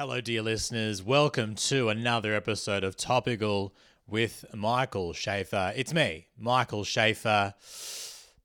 Hello, 0.00 0.18
dear 0.18 0.40
listeners. 0.40 1.02
Welcome 1.02 1.54
to 1.56 1.90
another 1.90 2.34
episode 2.34 2.84
of 2.84 2.96
Topical 2.96 3.74
with 4.06 4.46
Michael 4.54 5.12
Shafer. 5.12 5.74
It's 5.76 5.92
me, 5.92 6.28
Michael 6.38 6.84
Shafer. 6.84 7.52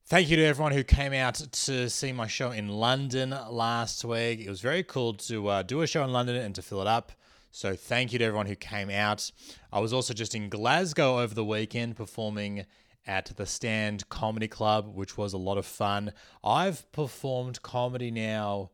Thank 0.05 0.29
you 0.29 0.35
to 0.35 0.43
everyone 0.43 0.73
who 0.73 0.83
came 0.83 1.13
out 1.13 1.35
to 1.35 1.89
see 1.89 2.11
my 2.11 2.27
show 2.27 2.51
in 2.51 2.67
London 2.67 3.33
last 3.49 4.03
week. 4.03 4.41
It 4.41 4.49
was 4.49 4.59
very 4.59 4.83
cool 4.83 5.13
to 5.13 5.47
uh, 5.47 5.63
do 5.63 5.81
a 5.81 5.87
show 5.87 6.03
in 6.03 6.11
London 6.11 6.35
and 6.35 6.53
to 6.55 6.61
fill 6.61 6.81
it 6.81 6.87
up. 6.87 7.13
So, 7.51 7.73
thank 7.73 8.11
you 8.11 8.19
to 8.19 8.25
everyone 8.25 8.47
who 8.47 8.57
came 8.57 8.89
out. 8.89 9.31
I 9.71 9.79
was 9.79 9.93
also 9.93 10.13
just 10.13 10.35
in 10.35 10.49
Glasgow 10.49 11.21
over 11.21 11.33
the 11.33 11.45
weekend 11.45 11.95
performing 11.95 12.65
at 13.07 13.31
the 13.37 13.45
Stand 13.45 14.09
Comedy 14.09 14.49
Club, 14.49 14.93
which 14.93 15.17
was 15.17 15.31
a 15.31 15.37
lot 15.37 15.57
of 15.57 15.65
fun. 15.65 16.11
I've 16.43 16.91
performed 16.91 17.61
comedy 17.61 18.11
now 18.11 18.71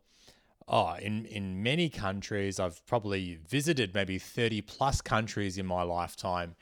oh, 0.72 0.96
in, 0.96 1.26
in 1.26 1.62
many 1.62 1.90
countries. 1.90 2.60
I've 2.60 2.84
probably 2.88 3.38
visited 3.48 3.94
maybe 3.94 4.18
30 4.18 4.62
plus 4.62 5.02
countries 5.02 5.58
in 5.58 5.66
my 5.66 5.84
lifetime. 5.84 6.56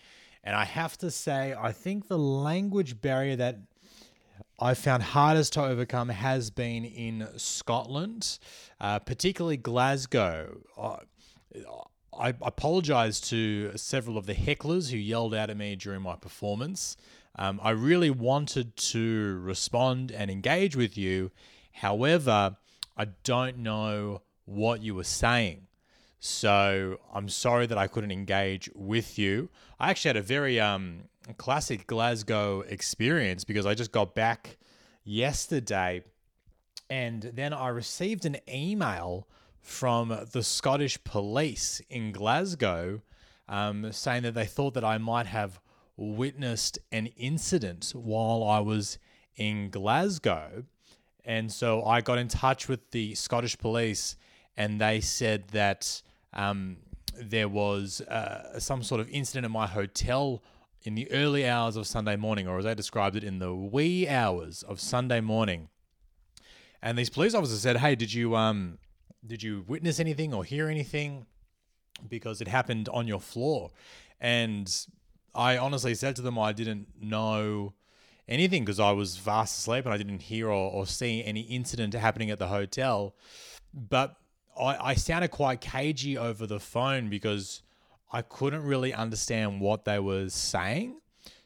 And 0.44 0.56
I 0.56 0.66
have 0.66 0.98
to 0.98 1.12
say, 1.12 1.56
I 1.58 1.72
think 1.72 2.08
the 2.08 2.18
language 2.18 3.00
barrier 3.00 3.36
that 3.36 3.60
I 4.60 4.74
found 4.74 5.04
hardest 5.04 5.54
to 5.54 5.64
overcome 5.64 6.10
has 6.10 6.50
been 6.50 6.84
in 6.84 7.28
Scotland, 7.38 8.40
uh, 8.82 9.00
particularly 9.00 9.58
Glasgow. 9.58 10.58
I, 10.78 10.98
I 12.18 12.30
apologize 12.42 13.22
to 13.22 13.78
several 13.78 14.18
of 14.18 14.26
the 14.26 14.34
hecklers 14.34 14.90
who 14.92 14.98
yelled 14.98 15.36
out 15.36 15.50
at 15.50 15.58
me 15.58 15.76
during 15.76 16.02
my 16.02 16.16
performance. 16.16 16.98
Um, 17.36 17.60
I 17.64 17.70
really 17.70 18.10
wanted 18.10 18.76
to 18.76 19.40
respond 19.42 20.12
and 20.12 20.32
engage 20.32 20.76
with 20.76 20.98
you. 20.98 21.32
However, 21.72 22.58
I 23.00 23.06
don't 23.24 23.60
know 23.60 24.24
what 24.44 24.84
you 24.84 24.94
were 24.94 25.06
saying. 25.06 25.68
So 26.20 26.98
I'm 27.14 27.30
sorry 27.30 27.66
that 27.66 27.78
I 27.78 27.88
couldn't 27.88 28.12
engage 28.12 28.70
with 28.76 29.18
you. 29.18 29.50
I 29.80 29.90
actually 29.90 30.10
had 30.10 30.18
a 30.18 30.22
very 30.22 30.60
um, 30.60 31.04
classic 31.38 31.88
Glasgow 31.88 32.60
experience 32.62 33.46
because 33.46 33.66
I 33.66 33.74
just 33.74 33.94
got 33.94 34.16
back 34.16 34.58
yesterday 35.06 36.04
and 36.90 37.22
then 37.22 37.54
I 37.54 37.70
received 37.70 38.26
an 38.26 38.36
email 38.52 39.30
from 39.62 40.28
the 40.34 40.44
Scottish 40.44 41.02
police 41.06 41.82
in 41.90 42.12
Glasgow 42.12 43.02
um, 43.48 43.94
saying 43.94 44.24
that 44.24 44.34
they 44.34 44.46
thought 44.46 44.74
that 44.74 44.84
I 44.84 44.98
might 44.98 45.28
have 45.28 45.62
witnessed 45.96 46.80
an 46.92 47.08
incident 47.18 47.94
while 47.96 48.44
I 48.44 48.60
was 48.60 49.00
in 49.38 49.70
Glasgow. 49.70 50.66
And 51.26 51.52
so 51.52 51.84
I 51.84 52.02
got 52.02 52.18
in 52.18 52.28
touch 52.28 52.68
with 52.68 52.92
the 52.92 53.16
Scottish 53.16 53.58
police, 53.58 54.16
and 54.58 54.80
they 54.80 55.00
said 55.00 55.50
that 55.50 56.02
um, 56.34 56.78
there 57.20 57.50
was 57.50 58.02
uh, 58.02 58.60
some 58.60 58.84
sort 58.84 59.02
of 59.02 59.10
incident 59.10 59.46
in 59.46 59.52
my 59.52 59.68
hotel 59.68 60.44
in 60.84 60.96
the 60.96 61.12
early 61.12 61.48
hours 61.48 61.76
of 61.76 61.86
Sunday 61.86 62.16
morning, 62.16 62.48
or 62.48 62.58
as 62.58 62.66
they 62.66 62.74
described 62.74 63.16
it, 63.16 63.24
in 63.24 63.40
the 63.40 63.54
wee 63.54 64.08
hours 64.08 64.64
of 64.64 64.80
Sunday 64.80 65.20
morning. 65.20 65.68
And 66.82 66.98
these 66.98 67.10
police 67.10 67.34
officers 67.34 67.62
said, 67.62 67.78
"Hey, 67.78 67.96
did 67.96 68.14
you 68.14 68.36
um, 68.36 68.80
did 69.26 69.44
you 69.44 69.66
witness 69.68 70.00
anything 70.00 70.34
or 70.34 70.46
hear 70.46 70.70
anything? 70.70 71.26
Because 72.08 72.40
it 72.40 72.48
happened 72.48 72.88
on 72.90 73.08
your 73.08 73.20
floor." 73.20 73.72
And 74.22 74.74
I 75.34 75.58
honestly 75.58 75.96
said 75.96 76.16
to 76.18 76.22
them, 76.22 76.38
I 76.38 76.54
didn't 76.54 76.88
know 77.00 77.74
anything 78.30 78.64
because 78.64 78.80
I 78.80 78.92
was 78.92 79.18
fast 79.18 79.60
asleep 79.60 79.86
and 79.86 79.94
I 79.94 79.98
didn't 79.98 80.22
hear 80.22 80.48
or, 80.48 80.72
or 80.72 80.86
see 80.86 81.24
any 81.24 81.42
incident 81.42 81.94
happening 81.94 82.30
at 82.30 82.40
the 82.40 82.48
hotel. 82.48 83.16
But 83.74 84.16
I, 84.58 84.92
I 84.92 84.94
sounded 84.94 85.32
quite 85.32 85.60
cagey 85.60 86.18
over 86.18 86.48
the 86.48 86.60
phone 86.60 87.10
because 87.10 87.64
I 88.14 88.22
couldn't 88.22 88.64
really 88.64 88.94
understand 88.94 89.60
what 89.60 89.86
they 89.86 90.00
were 90.00 90.30
saying. 90.30 91.02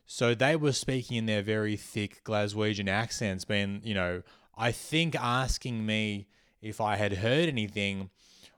So 0.05 0.35
they 0.35 0.55
were 0.55 0.73
speaking 0.73 1.17
in 1.17 1.25
their 1.25 1.41
very 1.41 1.75
thick 1.75 2.23
Glaswegian 2.23 2.89
accents, 2.89 3.45
being, 3.45 3.81
you 3.83 3.93
know, 3.93 4.21
I 4.55 4.71
think 4.71 5.15
asking 5.15 5.85
me 5.85 6.27
if 6.61 6.79
I 6.79 6.97
had 6.97 7.13
heard 7.13 7.49
anything 7.49 8.09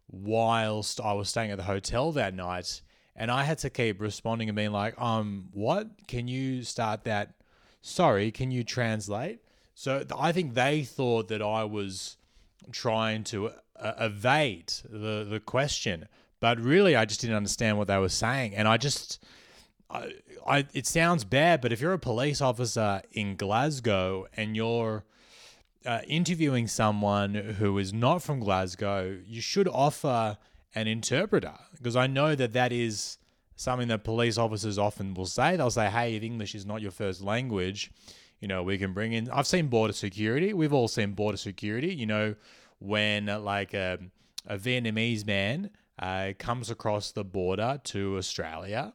whilst 0.10 1.00
I 1.00 1.14
was 1.14 1.30
staying 1.30 1.52
at 1.52 1.58
the 1.58 1.64
hotel 1.64 2.12
that 2.14 2.34
night. 2.34 2.82
And 3.16 3.32
I 3.32 3.44
had 3.44 3.60
to 3.60 3.70
keep 3.70 4.02
responding 4.02 4.50
and 4.50 4.56
being 4.56 4.72
like, 4.72 5.00
um, 5.00 5.50
what? 5.54 5.88
Can 6.08 6.28
you 6.28 6.64
start 6.64 7.06
that 7.06 7.36
sorry, 7.86 8.32
can 8.32 8.52
you 8.52 8.64
translate? 8.64 9.40
So 9.76 10.04
I 10.18 10.32
think 10.32 10.54
they 10.54 10.84
thought 10.84 11.28
that 11.28 11.42
I 11.42 11.64
was 11.64 12.18
trying 12.72 13.24
to 13.26 13.52
uh, 13.80 13.94
evade 14.00 14.74
the, 14.90 15.26
the 15.30 15.40
question, 15.40 16.08
but 16.40 16.60
really 16.60 16.96
I 16.96 17.06
just 17.06 17.22
didn't 17.22 17.36
understand 17.36 17.78
what 17.78 17.88
they 17.88 17.98
were 17.98 18.10
saying. 18.10 18.56
And 18.56 18.68
I 18.68 18.78
just, 18.78 19.24
I, 19.90 20.14
I, 20.48 20.66
it 20.74 20.88
sounds 20.88 21.24
bad, 21.24 21.62
but 21.62 21.72
if 21.72 21.80
you're 21.80 21.94
a 21.94 22.00
police 22.00 22.42
officer 22.42 23.02
in 23.12 23.36
Glasgow 23.36 24.26
and 24.36 24.56
you're 24.56 25.06
uh, 25.86 26.00
interviewing 26.08 26.68
someone 26.68 27.36
who 27.36 27.78
is 27.78 27.94
not 27.94 28.24
from 28.24 28.40
Glasgow, 28.40 29.20
you 29.26 29.42
should 29.42 29.68
offer 29.68 30.38
an 30.74 30.88
interpreter 30.88 31.54
because 31.78 31.96
I 31.96 32.08
know 32.08 32.34
that 32.34 32.54
that 32.54 32.72
is 32.72 33.18
something 33.56 33.88
that 33.88 34.04
police 34.04 34.38
officers 34.38 34.78
often 34.78 35.14
will 35.14 35.26
say. 35.26 35.56
They'll 35.56 35.72
say, 35.72 35.90
hey, 35.90 36.16
if 36.16 36.24
English 36.24 36.56
is 36.56 36.66
not 36.66 36.82
your 36.82 36.92
first 36.92 37.22
language, 37.22 37.92
you 38.40 38.48
know, 38.48 38.64
we 38.64 38.78
can 38.78 38.94
bring 38.94 39.14
in. 39.14 39.30
I've 39.30 39.48
seen 39.48 39.68
border 39.68 39.94
security. 39.94 40.54
We've 40.54 40.74
all 40.74 40.88
seen 40.88 41.14
border 41.14 41.38
security. 41.38 41.94
You 41.94 42.06
know, 42.06 42.36
when 42.80 43.26
like 43.26 43.74
a, 43.74 44.00
a 44.46 44.58
Vietnamese 44.58 45.26
man 45.26 45.72
uh, 46.00 46.34
comes 46.38 46.70
across 46.70 47.12
the 47.12 47.24
border 47.24 47.80
to 47.86 48.18
Australia 48.18 48.94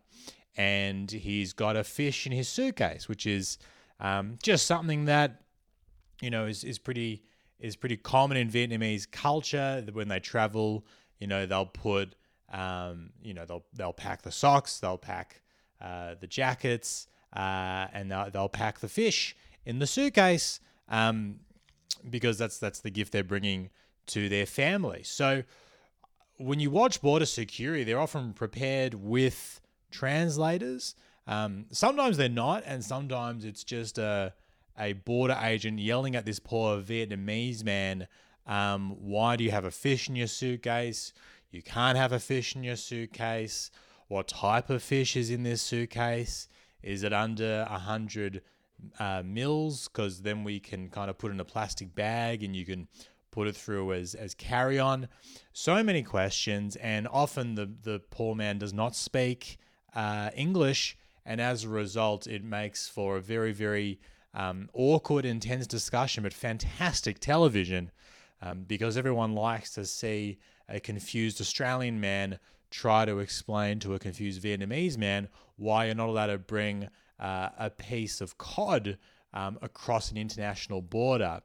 and 0.56 1.10
he's 1.10 1.52
got 1.52 1.76
a 1.76 1.84
fish 1.84 2.26
in 2.26 2.32
his 2.32 2.48
suitcase, 2.48 3.08
which 3.08 3.26
is 3.26 3.58
um, 3.98 4.38
just 4.42 4.66
something 4.66 5.06
that, 5.06 5.42
you 6.20 6.30
know, 6.30 6.46
is, 6.46 6.64
is 6.64 6.78
pretty 6.78 7.22
is 7.58 7.76
pretty 7.76 7.96
common 7.96 8.36
in 8.36 8.48
Vietnamese 8.50 9.10
culture. 9.10 9.84
When 9.92 10.08
they 10.08 10.20
travel, 10.20 10.86
you 11.18 11.26
know, 11.26 11.46
they'll 11.46 11.66
put 11.66 12.14
um, 12.50 13.10
you 13.22 13.34
know, 13.34 13.44
they'll 13.44 13.64
they'll 13.74 13.92
pack 13.92 14.22
the 14.22 14.32
socks, 14.32 14.78
they'll 14.78 14.98
pack 14.98 15.42
uh, 15.80 16.14
the 16.20 16.26
jackets, 16.26 17.06
uh, 17.34 17.86
and 17.92 18.10
they'll, 18.10 18.30
they'll 18.30 18.48
pack 18.48 18.80
the 18.80 18.88
fish 18.88 19.36
in 19.64 19.78
the 19.78 19.86
suitcase 19.86 20.60
um, 20.88 21.40
because 22.08 22.38
that's 22.38 22.58
that's 22.58 22.80
the 22.80 22.90
gift 22.90 23.12
they're 23.12 23.24
bringing 23.24 23.70
to 24.06 24.28
their 24.28 24.46
family. 24.46 25.02
So 25.04 25.44
when 26.38 26.58
you 26.58 26.70
watch 26.70 27.00
border 27.00 27.26
security, 27.26 27.84
they're 27.84 28.00
often 28.00 28.32
prepared 28.32 28.94
with 28.94 29.60
translators. 29.90 30.94
Um, 31.26 31.66
sometimes 31.70 32.16
they're 32.16 32.28
not, 32.28 32.64
and 32.66 32.84
sometimes 32.84 33.44
it's 33.44 33.62
just 33.62 33.98
a 33.98 34.34
a 34.78 34.94
border 34.94 35.38
agent 35.42 35.78
yelling 35.78 36.16
at 36.16 36.24
this 36.24 36.38
poor 36.40 36.80
Vietnamese 36.80 37.62
man, 37.62 38.08
um, 38.46 38.96
"Why 38.98 39.36
do 39.36 39.44
you 39.44 39.50
have 39.50 39.64
a 39.64 39.70
fish 39.70 40.08
in 40.08 40.16
your 40.16 40.26
suitcase? 40.26 41.12
You 41.50 41.62
can't 41.62 41.98
have 41.98 42.12
a 42.12 42.20
fish 42.20 42.54
in 42.54 42.62
your 42.62 42.76
suitcase. 42.76 43.70
What 44.08 44.28
type 44.28 44.70
of 44.70 44.82
fish 44.82 45.16
is 45.16 45.30
in 45.30 45.42
this 45.42 45.62
suitcase? 45.62 46.48
Is 46.82 47.02
it 47.02 47.12
under 47.12 47.66
100 47.68 48.42
uh, 48.98 49.22
mils? 49.24 49.88
Because 49.88 50.22
then 50.22 50.44
we 50.44 50.60
can 50.60 50.88
kind 50.88 51.10
of 51.10 51.18
put 51.18 51.32
in 51.32 51.40
a 51.40 51.44
plastic 51.44 51.94
bag 51.94 52.42
and 52.42 52.54
you 52.54 52.64
can 52.64 52.88
put 53.30 53.48
it 53.48 53.56
through 53.56 53.92
as, 53.92 54.14
as 54.14 54.34
carry 54.34 54.78
on. 54.78 55.08
So 55.52 55.82
many 55.82 56.02
questions, 56.02 56.76
and 56.76 57.06
often 57.08 57.54
the, 57.54 57.70
the 57.82 58.00
poor 58.10 58.34
man 58.34 58.58
does 58.58 58.72
not 58.72 58.96
speak 58.96 59.58
uh, 59.94 60.30
English, 60.34 60.96
and 61.24 61.40
as 61.40 61.64
a 61.64 61.68
result, 61.68 62.26
it 62.26 62.42
makes 62.42 62.88
for 62.88 63.16
a 63.16 63.20
very, 63.20 63.52
very 63.52 64.00
um, 64.34 64.68
awkward, 64.72 65.24
intense 65.24 65.66
discussion, 65.66 66.22
but 66.22 66.32
fantastic 66.32 67.18
television 67.20 67.90
um, 68.42 68.64
because 68.66 68.96
everyone 68.96 69.34
likes 69.34 69.72
to 69.74 69.84
see 69.84 70.38
a 70.70 70.80
confused 70.80 71.40
Australian 71.40 72.00
man 72.00 72.38
try 72.70 73.04
to 73.04 73.18
explain 73.18 73.80
to 73.80 73.94
a 73.94 73.98
confused 73.98 74.42
Vietnamese 74.42 74.96
man 74.96 75.28
why 75.56 75.86
you're 75.86 75.94
not 75.94 76.08
allowed 76.08 76.28
to 76.28 76.38
bring 76.38 76.88
uh, 77.18 77.50
a 77.58 77.70
piece 77.70 78.20
of 78.20 78.38
cod 78.38 78.96
um, 79.34 79.58
across 79.60 80.10
an 80.10 80.16
international 80.16 80.80
border. 80.80 81.40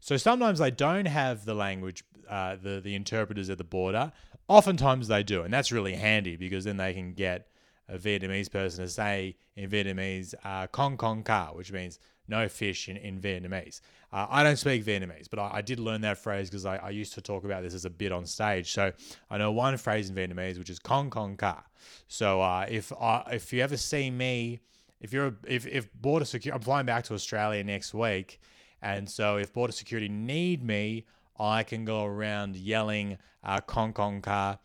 So 0.00 0.16
sometimes 0.16 0.58
they 0.58 0.70
don't 0.70 1.06
have 1.06 1.44
the 1.44 1.54
language, 1.54 2.04
uh, 2.28 2.56
the 2.62 2.80
the 2.80 2.94
interpreters 2.94 3.50
at 3.50 3.58
the 3.58 3.64
border. 3.64 4.12
Oftentimes 4.48 5.08
they 5.08 5.22
do, 5.22 5.42
and 5.42 5.52
that's 5.52 5.72
really 5.72 5.94
handy 5.94 6.36
because 6.36 6.64
then 6.64 6.76
they 6.76 6.94
can 6.94 7.12
get 7.14 7.48
a 7.88 7.98
Vietnamese 7.98 8.50
person 8.50 8.84
to 8.84 8.90
say 8.90 9.36
in 9.56 9.70
Vietnamese 9.70 10.34
uh, 10.44 10.66
"con 10.68 10.96
con 10.96 11.22
ka," 11.22 11.50
which 11.52 11.72
means 11.72 11.98
no 12.28 12.48
fish 12.48 12.88
in, 12.88 12.96
in 12.96 13.20
Vietnamese. 13.20 13.80
Uh, 14.12 14.26
I 14.28 14.42
don't 14.42 14.56
speak 14.56 14.84
Vietnamese, 14.84 15.28
but 15.30 15.38
I, 15.38 15.50
I 15.54 15.62
did 15.62 15.78
learn 15.78 16.00
that 16.02 16.18
phrase 16.18 16.48
because 16.48 16.64
I, 16.64 16.76
I, 16.76 16.90
used 16.90 17.12
to 17.14 17.20
talk 17.20 17.44
about 17.44 17.62
this 17.62 17.74
as 17.74 17.84
a 17.84 17.90
bit 17.90 18.10
on 18.10 18.24
stage. 18.24 18.72
So 18.72 18.92
I 19.30 19.36
know 19.36 19.52
one 19.52 19.76
phrase 19.76 20.08
in 20.08 20.16
Vietnamese, 20.16 20.58
which 20.58 20.70
is 20.70 20.78
"con 20.78 21.10
con 21.10 21.36
ka." 21.36 21.64
So 22.06 22.40
uh, 22.40 22.66
if 22.68 22.92
uh, 22.98 23.24
if 23.30 23.52
you 23.52 23.62
ever 23.62 23.76
see 23.76 24.10
me, 24.10 24.60
if 25.00 25.12
you're 25.12 25.34
if 25.46 25.66
if 25.66 25.92
border 25.94 26.24
security, 26.24 26.56
I'm 26.56 26.62
flying 26.62 26.86
back 26.86 27.04
to 27.04 27.14
Australia 27.14 27.62
next 27.64 27.92
week, 27.92 28.40
and 28.80 29.08
so 29.08 29.36
if 29.36 29.52
border 29.52 29.72
security 29.72 30.08
need 30.08 30.62
me, 30.62 31.04
I 31.38 31.62
can 31.62 31.84
go 31.84 32.04
around 32.04 32.56
yelling 32.56 33.18
uh, 33.44 33.60
"con 33.60 33.92
con 33.92 34.22
ka." 34.22 34.58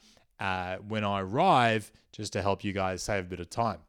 uh, 0.44 0.76
when 0.88 1.04
I 1.04 1.22
arrive, 1.22 1.92
just 2.12 2.34
to 2.34 2.42
help 2.42 2.64
you 2.64 2.74
guys 2.74 3.02
save 3.02 3.26
a 3.26 3.28
bit 3.28 3.40
of 3.40 3.50
time. 3.50 3.80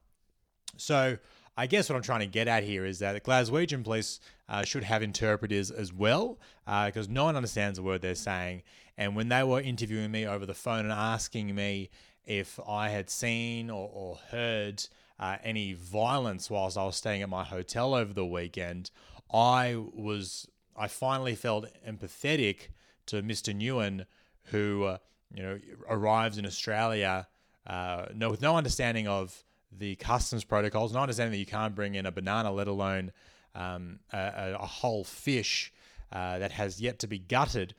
So 0.76 1.18
I 1.56 1.66
guess 1.66 1.88
what 1.88 1.96
I'm 1.96 2.02
trying 2.02 2.20
to 2.20 2.26
get 2.26 2.48
at 2.48 2.64
here 2.64 2.84
is 2.84 2.98
that 2.98 3.12
the 3.12 3.20
Glaswegian 3.20 3.84
police 3.84 4.20
uh, 4.48 4.64
should 4.64 4.82
have 4.82 5.02
interpreters 5.02 5.70
as 5.70 5.92
well, 5.92 6.38
because 6.66 7.08
uh, 7.08 7.12
no 7.12 7.24
one 7.24 7.36
understands 7.36 7.78
the 7.78 7.82
word 7.82 8.02
they're 8.02 8.14
saying. 8.14 8.62
And 8.96 9.14
when 9.14 9.28
they 9.28 9.42
were 9.42 9.60
interviewing 9.60 10.10
me 10.10 10.26
over 10.26 10.46
the 10.46 10.54
phone 10.54 10.80
and 10.80 10.92
asking 10.92 11.54
me 11.54 11.90
if 12.24 12.58
I 12.66 12.88
had 12.88 13.08
seen 13.10 13.70
or, 13.70 13.88
or 13.92 14.18
heard 14.30 14.84
uh, 15.20 15.36
any 15.44 15.74
violence 15.74 16.50
whilst 16.50 16.76
I 16.76 16.84
was 16.84 16.96
staying 16.96 17.22
at 17.22 17.28
my 17.28 17.44
hotel 17.44 17.94
over 17.94 18.12
the 18.12 18.26
weekend, 18.26 18.90
I 19.32 19.76
was 19.76 20.48
I 20.76 20.88
finally 20.88 21.36
felt 21.36 21.66
empathetic 21.88 22.68
to 23.06 23.22
Mr. 23.22 23.54
Nguyen, 23.54 24.06
who 24.46 24.84
uh, 24.84 24.98
you 25.32 25.42
know 25.42 25.58
arrives 25.88 26.36
in 26.38 26.46
Australia 26.46 27.28
uh, 27.66 28.06
no, 28.14 28.30
with 28.30 28.42
no 28.42 28.56
understanding 28.56 29.08
of 29.08 29.43
the 29.78 29.96
customs 29.96 30.44
protocols, 30.44 30.92
not 30.92 31.02
understanding 31.02 31.32
that 31.32 31.38
you 31.38 31.46
can't 31.46 31.74
bring 31.74 31.94
in 31.94 32.06
a 32.06 32.12
banana, 32.12 32.52
let 32.52 32.68
alone 32.68 33.12
um, 33.54 33.98
a, 34.12 34.56
a, 34.58 34.66
whole 34.66 35.04
fish 35.04 35.72
uh, 36.12 36.38
that 36.38 36.52
has 36.52 36.80
yet 36.80 36.98
to 37.00 37.06
be 37.06 37.18
gutted. 37.18 37.74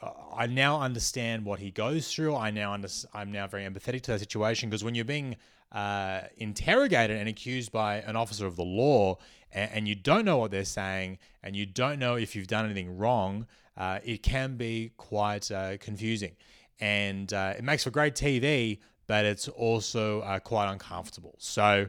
Uh, 0.00 0.10
I 0.36 0.46
now 0.46 0.80
understand 0.80 1.44
what 1.44 1.60
he 1.60 1.70
goes 1.70 2.12
through. 2.12 2.34
I 2.34 2.50
now 2.50 2.72
under, 2.72 2.88
I'm 3.12 3.30
now 3.30 3.46
very 3.46 3.64
empathetic 3.64 4.02
to 4.02 4.12
that 4.12 4.20
situation 4.20 4.70
because 4.70 4.84
when 4.84 4.94
you're 4.94 5.04
being 5.04 5.36
uh, 5.72 6.22
interrogated 6.36 7.16
and 7.16 7.28
accused 7.28 7.72
by 7.72 7.96
an 7.96 8.16
officer 8.16 8.46
of 8.46 8.56
the 8.56 8.64
law, 8.64 9.18
and, 9.52 9.70
and, 9.72 9.88
you 9.88 9.94
don't 9.94 10.24
know 10.24 10.36
what 10.36 10.50
they're 10.50 10.64
saying, 10.64 11.18
and 11.42 11.56
you 11.56 11.66
don't 11.66 11.98
know 11.98 12.14
if 12.14 12.34
you've 12.34 12.46
done 12.46 12.64
anything 12.64 12.96
wrong, 12.96 13.46
uh, 13.76 13.98
it 14.04 14.22
can 14.22 14.56
be 14.56 14.92
quite 14.96 15.50
uh, 15.50 15.76
confusing. 15.78 16.32
And 16.80 17.32
uh, 17.32 17.54
it 17.58 17.64
makes 17.64 17.84
for 17.84 17.90
great 17.90 18.14
TV, 18.14 18.78
but 19.06 19.24
it's 19.24 19.48
also 19.48 20.20
uh, 20.20 20.38
quite 20.38 20.70
uncomfortable. 20.70 21.34
So 21.38 21.88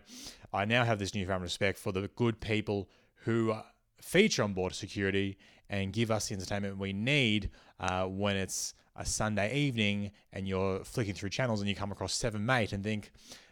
I 0.53 0.65
now 0.65 0.83
have 0.83 0.99
this 0.99 1.13
newfound 1.13 1.43
respect 1.43 1.77
for 1.77 1.91
the 1.91 2.07
good 2.15 2.39
people 2.39 2.89
who 3.23 3.51
uh, 3.51 3.63
feature 4.01 4.43
on 4.43 4.53
board 4.53 4.73
security 4.73 5.37
and 5.69 5.91
give 5.91 6.11
us 6.11 6.27
the 6.29 6.35
entertainment 6.35 6.77
we 6.77 6.93
need 6.93 7.49
uh, 7.79 8.05
when 8.05 8.37
it's 8.37 8.73
a 8.95 9.05
Sunday 9.05 9.53
evening 9.55 10.11
and 10.31 10.47
you're 10.47 10.83
flicking 10.83 11.13
through 11.13 11.29
channels 11.29 11.59
and 11.59 11.69
you 11.69 11.75
come 11.75 11.91
across 11.91 12.13
Seven 12.13 12.45
Mate 12.45 12.71
and 12.71 12.83
think 12.83 13.11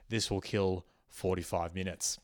this 0.09 0.29
will 0.31 0.41
kill 0.41 0.85
45 1.09 1.75
minutes. 1.75 2.19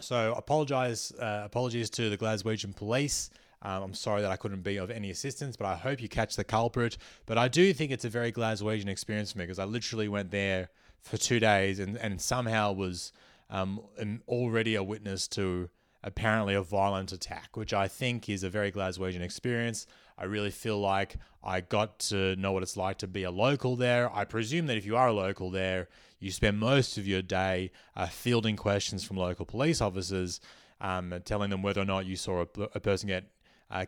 So 0.00 0.34
apologize, 0.36 1.12
uh, 1.12 1.42
apologies 1.44 1.90
to 1.90 2.10
the 2.10 2.18
Glaswegian 2.18 2.74
police. 2.76 3.30
Um, 3.62 3.82
I'm 3.82 3.94
sorry 3.94 4.22
that 4.22 4.30
I 4.30 4.36
couldn't 4.36 4.62
be 4.62 4.76
of 4.76 4.90
any 4.90 5.10
assistance, 5.10 5.56
but 5.56 5.66
I 5.66 5.76
hope 5.76 6.00
you 6.00 6.08
catch 6.08 6.36
the 6.36 6.44
culprit. 6.44 6.98
But 7.24 7.38
I 7.38 7.48
do 7.48 7.72
think 7.72 7.90
it's 7.90 8.04
a 8.04 8.10
very 8.10 8.32
Glaswegian 8.32 8.88
experience 8.88 9.32
for 9.32 9.38
me 9.38 9.44
because 9.44 9.58
I 9.58 9.64
literally 9.64 10.08
went 10.08 10.30
there 10.30 10.68
for 11.02 11.16
two 11.16 11.40
days 11.40 11.78
and, 11.78 11.96
and 11.96 12.20
somehow 12.20 12.72
was 12.72 13.12
um, 13.48 13.80
already 14.28 14.74
a 14.74 14.82
witness 14.82 15.28
to 15.28 15.70
apparently 16.02 16.54
a 16.54 16.62
violent 16.62 17.12
attack, 17.12 17.56
which 17.56 17.72
I 17.72 17.88
think 17.88 18.28
is 18.28 18.44
a 18.44 18.50
very 18.50 18.70
Glaswegian 18.70 19.22
experience. 19.22 19.86
I 20.18 20.24
really 20.24 20.50
feel 20.50 20.78
like 20.78 21.16
I 21.42 21.60
got 21.60 21.98
to 22.10 22.36
know 22.36 22.52
what 22.52 22.62
it's 22.62 22.76
like 22.76 22.98
to 22.98 23.06
be 23.06 23.24
a 23.24 23.30
local 23.30 23.76
there. 23.76 24.14
I 24.14 24.24
presume 24.24 24.66
that 24.66 24.76
if 24.76 24.86
you 24.86 24.96
are 24.96 25.08
a 25.08 25.12
local 25.12 25.50
there, 25.50 25.88
you 26.18 26.30
spend 26.30 26.58
most 26.58 26.96
of 26.96 27.06
your 27.06 27.22
day 27.22 27.70
uh, 27.94 28.06
fielding 28.06 28.56
questions 28.56 29.04
from 29.04 29.16
local 29.16 29.44
police 29.44 29.80
officers, 29.80 30.40
um, 30.80 31.12
telling 31.24 31.50
them 31.50 31.62
whether 31.62 31.82
or 31.82 31.84
not 31.84 32.06
you 32.06 32.16
saw 32.16 32.42
a, 32.42 32.62
a 32.74 32.80
person 32.80 33.08
get 33.08 33.24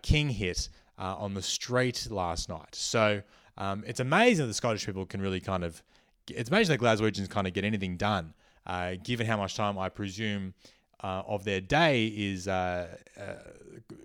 king 0.03 0.31
hit 0.31 0.69
uh, 0.99 1.17
on 1.17 1.35
the 1.35 1.43
street 1.43 2.09
last 2.11 2.49
night. 2.49 2.75
So 2.75 3.23
um, 3.57 3.85
it's 3.87 4.01
amazing 4.01 4.45
that 4.45 4.49
the 4.49 4.55
Scottish 4.55 4.85
people 4.87 5.07
can 5.07 5.21
really 5.21 5.41
kind 5.41 5.65
of, 5.65 5.83
it's 6.29 6.51
amazing 6.51 6.77
that 6.77 6.85
Glaswegians 6.85 7.29
kind 7.29 7.47
of 7.47 7.53
get 7.53 7.65
anything 7.65 7.97
done, 7.97 8.35
uh, 8.67 8.95
given 9.03 9.27
how 9.27 9.37
much 9.37 9.55
time 9.55 9.79
I 9.79 9.89
presume 9.89 10.55
uh, 11.03 11.23
of 11.27 11.45
their 11.45 11.61
day 11.61 12.07
is 12.07 12.49
uh, 12.49 12.89
uh, 13.19 13.23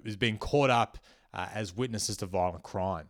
is 0.05 0.15
being 0.15 0.37
caught 0.37 0.69
up 0.69 0.99
as 1.33 1.75
witnesses 1.75 2.17
to 2.17 2.27
violent 2.27 2.61
crime. 2.61 3.07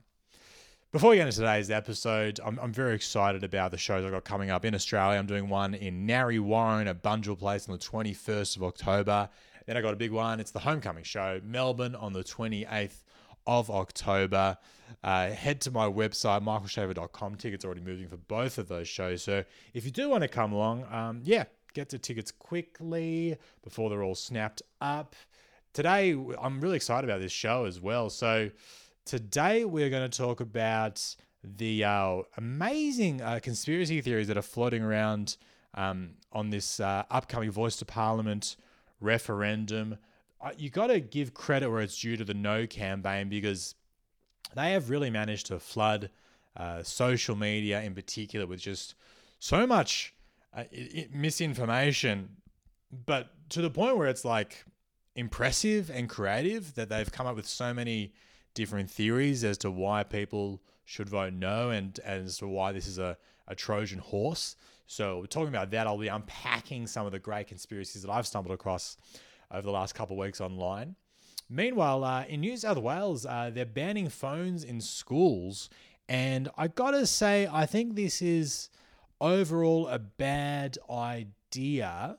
Before 0.93 1.09
we 1.09 1.17
get 1.17 1.25
into 1.25 1.39
today's 1.39 1.71
episode, 1.71 2.39
I'm, 2.45 2.59
I'm 2.59 2.71
very 2.71 2.93
excited 2.93 3.43
about 3.43 3.71
the 3.71 3.77
shows 3.77 4.05
I've 4.05 4.11
got 4.11 4.23
coming 4.23 4.51
up 4.51 4.63
in 4.63 4.75
Australia. 4.75 5.17
I'm 5.17 5.25
doing 5.25 5.49
one 5.49 5.73
in 5.73 6.05
Narre 6.05 6.39
Warren 6.39 6.87
at 6.87 7.01
Bunjil 7.01 7.37
Place 7.37 7.67
on 7.67 7.73
the 7.73 7.83
21st 7.83 8.57
of 8.57 8.63
October. 8.63 9.27
Then 9.65 9.77
I 9.77 9.81
got 9.81 9.93
a 9.93 9.97
big 9.97 10.11
one. 10.11 10.39
It's 10.39 10.51
the 10.51 10.59
Homecoming 10.59 11.03
Show, 11.03 11.39
Melbourne 11.43 11.95
on 11.95 12.13
the 12.13 12.23
28th 12.23 13.03
of 13.47 13.69
October. 13.69 14.57
Uh, 15.03 15.29
head 15.29 15.61
to 15.61 15.71
my 15.71 15.85
website, 15.85 16.43
michaelshafer.com. 16.43 17.35
Tickets 17.35 17.65
already 17.65 17.81
moving 17.81 18.07
for 18.07 18.17
both 18.17 18.57
of 18.57 18.67
those 18.67 18.87
shows. 18.87 19.23
So 19.23 19.43
if 19.73 19.85
you 19.85 19.91
do 19.91 20.09
want 20.09 20.23
to 20.23 20.27
come 20.27 20.53
along, 20.53 20.85
um, 20.91 21.21
yeah, 21.23 21.45
get 21.73 21.89
the 21.89 21.97
tickets 21.97 22.31
quickly 22.31 23.37
before 23.63 23.89
they're 23.89 24.03
all 24.03 24.15
snapped 24.15 24.61
up. 24.81 25.15
Today, 25.73 26.11
I'm 26.39 26.61
really 26.61 26.75
excited 26.75 27.09
about 27.09 27.19
this 27.19 27.31
show 27.31 27.65
as 27.65 27.81
well. 27.81 28.09
So 28.09 28.51
today 29.05 29.65
we're 29.65 29.89
going 29.89 30.09
to 30.09 30.17
talk 30.17 30.39
about 30.39 31.15
the 31.43 31.83
uh, 31.83 32.21
amazing 32.37 33.21
uh, 33.21 33.39
conspiracy 33.41 33.99
theories 34.01 34.27
that 34.27 34.37
are 34.37 34.43
floating 34.43 34.83
around 34.83 35.37
um, 35.73 36.11
on 36.31 36.49
this 36.51 36.79
uh, 36.79 37.03
upcoming 37.09 37.51
Voice 37.51 37.75
to 37.77 37.85
Parliament 37.85 38.55
referendum. 39.03 39.97
Uh, 40.41 40.51
you 40.57 40.69
got 40.69 40.87
to 40.87 40.99
give 40.99 41.33
credit 41.33 41.69
where 41.69 41.81
it's 41.81 41.99
due 41.99 42.17
to 42.17 42.23
the 42.23 42.33
No 42.33 42.65
campaign 42.67 43.29
because 43.29 43.75
they 44.55 44.71
have 44.71 44.89
really 44.89 45.09
managed 45.09 45.47
to 45.47 45.59
flood 45.59 46.09
uh, 46.55 46.83
social 46.83 47.35
media 47.35 47.81
in 47.81 47.93
particular 47.93 48.45
with 48.45 48.59
just 48.59 48.95
so 49.39 49.65
much 49.65 50.13
uh, 50.55 50.63
misinformation, 51.11 52.29
but 53.05 53.31
to 53.49 53.61
the 53.61 53.69
point 53.69 53.97
where 53.97 54.07
it's 54.07 54.23
like 54.23 54.65
impressive 55.15 55.89
and 55.89 56.09
creative 56.09 56.75
that 56.75 56.89
they've 56.89 57.11
come 57.11 57.27
up 57.27 57.35
with 57.35 57.47
so 57.47 57.73
many 57.73 58.13
different 58.53 58.89
theories 58.89 59.43
as 59.43 59.57
to 59.59 59.71
why 59.71 60.03
people 60.03 60.61
should 60.85 61.09
vote 61.09 61.33
no 61.33 61.69
and 61.69 61.99
as 61.99 62.37
to 62.37 62.47
why 62.47 62.71
this 62.71 62.87
is 62.87 62.97
a, 62.97 63.17
a 63.47 63.55
Trojan 63.55 63.99
horse. 63.99 64.55
So 64.85 65.19
we're 65.19 65.25
talking 65.25 65.49
about 65.49 65.71
that. 65.71 65.87
I'll 65.87 65.97
be 65.97 66.07
unpacking 66.07 66.87
some 66.87 67.05
of 67.05 67.11
the 67.11 67.19
great 67.19 67.47
conspiracies 67.47 68.01
that 68.03 68.11
I've 68.11 68.27
stumbled 68.27 68.53
across 68.53 68.97
over 69.51 69.61
the 69.61 69.71
last 69.71 69.95
couple 69.95 70.15
of 70.15 70.19
weeks 70.19 70.41
online. 70.41 70.95
Meanwhile, 71.49 72.03
uh, 72.03 72.25
in 72.25 72.41
New 72.41 72.57
South 72.57 72.77
Wales, 72.77 73.25
uh, 73.25 73.51
they're 73.53 73.65
banning 73.65 74.09
phones 74.09 74.63
in 74.63 74.81
schools. 74.81 75.69
And 76.09 76.49
I 76.57 76.67
gotta 76.67 77.05
say, 77.05 77.47
I 77.51 77.65
think 77.65 77.95
this 77.95 78.21
is 78.21 78.69
overall 79.21 79.87
a 79.87 79.99
bad 79.99 80.77
idea. 80.89 82.17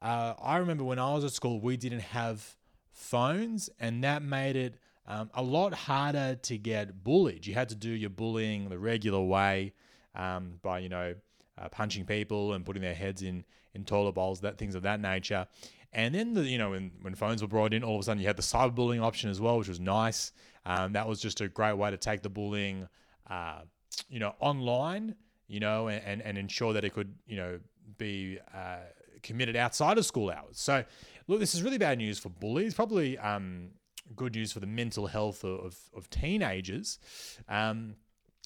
Uh, 0.00 0.34
I 0.42 0.56
remember 0.58 0.84
when 0.84 0.98
I 0.98 1.14
was 1.14 1.24
at 1.24 1.32
school, 1.32 1.60
we 1.60 1.76
didn't 1.76 2.00
have 2.00 2.56
phones, 2.90 3.70
and 3.78 4.02
that 4.04 4.22
made 4.22 4.56
it 4.56 4.74
um, 5.06 5.30
a 5.34 5.42
lot 5.42 5.74
harder 5.74 6.36
to 6.42 6.58
get 6.58 7.02
bullied. 7.04 7.46
You 7.46 7.54
had 7.54 7.68
to 7.70 7.74
do 7.74 7.90
your 7.90 8.10
bullying 8.10 8.68
the 8.68 8.78
regular 8.78 9.20
way 9.20 9.72
um, 10.14 10.54
by, 10.62 10.80
you 10.80 10.88
know, 10.88 11.14
uh, 11.58 11.68
punching 11.68 12.04
people 12.04 12.54
and 12.54 12.64
putting 12.64 12.82
their 12.82 12.94
heads 12.94 13.22
in 13.22 13.44
in 13.74 13.84
toilet 13.84 14.12
bowls, 14.12 14.40
that 14.40 14.58
things 14.58 14.74
of 14.74 14.82
that 14.82 15.00
nature. 15.00 15.46
And 15.92 16.14
then 16.14 16.34
the 16.34 16.42
you 16.42 16.58
know 16.58 16.70
when 16.70 16.92
when 17.02 17.14
phones 17.14 17.42
were 17.42 17.48
brought 17.48 17.74
in, 17.74 17.84
all 17.84 17.96
of 17.96 18.00
a 18.00 18.04
sudden 18.04 18.20
you 18.20 18.26
had 18.26 18.36
the 18.36 18.42
cyberbullying 18.42 19.02
option 19.02 19.30
as 19.30 19.40
well, 19.40 19.58
which 19.58 19.68
was 19.68 19.80
nice. 19.80 20.32
Um, 20.64 20.92
that 20.92 21.06
was 21.06 21.20
just 21.20 21.40
a 21.40 21.48
great 21.48 21.74
way 21.74 21.90
to 21.90 21.96
take 21.96 22.22
the 22.22 22.30
bullying, 22.30 22.88
uh, 23.28 23.62
you 24.08 24.20
know, 24.20 24.34
online, 24.40 25.14
you 25.48 25.60
know, 25.60 25.88
and 25.88 26.22
and 26.22 26.38
ensure 26.38 26.72
that 26.72 26.84
it 26.84 26.94
could 26.94 27.14
you 27.26 27.36
know 27.36 27.60
be 27.98 28.38
uh, 28.54 28.76
committed 29.22 29.56
outside 29.56 29.98
of 29.98 30.06
school 30.06 30.30
hours. 30.30 30.58
So 30.58 30.84
look, 31.28 31.40
this 31.40 31.54
is 31.54 31.62
really 31.62 31.78
bad 31.78 31.98
news 31.98 32.18
for 32.18 32.30
bullies. 32.30 32.74
Probably 32.74 33.18
um, 33.18 33.70
good 34.16 34.34
news 34.34 34.52
for 34.52 34.60
the 34.60 34.66
mental 34.66 35.06
health 35.06 35.44
of 35.44 35.76
of 35.94 36.08
teenagers. 36.08 36.98
Um, 37.48 37.96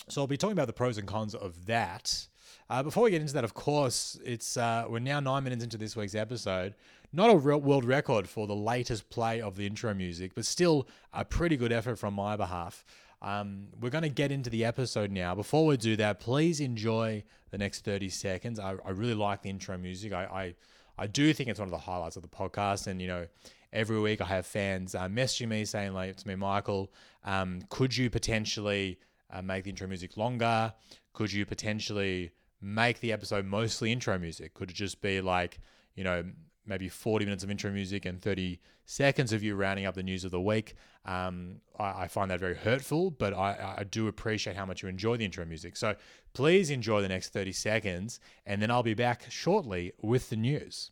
so 0.09 0.21
I'll 0.21 0.27
be 0.27 0.37
talking 0.37 0.53
about 0.53 0.67
the 0.67 0.73
pros 0.73 0.99
and 0.99 1.07
cons 1.07 1.35
of 1.35 1.67
that. 1.67 2.27
Uh, 2.69 2.83
before 2.83 3.05
we 3.05 3.11
get 3.13 3.21
into 3.21 3.33
that, 3.33 3.45
of 3.45 3.55
course, 3.55 4.19
it's 4.25 4.57
uh, 4.57 4.85
we're 4.89 4.99
now 4.99 5.21
nine 5.21 5.45
minutes 5.45 5.63
into 5.63 5.77
this 5.77 5.95
week's 5.95 6.17
episode. 6.17 6.75
Not 7.13 7.31
a 7.31 7.37
real 7.37 7.61
world 7.61 7.85
record 7.85 8.29
for 8.29 8.49
the 8.49 8.57
latest 8.57 9.09
play 9.09 9.41
of 9.41 9.57
the 9.57 9.67
intro 9.67 9.95
music, 9.95 10.35
but 10.35 10.45
still 10.45 10.89
a 11.13 11.25
pretty 11.25 11.57
good 11.57 11.71
effort 11.71 11.97
from 11.97 12.15
my 12.15 12.37
behalf. 12.37 12.85
Um, 13.23 13.69
we're 13.81 13.91
going 13.91 14.03
to 14.03 14.09
get 14.09 14.33
into 14.33 14.51
the 14.51 14.65
episode 14.65 15.13
now. 15.13 15.35
Before 15.35 15.65
we 15.65 15.77
do 15.77 15.95
that, 15.97 16.19
please 16.19 16.61
enjoy 16.61 17.23
the 17.51 17.59
next 17.59 17.85
30 17.85 18.09
seconds. 18.09 18.59
I, 18.59 18.75
I 18.85 18.91
really 18.91 19.15
like 19.15 19.43
the 19.43 19.51
intro 19.51 19.79
music. 19.79 20.13
I, 20.13 20.25
I, 20.25 20.55
I 20.99 21.07
do 21.07 21.33
think 21.33 21.49
it's 21.49 21.61
one 21.61 21.69
of 21.69 21.73
the 21.73 21.79
highlights 21.79 22.17
of 22.17 22.23
the 22.23 22.29
podcast. 22.29 22.89
And, 22.89 23.01
you 23.01 23.07
know, 23.07 23.27
every 23.73 24.01
week 24.01 24.21
I 24.21 24.27
have 24.27 24.45
fans 24.45 24.95
uh, 24.95 25.09
messaging 25.09 25.49
me 25.49 25.65
saying, 25.65 25.95
like, 25.95 26.17
to 26.17 26.29
me, 26.29 26.35
Michael, 26.35 26.93
um, 27.25 27.61
could 27.69 27.97
you 27.97 28.11
potentially 28.11 28.99
uh, 29.33 29.41
make 29.41 29.65
the 29.65 29.71
intro 29.71 29.87
music 29.87 30.17
longer? 30.17 30.75
Could 31.13 31.33
you 31.33 31.47
potentially 31.47 32.33
make 32.61 33.01
the 33.01 33.13
episode 33.13 33.45
mostly 33.47 33.93
intro 33.93 34.19
music? 34.19 34.55
Could 34.55 34.71
it 34.71 34.75
just 34.75 35.01
be 35.01 35.21
like, 35.21 35.59
you 35.95 36.05
know, 36.05 36.25
maybe 36.67 36.89
40 36.89 37.25
minutes 37.25 37.45
of 37.45 37.51
intro 37.51 37.71
music 37.71 38.05
and 38.05 38.21
30 38.21 38.61
seconds 38.85 39.33
of 39.33 39.43
you 39.43 39.55
rounding 39.55 39.87
up 39.87 39.95
the 39.95 40.03
news 40.03 40.25
of 40.25 40.31
the 40.31 40.41
week. 40.41 40.75
Um, 41.05 41.61
I, 41.79 42.03
I, 42.03 42.09
find 42.09 42.31
that 42.31 42.41
very 42.41 42.57
hurtful, 42.57 43.11
but 43.13 43.33
I, 43.33 43.77
I 43.79 43.85
do 43.85 44.09
appreciate 44.09 44.57
how 44.57 44.67
much 44.67 44.83
you 44.83 44.89
enjoy 44.89 45.17
the 45.17 45.25
intro 45.25 45.45
music. 45.45 45.77
So 45.77 45.95
please 46.33 46.71
enjoy 46.71 47.01
the 47.03 47.09
next 47.09 47.29
30 47.33 47.53
seconds, 47.53 48.19
and 48.45 48.61
then 48.61 48.71
I'll 48.71 48.83
be 48.83 48.95
back 48.95 49.27
shortly 49.29 49.93
with 50.03 50.31
the 50.31 50.37
news. 50.37 50.91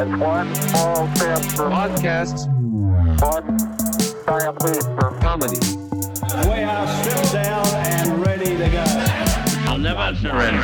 It's 0.00 0.20
one 0.20 0.54
small 0.54 1.16
step 1.16 1.42
for 1.56 1.68
Podcasts, 1.68 2.46
one 3.20 3.58
giant 4.24 4.62
leap 4.62 4.82
for 5.00 5.18
comedy. 5.20 5.77
We 6.44 6.62
are 6.62 6.86
stripped 7.02 7.32
down 7.32 7.66
and 7.66 8.24
ready 8.24 8.56
to 8.56 8.68
go. 8.68 8.84
I'll 9.66 9.76
never 9.76 10.14
surrender. 10.16 10.62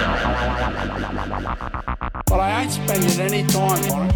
But 2.27 2.41
I 2.41 2.63
ain't 2.63 2.71
spending 2.71 3.21
any 3.21 3.43
time 3.49 3.91
on 3.91 4.09
it. 4.09 4.15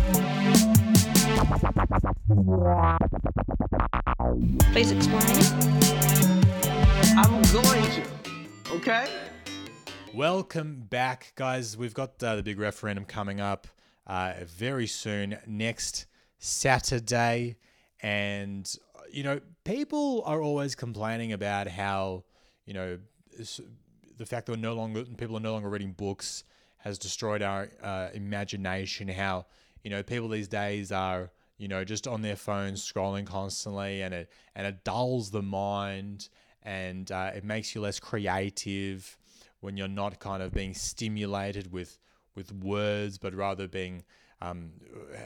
Please 4.72 4.92
explain. 4.92 5.42
I'm 7.18 7.42
going 7.52 7.84
to. 7.90 8.02
Okay? 8.74 9.08
Welcome 10.14 10.86
back, 10.88 11.32
guys. 11.34 11.76
We've 11.76 11.94
got 11.94 12.22
uh, 12.22 12.36
the 12.36 12.42
big 12.44 12.60
referendum 12.60 13.04
coming 13.04 13.40
up 13.40 13.66
uh, 14.06 14.34
very 14.46 14.86
soon, 14.86 15.38
next 15.46 16.06
Saturday. 16.38 17.56
And, 18.00 18.72
you 19.12 19.22
know, 19.22 19.40
people 19.64 20.22
are 20.26 20.40
always 20.42 20.74
complaining 20.74 21.32
about 21.32 21.68
how, 21.68 22.24
you 22.66 22.74
know, 22.74 22.98
the 24.16 24.26
fact 24.26 24.46
that 24.46 24.58
no 24.58 24.74
longer, 24.74 25.04
people 25.04 25.36
are 25.36 25.40
no 25.40 25.52
longer 25.52 25.68
reading 25.68 25.92
books 25.92 26.44
has 26.78 26.98
destroyed 26.98 27.42
our 27.42 27.68
uh, 27.82 28.08
imagination. 28.14 29.08
How, 29.08 29.46
you 29.82 29.90
know, 29.90 30.02
people 30.02 30.28
these 30.28 30.48
days 30.48 30.92
are, 30.92 31.30
you 31.56 31.68
know, 31.68 31.84
just 31.84 32.06
on 32.06 32.22
their 32.22 32.36
phones 32.36 32.80
scrolling 32.90 33.26
constantly 33.26 34.02
and 34.02 34.14
it, 34.14 34.30
and 34.54 34.66
it 34.66 34.84
dulls 34.84 35.30
the 35.30 35.42
mind 35.42 36.28
and 36.62 37.10
uh, 37.10 37.30
it 37.34 37.44
makes 37.44 37.74
you 37.74 37.80
less 37.80 37.98
creative 37.98 39.16
when 39.60 39.76
you're 39.76 39.88
not 39.88 40.20
kind 40.20 40.42
of 40.42 40.52
being 40.52 40.74
stimulated 40.74 41.72
with 41.72 41.98
with 42.34 42.52
words, 42.52 43.18
but 43.18 43.34
rather 43.34 43.66
being 43.66 44.04
um, 44.40 44.70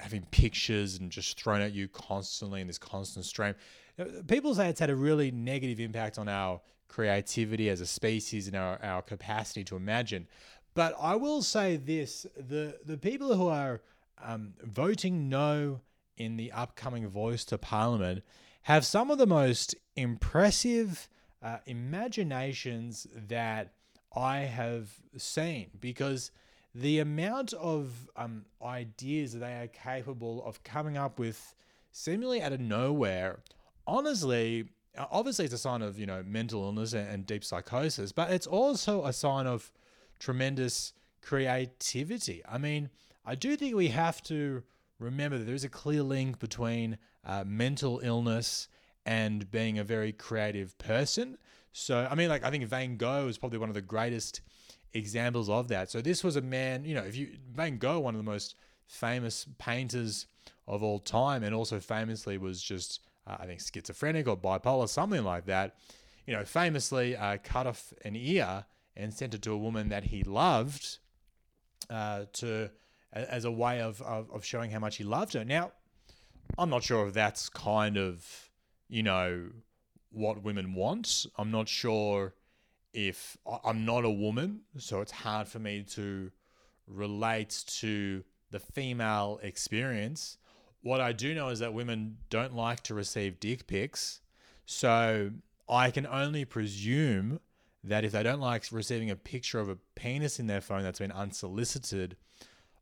having 0.01 0.23
pictures 0.31 0.99
and 0.99 1.11
just 1.11 1.41
thrown 1.41 1.61
at 1.61 1.73
you 1.73 1.89
constantly 1.89 2.61
in 2.61 2.67
this 2.67 2.79
constant 2.79 3.25
stream. 3.25 3.55
Uh, 3.99 4.05
people 4.27 4.55
say 4.55 4.69
it's 4.69 4.81
had 4.81 4.91
a 4.91 4.97
really 4.97 5.31
negative 5.31 5.81
impact 5.81 6.19
on 6.19 6.29
our 6.29 6.61
creativity 6.89 7.69
as 7.69 7.81
a 7.81 7.87
species 7.87 8.47
and 8.47 8.57
our, 8.57 8.79
our 8.83 9.03
capacity 9.03 9.65
to 9.65 9.77
imagine. 9.77 10.27
But 10.75 10.95
I 11.01 11.17
will 11.17 11.43
say 11.43 11.77
this 11.77 12.27
the, 12.37 12.79
the 12.85 12.97
people 12.97 13.35
who 13.35 13.49
are 13.49 13.83
um, 14.23 14.55
voting 14.63 15.29
no 15.29 15.81
in 16.17 16.37
the 16.37 16.53
upcoming 16.53 17.09
voice 17.09 17.45
to 17.47 17.59
parliament 17.59 18.23
have 18.63 18.85
some 18.85 19.11
of 19.11 19.19
the 19.19 19.27
most 19.27 19.75
impressive 19.97 21.09
uh, 21.43 21.59
imaginations 21.67 23.07
that 23.29 23.73
I 24.15 24.41
have 24.41 24.91
seen 25.17 25.71
because 25.81 26.31
the 26.75 27.01
amount 27.01 27.53
of 27.55 28.09
um, 28.17 28.45
ideas 28.65 29.33
that 29.33 29.41
they 29.41 29.53
are 29.53 29.67
capable 29.67 30.45
of 30.45 30.63
coming 30.63 30.97
up 30.97 31.19
with 31.19 31.55
seemingly 31.91 32.41
out 32.41 32.53
of 32.53 32.61
nowhere, 32.61 33.41
honestly, 33.87 34.65
obviously 35.11 35.45
it's 35.45 35.55
a 35.55 35.59
sign 35.59 35.83
of, 35.83 35.99
you 35.99 36.07
know, 36.07 36.23
mental 36.27 36.65
illness 36.65 36.95
and, 36.95 37.27
deep 37.27 37.45
psychosis, 37.45 38.13
but 38.13 38.31
it's 38.31 38.47
also 38.47 39.05
a 39.05 39.13
sign 39.13 39.47
of 39.47 39.71
tremendous 40.19 40.95
creativity. 41.21 42.43
I 42.49 42.59
mean, 42.59 42.91
I 43.25 43.35
do 43.35 43.57
think 43.57 43.75
we 43.75 43.89
have 43.89 44.23
to 44.25 44.63
remember 44.99 45.39
that 45.39 45.45
there's 45.45 45.65
a 45.65 45.69
clear 45.69 46.03
link 46.03 46.39
between 46.39 46.99
uh, 47.25 47.45
mental 47.47 48.01
illness 48.03 48.69
and 49.05 49.51
being 49.51 49.79
a 49.79 49.85
very 49.85 50.13
creative 50.13 50.79
person. 50.79 51.37
So, 51.73 52.07
I 52.11 52.15
mean, 52.15 52.29
like, 52.29 52.45
I 52.45 52.51
think 52.51 52.65
Van 52.67 52.97
Gogh 52.97 53.29
is 53.29 53.39
probably 53.39 53.59
one 53.59 53.69
of 53.69 53.75
the 53.75 53.83
greatest 53.83 54.41
examples 54.95 55.49
of 55.49 55.69
that. 55.69 55.91
So 55.91 56.01
this 56.01 56.23
was 56.23 56.37
a 56.37 56.41
man, 56.41 56.85
you 56.85 56.95
know, 56.95 57.03
if 57.03 57.17
you 57.17 57.37
Van 57.55 57.79
Gogh, 57.79 58.01
one 58.01 58.15
of 58.15 58.19
the 58.25 58.31
most 58.31 58.57
famous 58.87 59.47
painters 59.59 60.27
of 60.67 60.83
all 60.83 60.99
time, 60.99 61.43
and 61.43 61.55
also 61.55 61.81
famously 61.81 62.39
was 62.39 62.63
just 62.63 63.01
uh, 63.27 63.37
I 63.39 63.47
think 63.47 63.61
schizophrenic 63.61 64.29
or 64.29 64.37
bipolar, 64.37 64.89
something 64.89 65.25
like 65.25 65.47
that. 65.47 65.77
You 66.27 66.35
know, 66.35 66.45
famously 66.45 67.17
uh, 67.17 67.39
cut 67.43 67.67
off 67.67 67.93
an 68.05 68.15
ear 68.17 68.65
and 68.97 69.13
sent 69.13 69.35
it 69.35 69.43
to 69.43 69.53
a 69.53 69.59
woman 69.59 69.89
that 69.89 70.05
he 70.05 70.23
loved 70.23 70.99
uh, 71.91 72.27
to 72.35 72.71
as 73.13 73.45
a 73.45 73.51
way 73.51 73.81
of, 73.81 74.01
of 74.03 74.31
of 74.31 74.45
showing 74.45 74.71
how 74.71 74.79
much 74.79 74.97
he 74.97 75.05
loved 75.05 75.35
her. 75.35 75.45
Now, 75.45 75.73
I'm 76.59 76.71
not 76.71 76.83
sure 76.83 77.07
if 77.09 77.15
that's 77.15 77.49
kind 77.49 77.97
of 77.97 78.51
you 78.89 79.03
know 79.03 79.49
what 80.11 80.43
women 80.43 80.75
want. 80.75 81.27
I'm 81.37 81.51
not 81.51 81.69
sure 81.69 82.35
if 82.93 83.37
I'm 83.65 83.85
not 83.85 84.05
a 84.05 84.11
woman, 84.11 84.61
so 84.79 85.01
it's 85.01 85.13
hard 85.13 85.49
for 85.49 85.59
me 85.59 85.85
to 85.91 86.31
relate 86.87 87.65
to 87.79 88.25
the 88.51 88.59
female 88.59 89.41
experience. 89.43 90.37
What 90.83 91.01
I 91.01 91.13
do 91.13 91.35
know 91.35 91.49
is 91.49 91.61
that 91.61 91.73
women 91.73 92.19
don't 92.29 92.55
like 92.55 92.83
to 92.85 92.95
receive 92.95 93.41
dick 93.41 93.67
pics. 93.67 94.21
So 94.67 95.31
I 95.69 95.91
can 95.91 96.07
only 96.07 96.45
presume 96.45 97.41
that 97.85 98.05
if 98.05 98.13
they 98.13 98.23
don't 98.23 98.41
like 98.41 98.65
receiving 98.71 99.11
a 99.11 99.17
picture 99.17 99.59
of 99.59 99.69
a 99.69 99.79
penis 99.95 100.39
in 100.39 100.47
their 100.47 100.61
phone 100.61 100.83
that's 100.83 100.99
been 100.99 101.13
unsolicited, 101.13 102.17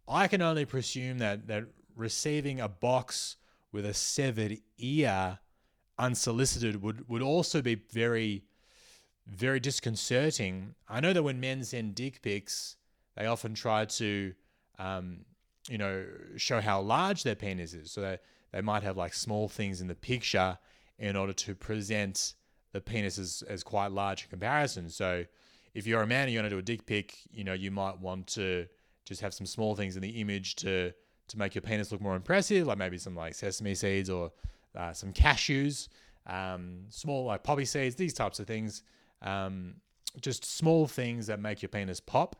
I 0.09 0.29
can 0.29 0.43
only 0.43 0.65
presume 0.65 1.19
that 1.19 1.47
that 1.47 1.65
receiving 1.97 2.61
a 2.61 2.69
box 2.69 3.37
with 3.73 3.87
a 3.87 3.95
severed 3.95 4.59
ear 4.79 5.39
unsolicited 5.99 6.83
would, 6.83 7.09
would 7.09 7.23
also 7.23 7.63
be 7.63 7.77
very 7.77 8.45
very 9.31 9.61
disconcerting. 9.61 10.75
I 10.89 11.01
know 11.01 11.13
that 11.13 11.23
when 11.23 11.41
men 11.41 11.63
send 11.65 11.95
dick 11.95 12.21
pics, 12.23 12.77
they 13.17 13.27
often 13.27 13.55
try 13.55 13.85
to, 13.85 14.35
um, 14.79 15.25
you 15.69 15.79
know, 15.79 16.05
show 16.37 16.61
how 16.61 16.81
large 16.81 17.23
their 17.23 17.35
penis 17.35 17.73
is. 17.75 17.93
So 17.93 18.01
they, 18.01 18.19
they 18.53 18.61
might 18.61 18.83
have 18.83 18.97
like 18.97 19.15
small 19.15 19.49
things 19.49 19.81
in 19.81 19.87
the 19.87 19.95
picture 19.95 20.59
in 20.99 21.17
order 21.17 21.33
to 21.33 21.55
present 21.55 22.35
the 22.73 22.81
penis 22.81 23.19
as, 23.19 23.43
as 23.49 23.63
quite 23.63 23.93
large 23.93 24.25
in 24.25 24.31
comparison. 24.31 24.91
So 24.91 25.25
if 25.75 25.87
you're 25.87 26.03
a 26.03 26.07
man 26.07 26.25
and 26.25 26.33
you 26.33 26.39
want 26.39 26.51
to 26.51 26.57
do 26.57 26.59
a 26.59 26.63
dick 26.63 26.87
pic, 26.87 27.17
you 27.31 27.45
know, 27.45 27.53
you 27.53 27.71
might 27.71 28.01
want 28.01 28.27
to 28.29 28.67
just 29.05 29.21
have 29.21 29.33
some 29.33 29.47
small 29.47 29.75
things 29.75 29.97
in 29.97 30.03
the 30.03 30.21
image 30.21 30.57
to 30.57 30.93
to 31.29 31.39
make 31.39 31.55
your 31.55 31.63
penis 31.63 31.93
look 31.93 32.01
more 32.01 32.17
impressive, 32.17 32.67
like 32.67 32.77
maybe 32.77 32.99
some 32.99 33.15
like 33.15 33.37
sesame 33.37 33.73
seeds 33.73 34.11
or 34.11 34.33
uh, 34.77 34.93
some 34.93 35.13
cashews, 35.13 35.87
um, 36.27 36.81
small 36.89 37.25
like 37.27 37.45
poppy 37.45 37.65
seeds, 37.65 37.95
these 37.95 38.13
types 38.13 38.41
of 38.41 38.49
things 38.49 38.83
um, 39.23 39.75
just 40.21 40.45
small 40.45 40.87
things 40.87 41.27
that 41.27 41.41
make 41.41 41.63
your 41.63 41.69
penis 41.69 42.01
pop. 42.01 42.37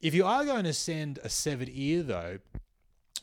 If 0.00 0.14
you 0.14 0.24
are 0.24 0.44
going 0.44 0.64
to 0.64 0.72
send 0.72 1.18
a 1.22 1.28
severed 1.28 1.70
ear, 1.72 2.02
though, 2.02 2.38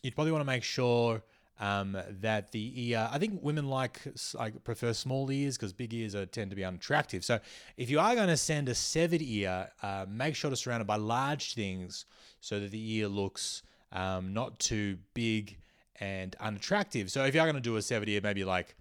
you'd 0.02 0.16
probably 0.16 0.32
want 0.32 0.42
to 0.42 0.46
make 0.46 0.64
sure 0.64 1.22
um, 1.60 1.96
that 2.22 2.52
the 2.52 2.90
ear. 2.90 3.08
I 3.12 3.20
think 3.20 3.44
women 3.44 3.68
like 3.68 4.02
like 4.34 4.64
prefer 4.64 4.94
small 4.94 5.32
ears 5.32 5.58
because 5.58 5.74
big 5.74 5.94
ears 5.94 6.16
are, 6.16 6.26
tend 6.26 6.50
to 6.50 6.56
be 6.56 6.66
unattractive. 6.66 7.24
So 7.24 7.40
if 7.78 7.90
you 7.90 8.00
are 8.00 8.16
going 8.16 8.30
to 8.30 8.38
send 8.38 8.68
a 8.68 8.76
severed 8.76 9.22
ear, 9.22 9.70
uh, 9.84 10.06
make 10.10 10.36
sure 10.36 10.50
to 10.50 10.56
surround 10.56 10.82
it 10.82 10.88
by 10.88 10.96
large 10.96 11.54
things 11.54 12.06
so 12.40 12.60
that 12.60 12.72
the 12.72 12.94
ear 12.94 13.08
looks 13.08 13.62
um, 13.92 14.34
not 14.34 14.58
too 14.60 14.98
big 15.14 15.58
and 16.00 16.36
unattractive. 16.40 17.12
So 17.12 17.26
if 17.26 17.36
you 17.36 17.42
are 17.42 17.46
going 17.46 17.56
to 17.56 17.62
do 17.62 17.76
a 17.76 17.82
severed 17.82 18.10
ear, 18.10 18.22
maybe 18.24 18.44
like 18.44 18.76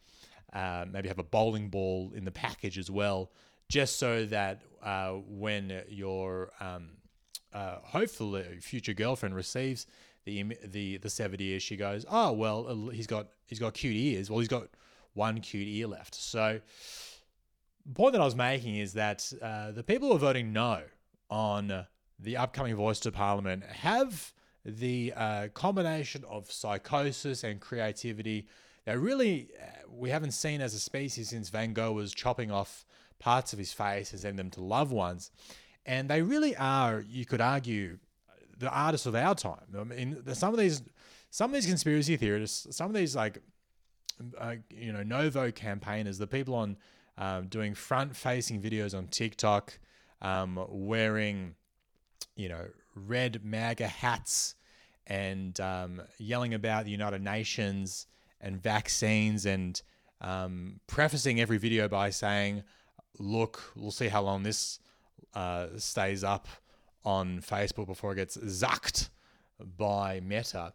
uh, 0.55 0.87
maybe 0.91 1.09
have 1.09 1.19
a 1.19 1.25
bowling 1.25 1.69
ball 1.69 2.12
in 2.15 2.25
the 2.25 2.33
package 2.33 2.79
as 2.79 2.91
well 2.91 3.31
just 3.71 3.99
so 3.99 4.27
that 4.27 4.62
uh, 4.83 5.12
when 5.29 5.83
your 5.89 6.50
um, 6.61 6.89
uh, 7.55 7.77
hopefully 7.83 8.45
future 8.61 8.93
girlfriend 8.93 9.35
receives 9.35 9.87
the 10.25 10.45
the 10.65 10.99
the 10.99 11.09
severed 11.09 11.41
ear, 11.41 11.61
she 11.61 11.77
goes, 11.77 12.05
"Oh 12.11 12.33
well, 12.33 12.91
he's 12.93 13.07
got 13.07 13.29
he's 13.47 13.61
got 13.61 13.73
cute 13.73 13.97
ears. 13.97 14.29
Well, 14.29 14.41
he's 14.41 14.49
got 14.49 14.69
one 15.15 15.41
cute 15.41 15.69
ear 15.69 15.87
left." 15.87 16.15
So, 16.15 16.61
the 17.87 17.95
point 17.95 18.12
that 18.12 18.21
I 18.21 18.25
was 18.25 18.37
making 18.37 18.77
is 18.77 18.93
that 18.95 19.33
uh, 19.41 19.71
the 19.71 19.85
people 19.85 20.09
who 20.09 20.17
are 20.17 20.19
voting 20.19 20.53
no 20.53 20.83
on 21.31 21.87
the 22.19 22.37
upcoming 22.37 22.75
voice 22.75 22.99
to 23.00 23.12
parliament 23.12 23.65
have 23.65 24.35
the 24.65 25.12
uh, 25.17 25.49
combination 25.55 26.25
of 26.29 26.50
psychosis 26.50 27.45
and 27.45 27.61
creativity 27.61 28.47
that 28.85 28.99
really 28.99 29.49
uh, 29.59 29.89
we 29.89 30.11
haven't 30.11 30.33
seen 30.33 30.61
as 30.61 30.75
a 30.75 30.81
species 30.81 31.31
since 31.31 31.49
Van 31.49 31.73
Gogh 31.73 31.93
was 31.93 32.12
chopping 32.12 32.50
off 32.50 32.85
parts 33.21 33.53
of 33.53 33.59
his 33.61 33.73
face 33.73 34.11
and 34.11 34.21
send 34.21 34.37
them 34.37 34.50
to 34.50 34.61
loved 34.61 34.91
ones. 34.91 35.31
And 35.87 36.11
they 36.11 36.23
really 36.23 36.57
are, 36.57 37.05
you 37.09 37.25
could 37.25 37.41
argue, 37.41 37.99
the 38.59 38.69
artists 38.69 39.07
of 39.07 39.15
our 39.15 39.35
time. 39.35 39.65
I 39.79 39.85
mean, 39.85 40.23
some 40.35 40.53
of 40.53 40.59
these, 40.59 40.83
some 41.31 41.50
of 41.50 41.55
these 41.55 41.67
conspiracy 41.67 42.17
theorists, 42.17 42.77
some 42.77 42.89
of 42.91 42.95
these 42.95 43.15
like, 43.17 43.39
uh, 44.39 44.57
you 44.69 44.93
know, 44.93 45.03
Novo 45.03 45.50
campaigners, 45.50 46.19
the 46.19 46.27
people 46.27 46.55
on 46.55 46.77
um, 47.17 47.47
doing 47.47 47.75
front-facing 47.75 48.61
videos 48.61 48.97
on 48.97 49.07
TikTok, 49.07 49.79
um, 50.21 50.62
wearing, 50.69 51.55
you 52.37 52.49
know, 52.49 52.67
red 52.95 53.43
MAGA 53.45 53.87
hats 53.87 54.57
and 55.07 55.59
um, 55.61 56.03
yelling 56.19 56.53
about 56.53 56.85
the 56.85 56.91
United 56.91 57.23
Nations 57.23 58.07
and 58.41 58.62
vaccines 58.62 59.47
and 59.47 59.81
um, 60.21 60.81
prefacing 60.87 61.41
every 61.41 61.57
video 61.57 61.89
by 61.89 62.11
saying, 62.11 62.62
look, 63.19 63.73
we'll 63.76 63.90
see 63.90 64.09
how 64.09 64.23
long 64.23 64.43
this 64.43 64.79
uh, 65.35 65.69
stays 65.76 66.25
up 66.25 66.49
on 67.05 67.40
Facebook 67.40 67.87
before 67.87 68.12
it 68.12 68.17
gets 68.17 68.37
zucked 68.37 69.11
by 69.76 70.21
Meta. 70.21 70.73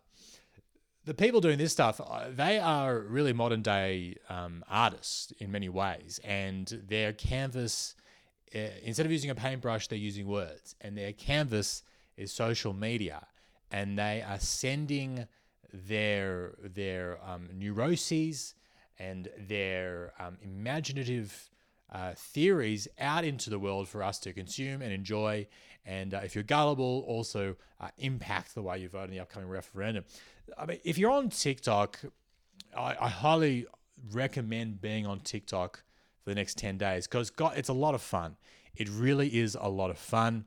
The 1.06 1.14
people 1.14 1.40
doing 1.40 1.60
this 1.60 1.72
stuff, 1.72 2.02
uh, 2.02 2.26
they 2.32 2.58
are 2.58 3.00
really 3.00 3.32
modern 3.32 3.62
day 3.62 4.16
um, 4.28 4.64
artists 4.68 5.32
in 5.40 5.52
many 5.52 5.70
ways, 5.70 6.20
and 6.24 6.68
their 6.88 7.14
canvas, 7.14 7.96
uh, 8.56 8.60
instead 8.82 9.06
of 9.06 9.12
using 9.12 9.30
a 9.30 9.36
paintbrush, 9.36 9.88
they're 9.88 10.00
using 10.00 10.26
words, 10.26 10.76
and 10.82 10.98
their 10.98 11.14
canvas 11.14 11.84
is 12.18 12.32
social 12.32 12.74
media, 12.74 13.28
and 13.72 14.00
they 14.00 14.24
are 14.28 14.40
sending 14.40 15.28
their 15.72 16.54
their 16.64 17.20
um, 17.24 17.50
neuroses 17.54 18.56
and 18.98 19.28
their 19.38 20.14
um, 20.20 20.38
imaginative 20.42 21.50
uh, 21.92 22.14
theories 22.16 22.88
out 23.00 23.24
into 23.24 23.50
the 23.50 23.60
world 23.60 23.88
for 23.88 24.04
us 24.04 24.20
to 24.20 24.34
consume 24.34 24.82
and 24.82 24.92
enjoy. 24.92 25.48
And 25.86 26.14
uh, 26.14 26.22
if 26.24 26.36
you're 26.36 26.44
gullible, 26.44 27.06
also 27.08 27.56
uh, 27.80 27.90
impact 27.98 28.56
the 28.56 28.62
way 28.62 28.80
you 28.80 28.90
vote 28.90 29.06
in 29.06 29.12
the 29.12 29.20
upcoming 29.20 29.50
referendum. 29.50 30.04
I 30.58 30.66
mean, 30.66 30.80
if 30.84 30.98
you're 30.98 31.12
on 31.12 31.30
TikTok, 31.30 32.00
I, 32.76 32.96
I 33.00 33.10
highly 33.10 33.68
recommend 34.12 34.82
being 34.82 35.06
on 35.06 35.20
TikTok 35.20 35.84
for 36.24 36.32
the 36.32 36.36
next 36.36 36.58
10 36.58 36.78
days 36.78 37.08
because 37.08 37.32
it's 37.56 37.70
a 37.70 37.74
lot 37.74 37.96
of 37.96 38.02
fun. 38.02 38.36
It 38.76 38.90
really 38.90 39.36
is 39.38 39.56
a 39.60 39.70
lot 39.70 39.90
of 39.90 39.98
fun. 39.98 40.46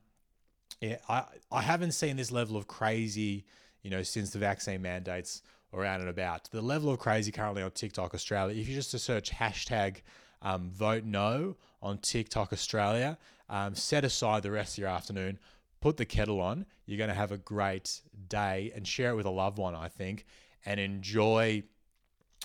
I, 0.83 1.25
I 1.51 1.63
haven't 1.63 1.93
seen 1.93 2.17
this 2.17 2.31
level 2.31 2.57
of 2.57 2.67
crazy, 2.67 3.47
you 3.83 3.91
know, 3.91 4.03
since 4.03 4.31
the 4.31 4.39
vaccine 4.39 4.83
mandates 4.83 5.43
are 5.73 5.85
out 5.85 6.01
and 6.01 6.09
about. 6.09 6.51
The 6.51 6.63
level 6.63 6.91
of 6.91 6.99
crazy 6.99 7.33
currently 7.33 7.63
on 7.63 7.71
TikTok 7.71 8.15
Australia, 8.15 8.61
if 8.61 8.69
you 8.69 8.75
just 8.75 8.91
search 8.91 9.31
hashtag 9.31 10.03
um, 10.43 10.71
vote 10.71 11.05
no 11.05 11.57
on 11.83 11.99
TikTok 11.99 12.53
Australia, 12.53 13.19
um, 13.49 13.75
set 13.75 14.05
aside 14.05 14.43
the 14.43 14.51
rest 14.51 14.75
of 14.75 14.79
your 14.79 14.89
afternoon, 14.89 15.39
put 15.81 15.97
the 15.97 16.05
kettle 16.05 16.41
on. 16.41 16.67
You're 16.87 16.99
going 16.99 17.09
to 17.09 17.15
have 17.15 17.33
a 17.33 17.39
great 17.39 18.01
day 18.29 18.73
and 18.75 18.87
share 18.87 19.11
it 19.11 19.17
with 19.17 19.27
a 19.27 19.31
loved 19.31 19.59
one, 19.59 19.75
I 19.75 19.89
think, 19.89 20.27
and 20.65 20.79
enjoy 20.81 21.63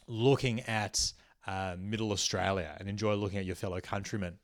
looking 0.08 0.62
at 0.62 1.14
uh, 1.48 1.76
Middle 1.80 2.12
Australia 2.12 2.76
and 2.80 2.88
enjoy 2.88 3.16
looking 3.16 3.40
at 3.40 3.46
your 3.46 3.56
fellow 3.56 3.80
countrymen 3.82 4.38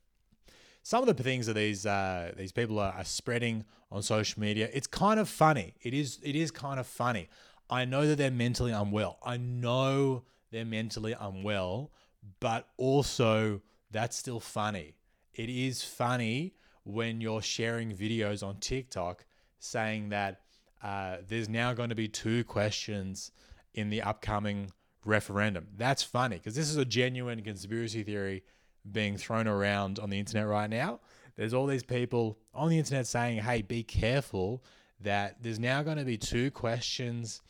some 0.82 1.06
of 1.06 1.14
the 1.16 1.22
things 1.22 1.46
that 1.46 1.54
these 1.54 1.86
uh, 1.86 2.32
these 2.36 2.52
people 2.52 2.78
are, 2.78 2.92
are, 2.92 3.04
spreading 3.04 3.64
on 3.90 4.02
social 4.02 4.40
media, 4.40 4.68
it's 4.72 4.86
kind 4.86 5.20
of 5.20 5.28
funny. 5.28 5.74
It 5.82 5.94
is 5.94 6.18
it 6.22 6.36
is 6.36 6.50
kind 6.50 6.80
of 6.80 6.86
funny. 6.86 7.28
I 7.68 7.84
know 7.84 8.06
that 8.06 8.16
they're 8.16 8.30
mentally 8.30 8.72
unwell. 8.72 9.18
I 9.24 9.36
know 9.36 10.24
they're 10.50 10.64
mentally 10.64 11.14
unwell, 11.18 11.92
but 12.40 12.68
also 12.76 13.60
that's 13.90 14.16
still 14.16 14.40
funny. 14.40 14.94
It 15.34 15.48
is 15.48 15.82
funny 15.82 16.54
when 16.84 17.20
you're 17.20 17.42
sharing 17.42 17.92
videos 17.92 18.46
on 18.46 18.56
TikTok 18.56 19.24
saying 19.58 20.08
that 20.10 20.40
uh, 20.82 21.18
there's 21.28 21.48
now 21.48 21.72
going 21.74 21.90
to 21.90 21.94
be 21.94 22.08
two 22.08 22.44
questions 22.44 23.32
in 23.74 23.90
the 23.90 24.02
upcoming 24.02 24.72
referendum. 25.04 25.68
That's 25.76 26.02
funny 26.02 26.36
because 26.36 26.54
this 26.54 26.70
is 26.70 26.76
a 26.76 26.84
genuine 26.84 27.42
conspiracy 27.42 28.02
theory 28.02 28.42
being 28.90 29.16
thrown 29.16 29.46
around 29.46 29.98
on 29.98 30.10
the 30.10 30.18
internet 30.18 30.48
right 30.48 30.70
now. 30.70 31.00
There's 31.36 31.54
all 31.54 31.66
these 31.66 31.82
people 31.82 32.38
on 32.54 32.68
the 32.70 32.78
internet 32.78 33.06
saying, 33.06 33.38
hey, 33.38 33.62
be 33.62 33.82
careful 33.82 34.62
that 35.00 35.42
there's 35.42 35.58
now 35.58 35.82
going 35.82 35.96
to 35.96 36.04
be 36.04 36.18
two 36.18 36.50
questions 36.50 37.40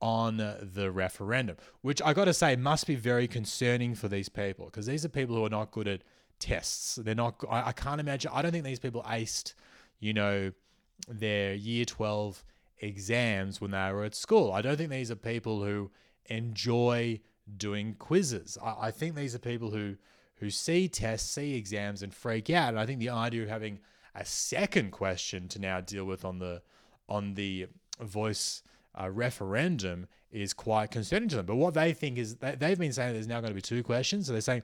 on 0.00 0.36
the 0.36 0.90
referendum, 0.90 1.56
which 1.82 2.00
I 2.02 2.12
got 2.12 2.26
to 2.26 2.34
say 2.34 2.54
must 2.56 2.86
be 2.86 2.94
very 2.94 3.26
concerning 3.26 3.94
for 3.94 4.08
these 4.08 4.28
people 4.28 4.66
because 4.66 4.86
these 4.86 5.04
are 5.04 5.08
people 5.08 5.34
who 5.36 5.44
are 5.44 5.50
not 5.50 5.72
good 5.72 5.88
at 5.88 6.02
tests. 6.38 6.96
They're 6.96 7.14
not, 7.14 7.42
I, 7.50 7.68
I 7.68 7.72
can't 7.72 8.00
imagine, 8.00 8.30
I 8.32 8.42
don't 8.42 8.52
think 8.52 8.64
these 8.64 8.78
people 8.78 9.02
aced, 9.02 9.54
you 9.98 10.12
know, 10.12 10.52
their 11.08 11.54
year 11.54 11.84
12 11.84 12.44
exams 12.80 13.60
when 13.60 13.72
they 13.72 13.92
were 13.92 14.04
at 14.04 14.14
school. 14.14 14.52
I 14.52 14.62
don't 14.62 14.76
think 14.76 14.90
these 14.90 15.10
are 15.10 15.16
people 15.16 15.64
who 15.64 15.90
enjoy 16.26 17.20
doing 17.56 17.94
quizzes. 17.94 18.58
I, 18.62 18.74
I 18.82 18.90
think 18.90 19.14
these 19.14 19.34
are 19.34 19.40
people 19.40 19.70
who 19.70 19.96
who 20.36 20.50
see 20.50 20.86
tests, 20.86 21.28
see 21.28 21.56
exams, 21.56 22.00
and 22.02 22.14
freak 22.14 22.48
out. 22.48 22.68
And 22.68 22.78
I 22.78 22.86
think 22.86 23.00
the 23.00 23.08
idea 23.08 23.42
of 23.42 23.48
having 23.48 23.80
a 24.14 24.24
second 24.24 24.92
question 24.92 25.48
to 25.48 25.58
now 25.58 25.80
deal 25.80 26.04
with 26.04 26.24
on 26.24 26.38
the 26.38 26.62
on 27.08 27.34
the 27.34 27.66
voice 28.00 28.62
uh, 29.00 29.10
referendum 29.10 30.06
is 30.30 30.52
quite 30.52 30.90
concerning 30.90 31.28
to 31.30 31.36
them. 31.36 31.46
But 31.46 31.56
what 31.56 31.74
they 31.74 31.92
think 31.92 32.18
is 32.18 32.36
they, 32.36 32.54
they've 32.54 32.78
been 32.78 32.92
saying 32.92 33.14
there's 33.14 33.28
now 33.28 33.40
going 33.40 33.50
to 33.50 33.54
be 33.54 33.62
two 33.62 33.82
questions. 33.82 34.26
So 34.26 34.32
they're 34.32 34.40
saying 34.40 34.62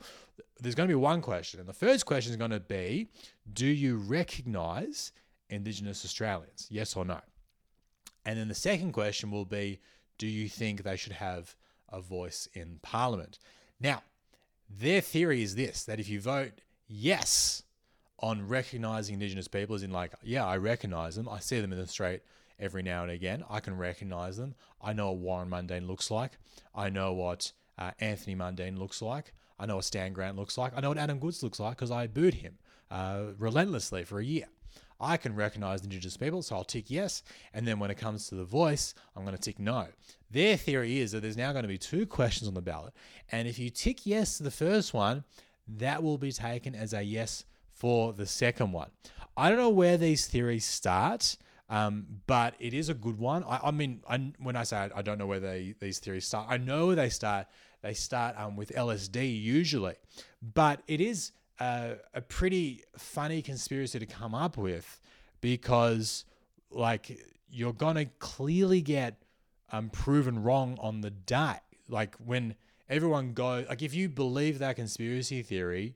there's 0.61 0.75
going 0.75 0.89
to 0.89 0.93
be 0.93 0.97
one 0.97 1.21
question, 1.21 1.61
and 1.61 1.69
the 1.69 1.73
first 1.73 2.07
question 2.07 2.33
is 2.33 2.37
going 2.37 2.51
to 2.51 2.61
be, 2.61 3.09
do 3.53 3.67
you 3.67 3.97
recognise 3.97 5.13
Indigenous 5.49 6.05
Australians? 6.05 6.67
Yes 6.71 6.97
or 6.97 7.05
no? 7.05 7.21
And 8.25 8.39
then 8.39 8.49
the 8.49 8.55
second 8.55 8.93
question 8.93 9.31
will 9.31 9.45
be, 9.45 9.81
do 10.19 10.27
you 10.27 10.49
think 10.49 10.83
they 10.83 10.97
should 10.97 11.13
have 11.13 11.55
a 11.91 12.01
voice 12.01 12.49
in 12.55 12.79
Parliament? 12.83 13.39
Now, 13.81 14.03
their 14.71 15.01
theory 15.01 15.43
is 15.43 15.55
this 15.55 15.85
that 15.85 16.01
if 16.01 16.09
you 16.09 16.21
vote 16.21 16.61
yes 16.89 17.63
on 18.19 18.49
recognizing 18.49 19.15
Indigenous 19.15 19.49
people, 19.49 19.75
as 19.75 19.83
in, 19.83 19.91
like, 19.91 20.13
yeah, 20.23 20.47
I 20.47 20.57
recognize 20.57 21.17
them, 21.17 21.29
I 21.29 21.41
see 21.41 21.61
them 21.61 21.73
in 21.73 21.79
the 21.79 21.87
street 21.87 22.23
every 22.59 22.83
now 22.83 23.03
and 23.03 23.11
again, 23.11 23.45
I 23.49 23.61
can 23.61 23.77
recognize 23.77 24.37
them. 24.37 24.55
I 24.81 24.93
know 24.93 25.11
what 25.11 25.19
Warren 25.19 25.51
Mundine 25.51 25.87
looks 25.87 26.11
like, 26.11 26.33
I 26.75 26.91
know 26.91 27.13
what 27.13 27.53
uh, 27.79 27.93
Anthony 28.01 28.37
Mundine 28.37 28.79
looks 28.79 29.03
like, 29.03 29.33
I 29.59 29.67
know 29.67 29.77
what 29.77 29.85
Stan 29.85 30.13
Grant 30.13 30.37
looks 30.37 30.59
like, 30.59 30.73
I 30.77 30.81
know 30.81 30.91
what 30.91 30.99
Adam 30.99 31.19
Goodes 31.19 31.43
looks 31.43 31.61
like 31.61 31.77
because 31.77 31.91
I 31.91 32.07
booed 32.07 32.35
him 32.35 32.59
uh, 32.91 33.25
relentlessly 33.39 34.05
for 34.05 34.21
a 34.21 34.25
year. 34.25 34.47
I 35.01 35.17
can 35.17 35.35
recognize 35.35 35.83
Indigenous 35.83 36.17
people, 36.17 36.43
so 36.43 36.57
I'll 36.57 36.65
tick 36.65 36.85
yes. 36.89 37.23
And 37.53 37.67
then 37.67 37.79
when 37.79 37.91
it 37.91 37.99
comes 37.99 38.29
to 38.29 38.37
the 38.37 38.45
voice, 38.45 38.95
I'm 39.15 39.25
going 39.25 39.37
to 39.37 39.43
tick 39.43 39.59
no. 39.59 39.89
Their 40.31 40.57
theory 40.57 41.01
is 41.01 41.13
that 41.13 41.21
there's 41.21 41.37
now 41.37 41.53
going 41.53 41.65
to 41.65 41.69
be 41.69 41.79
two 41.79 42.07
questions 42.07 42.49
on 42.49 42.55
the 42.55 42.63
ballot. 42.63 42.95
And 43.31 43.49
if 43.49 43.59
you 43.59 43.71
tick 43.71 44.07
yes 44.07 44.39
to 44.39 44.45
the 44.45 44.51
first 44.51 44.95
one, 44.95 45.25
that 45.67 46.03
will 46.03 46.19
be 46.19 46.33
taken 46.33 46.75
as 46.75 46.93
a 46.93 47.03
yes 47.03 47.45
for 47.73 48.13
the 48.13 48.27
second 48.27 48.73
one. 48.73 48.91
I 49.37 49.49
don't 49.49 49.59
know 49.59 49.69
where 49.69 49.97
these 49.97 50.27
theories 50.27 50.65
start. 50.65 51.37
Um, 51.69 52.07
but 52.27 52.55
it 52.59 52.75
is 52.75 52.89
a 52.89 52.95
good 52.95 53.19
one. 53.19 53.43
I, 53.45 53.61
I 53.65 53.71
mean, 53.71 54.03
I, 54.09 54.33
when 54.39 54.55
I 54.55 54.65
say 54.65 54.77
I, 54.77 54.91
I, 54.97 55.03
don't 55.03 55.19
know 55.19 55.27
where 55.27 55.41
they, 55.41 55.75
these 55.81 55.99
theories 55.99 56.27
start, 56.27 56.47
I 56.51 56.59
know 56.59 56.95
they 56.95 57.09
start. 57.09 57.47
They 57.81 57.95
start 57.95 58.39
um, 58.39 58.57
with 58.57 58.71
LSD 58.71 59.43
usually, 59.43 59.95
but 60.43 60.83
it 60.87 61.01
is 61.01 61.33
a, 61.61 61.97
a 62.13 62.21
pretty 62.21 62.83
funny 62.97 63.43
conspiracy 63.43 63.99
to 63.99 64.07
come 64.07 64.35
up 64.35 64.57
with 64.57 65.01
because 65.41 66.25
like 66.71 67.19
you're 67.51 67.75
gonna 67.75 68.07
clearly 68.19 68.81
get 68.81 69.23
um, 69.71 69.91
proven 69.91 70.43
wrong 70.43 70.79
on 70.81 71.01
the 71.01 71.11
day. 71.11 71.57
Like 71.89 72.15
when 72.17 72.55
everyone 72.89 73.33
goes, 73.35 73.67
like 73.69 73.83
if 73.83 73.95
you 73.95 74.09
believe 74.09 74.59
that 74.61 74.77
conspiracy 74.77 75.43
theory, 75.43 75.95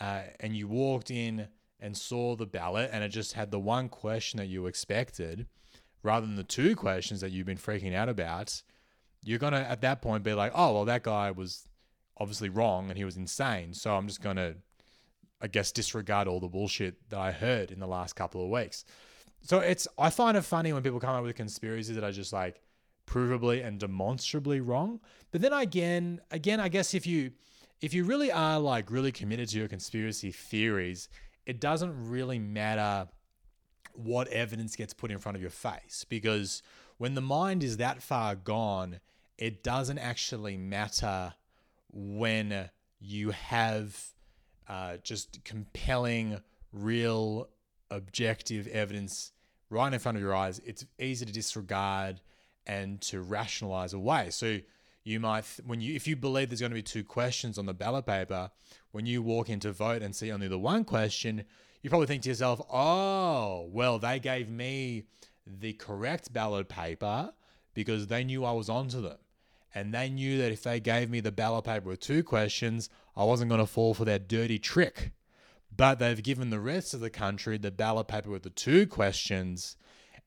uh, 0.00 0.22
and 0.40 0.56
you 0.56 0.68
walked 0.68 1.10
in 1.10 1.48
and 1.80 1.96
saw 1.96 2.36
the 2.36 2.46
ballot 2.46 2.90
and 2.92 3.04
it 3.04 3.08
just 3.08 3.34
had 3.34 3.50
the 3.50 3.60
one 3.60 3.88
question 3.88 4.38
that 4.38 4.46
you 4.46 4.66
expected, 4.66 5.46
rather 6.02 6.26
than 6.26 6.36
the 6.36 6.44
two 6.44 6.74
questions 6.76 7.20
that 7.20 7.30
you've 7.30 7.46
been 7.46 7.58
freaking 7.58 7.94
out 7.94 8.08
about, 8.08 8.62
you're 9.22 9.38
gonna 9.38 9.66
at 9.68 9.80
that 9.80 10.02
point 10.02 10.24
be 10.24 10.34
like, 10.34 10.52
oh 10.54 10.72
well, 10.74 10.84
that 10.84 11.02
guy 11.02 11.30
was 11.30 11.68
obviously 12.16 12.48
wrong 12.48 12.88
and 12.88 12.98
he 12.98 13.04
was 13.04 13.16
insane, 13.16 13.74
so 13.74 13.94
I'm 13.94 14.06
just 14.06 14.22
gonna 14.22 14.54
I 15.40 15.46
guess, 15.46 15.72
disregard 15.72 16.26
all 16.26 16.40
the 16.40 16.48
bullshit 16.48 17.08
that 17.10 17.18
I 17.18 17.32
heard 17.32 17.70
in 17.70 17.78
the 17.78 17.86
last 17.86 18.16
couple 18.16 18.42
of 18.42 18.50
weeks. 18.50 18.84
So 19.42 19.60
it's 19.60 19.86
I 19.96 20.10
find 20.10 20.36
it 20.36 20.42
funny 20.42 20.72
when 20.72 20.82
people 20.82 21.00
come 21.00 21.14
up 21.14 21.22
with 21.22 21.36
conspiracies 21.36 21.94
that 21.94 22.04
are 22.04 22.12
just 22.12 22.32
like 22.32 22.60
provably 23.06 23.64
and 23.64 23.78
demonstrably 23.78 24.60
wrong. 24.60 25.00
But 25.30 25.40
then 25.40 25.52
again, 25.52 26.20
again, 26.30 26.60
I 26.60 26.68
guess 26.68 26.92
if 26.92 27.06
you 27.06 27.32
if 27.80 27.94
you 27.94 28.04
really 28.04 28.32
are 28.32 28.58
like 28.58 28.90
really 28.90 29.12
committed 29.12 29.48
to 29.50 29.58
your 29.58 29.68
conspiracy 29.68 30.32
theories, 30.32 31.08
it 31.48 31.60
doesn't 31.60 32.08
really 32.08 32.38
matter 32.38 33.08
what 33.94 34.28
evidence 34.28 34.76
gets 34.76 34.92
put 34.92 35.10
in 35.10 35.18
front 35.18 35.34
of 35.34 35.42
your 35.42 35.50
face 35.50 36.04
because 36.08 36.62
when 36.98 37.14
the 37.14 37.20
mind 37.20 37.64
is 37.64 37.78
that 37.78 38.02
far 38.02 38.36
gone, 38.36 39.00
it 39.38 39.64
doesn't 39.64 39.98
actually 39.98 40.56
matter 40.56 41.32
when 41.90 42.68
you 43.00 43.30
have 43.30 43.98
uh, 44.68 44.98
just 45.02 45.42
compelling, 45.44 46.38
real, 46.72 47.48
objective 47.90 48.66
evidence 48.68 49.32
right 49.70 49.92
in 49.92 49.98
front 49.98 50.16
of 50.16 50.22
your 50.22 50.34
eyes, 50.34 50.60
it's 50.66 50.84
easy 50.98 51.24
to 51.24 51.32
disregard 51.32 52.20
and 52.66 53.00
to 53.00 53.22
rationalize 53.22 53.94
away. 53.94 54.28
So 54.30 54.58
you 55.02 55.20
might, 55.20 55.44
when 55.64 55.80
you, 55.80 55.94
if 55.94 56.06
you 56.06 56.14
believe 56.14 56.50
there's 56.50 56.60
going 56.60 56.72
to 56.72 56.74
be 56.74 56.82
two 56.82 57.04
questions 57.04 57.56
on 57.56 57.64
the 57.64 57.72
ballot 57.72 58.04
paper, 58.04 58.50
when 58.92 59.06
you 59.06 59.22
walk 59.22 59.48
in 59.48 59.60
to 59.60 59.72
vote 59.72 60.02
and 60.02 60.14
see 60.14 60.32
only 60.32 60.48
the 60.48 60.58
one 60.58 60.84
question, 60.84 61.44
you 61.82 61.90
probably 61.90 62.06
think 62.06 62.22
to 62.22 62.28
yourself, 62.28 62.60
oh, 62.72 63.68
well, 63.70 63.98
they 63.98 64.18
gave 64.18 64.48
me 64.48 65.04
the 65.46 65.72
correct 65.74 66.32
ballot 66.32 66.68
paper 66.68 67.32
because 67.74 68.06
they 68.06 68.24
knew 68.24 68.44
I 68.44 68.52
was 68.52 68.68
onto 68.68 69.00
them. 69.00 69.18
And 69.74 69.92
they 69.92 70.08
knew 70.08 70.38
that 70.38 70.50
if 70.50 70.62
they 70.62 70.80
gave 70.80 71.10
me 71.10 71.20
the 71.20 71.30
ballot 71.30 71.64
paper 71.64 71.90
with 71.90 72.00
two 72.00 72.24
questions, 72.24 72.88
I 73.16 73.24
wasn't 73.24 73.50
going 73.50 73.60
to 73.60 73.66
fall 73.66 73.94
for 73.94 74.04
their 74.04 74.18
dirty 74.18 74.58
trick. 74.58 75.12
But 75.74 75.98
they've 75.98 76.22
given 76.22 76.50
the 76.50 76.60
rest 76.60 76.94
of 76.94 77.00
the 77.00 77.10
country 77.10 77.58
the 77.58 77.70
ballot 77.70 78.08
paper 78.08 78.30
with 78.30 78.42
the 78.42 78.50
two 78.50 78.86
questions. 78.86 79.76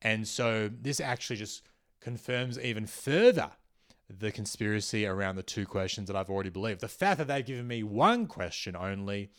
And 0.02 0.28
so 0.28 0.69
this 0.69 1.00
actually 1.00 1.38
just 1.38 1.63
confirms 2.00 2.58
even 2.60 2.86
further 2.86 3.52
the 4.19 4.32
conspiracy 4.32 5.06
around 5.06 5.36
the 5.36 5.43
two 5.43 5.65
questions 5.65 6.08
that 6.08 6.15
I've 6.15 6.30
already 6.30 6.50
believed. 6.50 6.82
The 6.82 6.88
fact 6.88 7.17
that 7.19 7.28
they've 7.28 7.45
given 7.45 7.67
me 7.67 7.84
one 7.84 8.28
question 8.28 8.76
only 8.76 9.30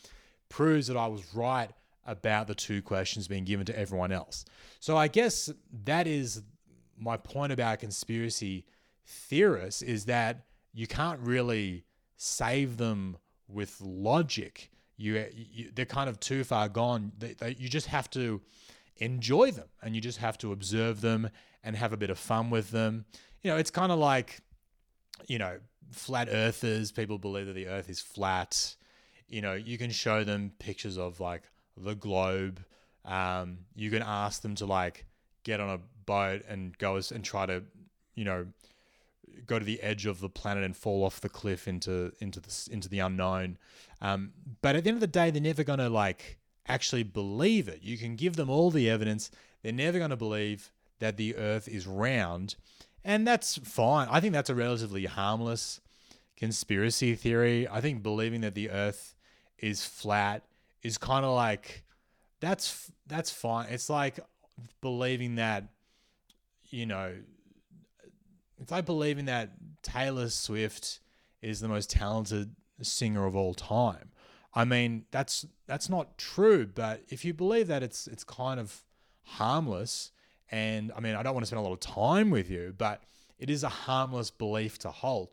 proves 0.49 0.87
that 0.87 0.97
I 0.97 1.07
was 1.07 1.35
right 1.35 1.71
about 2.07 2.47
the 2.47 2.55
two 2.55 2.83
questions 2.83 3.29
being 3.29 3.45
given 3.45 3.67
to 3.67 3.79
everyone 3.79 4.13
else. 4.13 4.45
So 4.81 4.97
I 4.97 5.09
guess 5.09 5.51
that 5.85 6.07
is 6.07 6.43
my 6.99 7.17
point 7.17 7.53
about 7.53 7.81
conspiracy 7.81 8.65
theorists 9.07 9.83
is 9.83 10.05
that 10.07 10.45
you 10.73 10.87
can't 10.87 11.21
really 11.21 11.85
save 12.17 12.77
them 12.77 13.17
with 13.49 13.81
logic. 13.81 14.71
You, 14.97 15.27
you 15.33 15.71
they're 15.75 15.85
kind 15.85 16.09
of 16.09 16.21
too 16.21 16.45
far 16.45 16.69
gone. 16.69 17.13
They, 17.19 17.35
they, 17.35 17.57
you 17.59 17.69
just 17.69 17.87
have 17.89 18.09
to 18.11 18.41
enjoy 18.97 19.51
them 19.51 19.69
and 19.83 19.95
you 19.95 20.01
just 20.01 20.19
have 20.19 20.39
to 20.39 20.53
observe 20.53 21.01
them 21.01 21.29
and 21.65 21.77
have 21.77 21.93
a 21.93 21.97
bit 21.97 22.11
of 22.11 22.19
fun 22.19 22.51
with 22.51 22.71
them. 22.71 23.05
You 23.43 23.51
know, 23.51 23.57
it's 23.57 23.71
kind 23.71 23.93
of 23.93 23.99
like 23.99 24.41
you 25.27 25.39
know, 25.39 25.59
flat 25.91 26.29
earthers, 26.31 26.93
people 26.93 27.19
believe 27.19 27.47
that 27.47 27.55
the 27.55 27.69
earth 27.69 27.89
is 27.89 28.01
flat. 28.01 28.77
You 29.29 29.43
know, 29.43 29.55
you 29.55 29.79
can 29.79 29.91
show 29.91 30.25
them 30.25 30.53
pictures 30.59 30.99
of 30.99 31.21
like 31.21 31.43
the 31.77 31.95
globe. 31.95 32.65
Um, 33.05 33.59
you 33.75 33.91
can 33.91 34.03
ask 34.03 34.43
them 34.43 34.55
to 34.57 34.67
like 34.67 35.07
get 35.45 35.61
on 35.61 35.71
a 35.71 35.79
boat 36.07 36.43
and 36.49 36.77
go 36.79 37.01
and 37.13 37.25
try 37.25 37.47
to, 37.47 37.63
you 38.15 38.25
know, 38.25 38.47
go 39.47 39.59
to 39.59 39.65
the 39.65 39.81
edge 39.83 40.07
of 40.07 40.21
the 40.21 40.29
planet 40.29 40.65
and 40.65 40.77
fall 40.77 41.05
off 41.05 41.21
the 41.21 41.29
cliff 41.29 41.67
into 41.67 42.13
into 42.21 42.41
the 42.41 42.69
into 42.71 42.89
the 42.89 42.99
unknown. 42.99 43.59
Um, 44.01 44.33
but 44.61 44.77
at 44.77 44.85
the 44.85 44.91
end 44.91 44.97
of 44.97 45.01
the 45.01 45.07
day, 45.07 45.31
they're 45.31 45.43
never 45.43 45.65
gonna 45.65 45.89
like 45.89 46.39
actually 46.67 47.03
believe 47.03 47.69
it. 47.69 47.83
You 47.83 47.99
can 47.99 48.17
give 48.17 48.37
them 48.37 48.51
all 48.51 48.71
the 48.71 48.89
evidence; 48.89 49.31
they're 49.63 49.73
never 49.73 49.99
gonna 49.99 50.17
believe 50.17 50.71
that 50.99 51.17
the 51.17 51.35
Earth 51.37 51.69
is 51.69 51.87
round, 51.87 52.55
and 53.05 53.27
that's 53.27 53.59
fine. 53.59 54.09
I 54.11 54.21
think 54.21 54.33
that's 54.33 54.51
a 54.51 54.55
relatively 54.55 55.07
harmless 55.07 55.81
conspiracy 56.37 57.15
theory. 57.15 57.69
I 57.69 57.81
think 57.81 58.03
believing 58.03 58.41
that 58.43 58.55
the 58.55 58.71
Earth 58.71 59.15
is 59.59 59.85
flat 59.85 60.45
is 60.83 60.99
kind 60.99 61.25
of 61.25 61.35
like 61.35 61.85
that's 62.41 62.91
that's 63.07 63.31
fine. 63.31 63.69
It's 63.71 63.89
like 63.89 64.19
believing 64.81 65.37
that 65.37 65.65
you 66.71 66.87
know 66.87 67.15
it's 68.61 68.71
like 68.71 68.87
believing 68.87 69.25
that 69.27 69.51
Taylor 69.83 70.29
Swift 70.29 71.01
is 71.41 71.61
the 71.61 71.69
most 71.69 71.91
talented 71.91 72.55
singer 72.81 73.27
of 73.27 73.35
all 73.35 73.55
time. 73.55 74.11
I 74.55 74.65
mean, 74.65 75.05
that's 75.11 75.47
that's 75.67 75.89
not 75.89 76.19
true, 76.19 76.67
but 76.67 77.03
if 77.09 77.25
you 77.25 77.35
believe 77.35 77.69
that 77.69 77.83
it's 77.83 78.07
it's 78.07 78.25
kind 78.25 78.61
of 78.61 78.83
harmless 79.25 80.13
and 80.51 80.93
I 80.97 81.01
mean, 81.01 81.15
I 81.15 81.23
don't 81.23 81.35
want 81.35 81.43
to 81.43 81.47
spend 81.47 81.61
a 81.61 81.63
lot 81.63 81.73
of 81.73 81.81
time 81.81 82.31
with 82.31 82.51
you, 82.51 82.75
but 82.77 83.03
it 83.39 83.51
is 83.51 83.65
a 83.65 83.69
harmless 83.69 84.31
belief 84.31 84.79
to 84.81 84.91
hold. 84.91 85.31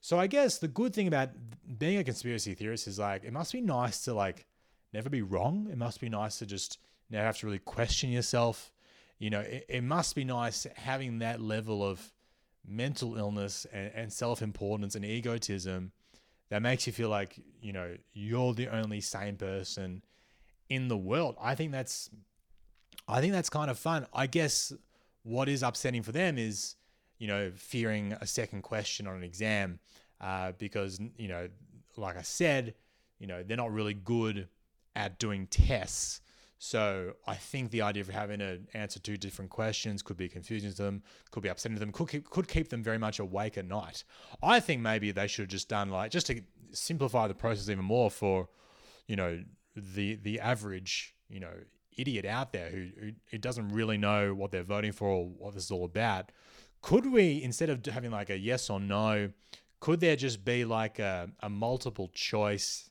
So 0.00 0.18
I 0.18 0.26
guess 0.26 0.58
the 0.58 0.68
good 0.68 0.94
thing 0.94 1.06
about 1.06 1.30
being 1.78 1.98
a 1.98 2.04
conspiracy 2.04 2.54
theorist 2.54 2.88
is 2.88 2.98
like 2.98 3.24
it 3.24 3.32
must 3.32 3.52
be 3.52 3.60
nice 3.60 4.02
to 4.04 4.14
like 4.14 4.46
never 4.92 5.08
be 5.08 5.22
wrong. 5.22 5.68
It 5.70 5.78
must 5.78 6.00
be 6.00 6.08
nice 6.08 6.38
to 6.38 6.46
just 6.46 6.78
never 7.08 7.24
have 7.24 7.38
to 7.38 7.46
really 7.46 7.60
question 7.60 8.10
yourself. 8.10 8.72
You 9.18 9.30
know, 9.30 9.40
it, 9.40 9.66
it 9.68 9.84
must 9.84 10.16
be 10.16 10.24
nice 10.24 10.66
having 10.74 11.20
that 11.20 11.40
level 11.40 11.84
of 11.84 12.12
mental 12.66 13.16
illness 13.16 13.66
and, 13.72 13.92
and 13.94 14.12
self 14.12 14.42
importance 14.42 14.94
and 14.94 15.04
egotism 15.04 15.92
that 16.48 16.62
makes 16.62 16.86
you 16.86 16.92
feel 16.92 17.08
like, 17.08 17.40
you 17.60 17.72
know, 17.72 17.96
you're 18.12 18.54
the 18.54 18.68
only 18.68 19.00
sane 19.00 19.36
person 19.36 20.02
in 20.68 20.88
the 20.88 20.96
world. 20.96 21.36
I 21.40 21.54
think 21.54 21.72
that's 21.72 22.10
I 23.08 23.20
think 23.20 23.32
that's 23.32 23.50
kind 23.50 23.70
of 23.70 23.78
fun. 23.78 24.06
I 24.12 24.26
guess 24.26 24.72
what 25.22 25.48
is 25.48 25.62
upsetting 25.62 26.02
for 26.02 26.12
them 26.12 26.38
is, 26.38 26.76
you 27.18 27.28
know, 27.28 27.52
fearing 27.54 28.12
a 28.20 28.26
second 28.26 28.62
question 28.62 29.06
on 29.06 29.16
an 29.16 29.22
exam 29.22 29.78
uh, 30.20 30.52
because, 30.58 31.00
you 31.16 31.28
know, 31.28 31.48
like 31.96 32.16
I 32.16 32.22
said, 32.22 32.74
you 33.18 33.26
know, 33.26 33.42
they're 33.42 33.56
not 33.56 33.72
really 33.72 33.94
good 33.94 34.48
at 34.96 35.18
doing 35.18 35.46
tests. 35.46 36.20
So 36.58 37.14
I 37.26 37.34
think 37.34 37.70
the 37.70 37.82
idea 37.82 38.02
of 38.02 38.08
having 38.08 38.38
to 38.38 38.60
answer 38.72 39.00
two 39.00 39.16
different 39.16 39.50
questions 39.50 40.00
could 40.00 40.16
be 40.16 40.28
confusing 40.28 40.70
to 40.70 40.82
them, 40.82 41.02
could 41.32 41.42
be 41.42 41.48
upsetting 41.48 41.76
to 41.76 41.80
them, 41.80 41.90
could 41.90 42.08
keep, 42.08 42.30
could 42.30 42.46
keep 42.46 42.68
them 42.68 42.84
very 42.84 42.98
much 42.98 43.18
awake 43.18 43.58
at 43.58 43.66
night. 43.66 44.04
I 44.42 44.60
think 44.60 44.80
maybe 44.80 45.10
they 45.10 45.26
should 45.26 45.42
have 45.42 45.50
just 45.50 45.68
done 45.68 45.90
like 45.90 46.12
just 46.12 46.28
to 46.28 46.40
simplify 46.70 47.26
the 47.26 47.34
process 47.34 47.68
even 47.68 47.84
more 47.84 48.10
for, 48.10 48.48
you 49.08 49.16
know, 49.16 49.42
the 49.74 50.16
the 50.16 50.38
average 50.40 51.14
you 51.28 51.40
know 51.40 51.54
idiot 51.96 52.24
out 52.24 52.52
there 52.52 52.70
who, 52.70 53.12
who, 53.30 53.38
doesn't 53.38 53.68
really 53.68 53.98
know 53.98 54.34
what 54.34 54.50
they're 54.50 54.62
voting 54.62 54.92
for 54.92 55.08
or 55.08 55.26
what 55.26 55.54
this 55.54 55.64
is 55.64 55.70
all 55.70 55.84
about. 55.84 56.32
Could 56.80 57.10
we 57.10 57.42
instead 57.42 57.70
of 57.70 57.84
having 57.86 58.10
like 58.10 58.30
a 58.30 58.38
yes 58.38 58.70
or 58.70 58.80
no, 58.80 59.30
could 59.80 60.00
there 60.00 60.16
just 60.16 60.44
be 60.44 60.64
like 60.64 60.98
a, 60.98 61.28
a 61.40 61.48
multiple 61.48 62.10
choice 62.14 62.90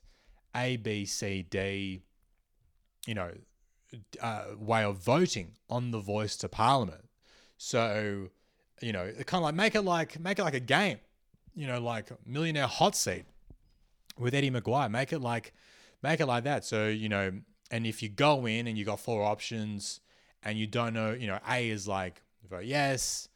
A 0.54 0.76
B 0.76 1.04
C 1.04 1.42
D, 1.42 2.02
you 3.06 3.14
know, 3.14 3.32
uh, 4.20 4.44
way 4.58 4.84
of 4.84 4.98
voting 4.98 5.52
on 5.68 5.90
the 5.90 6.00
voice 6.00 6.36
to 6.38 6.48
Parliament? 6.48 7.04
So, 7.58 8.28
you 8.80 8.92
know, 8.92 9.10
kind 9.26 9.40
of 9.40 9.44
like 9.44 9.54
make 9.54 9.74
it 9.74 9.82
like 9.82 10.18
make 10.18 10.38
it 10.38 10.42
like 10.42 10.54
a 10.54 10.60
game, 10.60 10.98
you 11.54 11.66
know, 11.66 11.80
like 11.80 12.10
Millionaire 12.26 12.66
Hot 12.66 12.96
Seat 12.96 13.24
with 14.18 14.34
Eddie 14.34 14.50
McGuire. 14.50 14.90
Make 14.90 15.12
it 15.12 15.20
like 15.20 15.52
make 16.02 16.20
it 16.20 16.26
like 16.26 16.44
that. 16.44 16.64
So 16.64 16.88
you 16.88 17.08
know, 17.08 17.32
and 17.72 17.86
if 17.86 18.02
you 18.02 18.10
go 18.10 18.46
in 18.46 18.68
and 18.68 18.76
you 18.76 18.84
got 18.84 19.00
four 19.00 19.24
options 19.24 20.00
and 20.44 20.58
you 20.58 20.66
don't 20.66 20.92
know, 20.92 21.12
you 21.12 21.26
know, 21.26 21.38
A 21.48 21.70
is 21.70 21.88
like 21.88 22.22
vote 22.48 22.66
yes, 22.66 23.28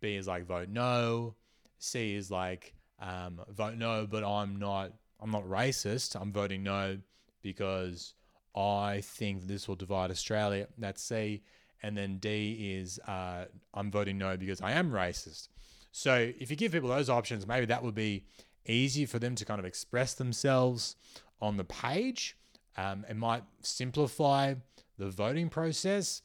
B 0.00 0.16
is 0.16 0.26
like 0.26 0.44
vote 0.44 0.68
no, 0.68 1.36
C 1.78 2.14
is 2.14 2.30
like 2.30 2.74
um, 3.00 3.40
vote 3.48 3.76
no, 3.76 4.06
but 4.10 4.24
I'm 4.24 4.58
not 4.58 4.92
I'm 5.20 5.30
not 5.30 5.44
racist. 5.44 6.20
I'm 6.20 6.32
voting 6.32 6.64
no 6.64 6.98
because 7.42 8.14
I 8.54 9.02
think 9.02 9.46
this 9.46 9.68
will 9.68 9.76
divide 9.76 10.10
Australia. 10.10 10.66
That's 10.76 11.00
C. 11.02 11.42
And 11.82 11.96
then 11.96 12.18
D 12.18 12.74
is 12.76 12.98
uh, 13.06 13.44
I'm 13.72 13.90
voting 13.90 14.18
no 14.18 14.36
because 14.36 14.60
I 14.60 14.72
am 14.72 14.90
racist. 14.90 15.48
So 15.92 16.32
if 16.38 16.50
you 16.50 16.56
give 16.56 16.72
people 16.72 16.88
those 16.88 17.08
options, 17.08 17.46
maybe 17.46 17.66
that 17.66 17.82
would 17.82 17.94
be 17.94 18.24
easier 18.66 19.06
for 19.06 19.18
them 19.18 19.34
to 19.36 19.44
kind 19.44 19.58
of 19.58 19.64
express 19.64 20.14
themselves 20.14 20.96
on 21.40 21.56
the 21.56 21.64
page. 21.64 22.36
Um, 22.80 23.04
it 23.08 23.16
might 23.16 23.42
simplify 23.60 24.54
the 24.96 25.10
voting 25.10 25.50
process. 25.50 26.22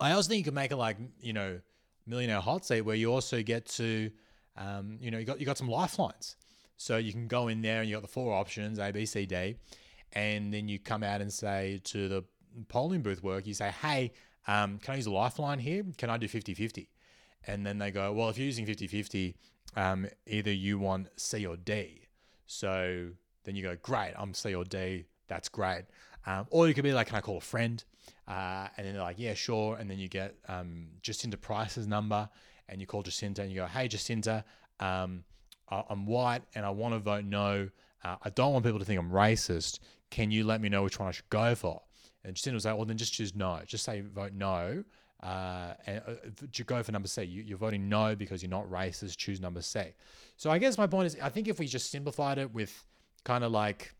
I 0.00 0.12
also 0.12 0.28
think 0.28 0.38
you 0.38 0.44
could 0.44 0.54
make 0.54 0.72
it 0.72 0.76
like 0.76 0.96
you 1.20 1.32
know 1.32 1.60
millionaire 2.06 2.40
hot 2.40 2.64
seat 2.64 2.82
where 2.82 2.96
you 2.96 3.12
also 3.12 3.42
get 3.42 3.66
to 3.66 4.10
um, 4.56 4.96
you 5.00 5.10
know 5.10 5.18
you 5.18 5.24
got 5.24 5.40
you 5.40 5.46
got 5.46 5.58
some 5.58 5.68
lifelines, 5.68 6.36
so 6.76 6.96
you 6.96 7.12
can 7.12 7.26
go 7.26 7.48
in 7.48 7.60
there 7.60 7.80
and 7.80 7.88
you 7.88 7.94
got 7.94 8.02
the 8.02 8.08
four 8.08 8.34
options 8.34 8.78
A 8.78 8.92
B 8.92 9.04
C 9.04 9.26
D, 9.26 9.56
and 10.12 10.52
then 10.54 10.68
you 10.68 10.78
come 10.78 11.02
out 11.02 11.20
and 11.20 11.32
say 11.32 11.80
to 11.84 12.08
the 12.08 12.24
polling 12.68 13.02
booth 13.02 13.22
work 13.22 13.46
you 13.48 13.52
say 13.52 13.72
hey 13.82 14.12
um, 14.46 14.78
can 14.78 14.94
I 14.94 14.96
use 14.96 15.06
a 15.06 15.10
lifeline 15.10 15.58
here? 15.58 15.82
Can 15.98 16.08
I 16.08 16.18
do 16.18 16.28
50-50 16.28 16.86
and 17.46 17.66
then 17.66 17.78
they 17.78 17.90
go 17.90 18.12
well 18.12 18.28
if 18.28 18.38
you're 18.38 18.46
using 18.46 18.66
50-50 18.66 19.34
um, 19.76 20.06
either 20.26 20.52
you 20.52 20.78
want 20.78 21.08
C 21.16 21.46
or 21.46 21.56
D. 21.56 22.02
So 22.46 23.08
then 23.44 23.56
you 23.56 23.62
go 23.62 23.76
great 23.82 24.12
I'm 24.16 24.34
C 24.34 24.54
or 24.54 24.64
D 24.64 25.06
that's 25.28 25.48
great. 25.48 25.84
Um, 26.26 26.46
or 26.50 26.68
you 26.68 26.74
could 26.74 26.84
be 26.84 26.92
like, 26.92 27.08
can 27.08 27.16
I 27.16 27.20
call 27.20 27.38
a 27.38 27.40
friend? 27.40 27.82
Uh, 28.26 28.68
and 28.76 28.86
then 28.86 28.94
they're 28.94 29.02
like, 29.02 29.18
yeah, 29.18 29.34
sure. 29.34 29.76
And 29.76 29.90
then 29.90 29.98
you 29.98 30.08
get 30.08 30.34
um, 30.48 30.86
Jacinta 31.02 31.36
Price's 31.36 31.86
number 31.86 32.28
and 32.68 32.80
you 32.80 32.86
call 32.86 33.02
Jacinta 33.02 33.42
and 33.42 33.50
you 33.50 33.56
go, 33.56 33.66
hey, 33.66 33.88
Jacinta, 33.88 34.44
um, 34.80 35.24
I'm 35.68 36.06
white 36.06 36.42
and 36.54 36.64
I 36.64 36.70
want 36.70 36.94
to 36.94 37.00
vote 37.00 37.24
no. 37.24 37.68
Uh, 38.02 38.16
I 38.22 38.30
don't 38.30 38.52
want 38.52 38.64
people 38.64 38.78
to 38.78 38.84
think 38.84 38.98
I'm 38.98 39.10
racist. 39.10 39.80
Can 40.10 40.30
you 40.30 40.44
let 40.44 40.60
me 40.60 40.68
know 40.68 40.82
which 40.82 40.98
one 40.98 41.08
I 41.08 41.12
should 41.12 41.28
go 41.30 41.54
for? 41.54 41.82
And 42.24 42.34
Jacinta 42.34 42.54
was 42.54 42.64
like, 42.64 42.76
well, 42.76 42.84
then 42.84 42.96
just 42.96 43.12
choose 43.12 43.34
no. 43.34 43.60
Just 43.66 43.84
say 43.84 44.00
vote 44.00 44.32
no. 44.32 44.84
Uh, 45.22 45.74
and 45.86 46.02
uh, 46.06 46.62
go 46.66 46.82
for 46.82 46.92
number 46.92 47.08
C. 47.08 47.22
You, 47.22 47.54
are 47.54 47.58
voting 47.58 47.88
no 47.88 48.14
because 48.14 48.42
you're 48.42 48.50
not 48.50 48.70
racist. 48.70 49.16
Choose 49.16 49.40
number 49.40 49.62
C. 49.62 49.80
So 50.36 50.50
I 50.50 50.58
guess 50.58 50.76
my 50.76 50.86
point 50.86 51.06
is, 51.06 51.16
I 51.22 51.30
think 51.30 51.48
if 51.48 51.58
we 51.58 51.66
just 51.66 51.90
simplified 51.90 52.38
it 52.38 52.52
with 52.52 52.84
kind 53.24 53.42
of 53.42 53.50
like 53.50 53.94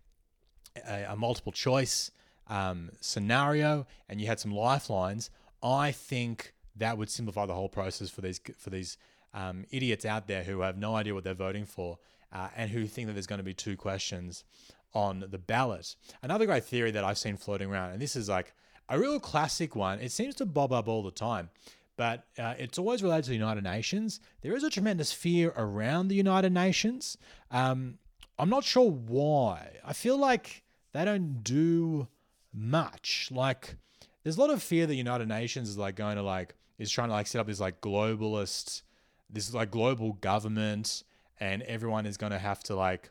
a, 0.77 1.13
a 1.13 1.17
multiple 1.17 1.53
choice 1.53 2.11
um, 2.49 2.91
scenario 3.01 3.87
and 4.09 4.21
you 4.21 4.27
had 4.27 4.41
some 4.41 4.53
lifelines, 4.53 5.31
I 5.63 5.93
think 5.93 6.55
that 6.77 6.99
would 6.99 7.11
simplify 7.11 7.47
the 7.47 7.55
whole 7.55 7.69
process 7.69 8.11
for 8.11 8.21
these 8.21 8.41
for 8.59 8.71
these 8.71 8.99
um, 9.33 9.65
idiots 9.71 10.05
out 10.05 10.29
there 10.29 10.45
who 10.45 10.61
have 10.61 10.77
no 10.77 10.95
idea 10.95 11.15
what 11.15 11.25
they're 11.25 11.35
voting 11.35 11.67
for 11.67 11.99
uh, 12.33 12.49
and 12.57 12.71
who 12.71 12.87
think 12.87 13.07
that 13.07 13.15
there's 13.15 13.27
going 13.27 13.39
to 13.39 13.45
be 13.45 13.55
two 13.55 13.77
questions 13.77 14.45
on 14.93 15.25
the 15.29 15.39
ballot. 15.39 15.97
Another 16.23 16.47
great 16.47 16.65
theory 16.65 16.91
that 16.93 17.05
I've 17.05 17.19
seen 17.19 17.37
floating 17.37 17.71
around, 17.71 17.93
and 17.93 18.03
this 18.03 18.15
is 18.15 18.29
like 18.29 18.55
a 18.89 18.99
real 18.99 19.19
classic 19.19 19.75
one. 19.75 19.99
It 20.01 20.13
seems 20.13 20.35
to 20.37 20.47
bob 20.47 20.73
up 20.73 20.87
all 20.87 21.03
the 21.03 21.11
time, 21.11 21.51
but 21.97 22.25
uh, 22.39 22.55
it's 22.59 22.79
always 22.79 23.03
related 23.03 23.25
to 23.25 23.31
the 23.31 23.37
United 23.37 23.65
Nations. 23.65 24.21
There 24.43 24.55
is 24.55 24.63
a 24.63 24.71
tremendous 24.71 25.13
fear 25.13 25.53
around 25.57 26.09
the 26.09 26.15
United 26.15 26.53
Nations. 26.53 27.17
Um, 27.51 27.99
I'm 28.39 28.51
not 28.51 28.65
sure 28.65 28.91
why. 28.91 29.79
I 29.85 29.93
feel 29.93 30.19
like 30.19 30.64
they 30.95 31.05
don't 31.05 31.43
do 31.43 32.09
much. 32.53 33.29
Like, 33.31 33.77
there's 34.23 34.39
a 34.39 34.41
lot 34.41 34.51
of 34.51 34.63
fear 34.63 34.87
that 34.87 34.95
United 34.95 35.29
Nations 35.29 35.69
is 35.69 35.77
like 35.77 35.97
going 35.97 36.17
to 36.17 36.23
like 36.23 36.55
is 36.79 36.91
trying 36.91 37.09
to 37.09 37.15
like 37.15 37.27
set 37.27 37.41
up 37.41 37.47
this 37.47 37.61
like 37.61 37.81
globalist, 37.81 38.83
this 39.29 39.53
like 39.53 39.71
global 39.71 40.15
government, 40.15 41.05
and 41.39 41.63
everyone 41.63 42.07
is 42.07 42.17
going 42.17 42.33
to 42.33 42.39
have 42.39 42.63
to 42.65 42.75
like 42.75 43.11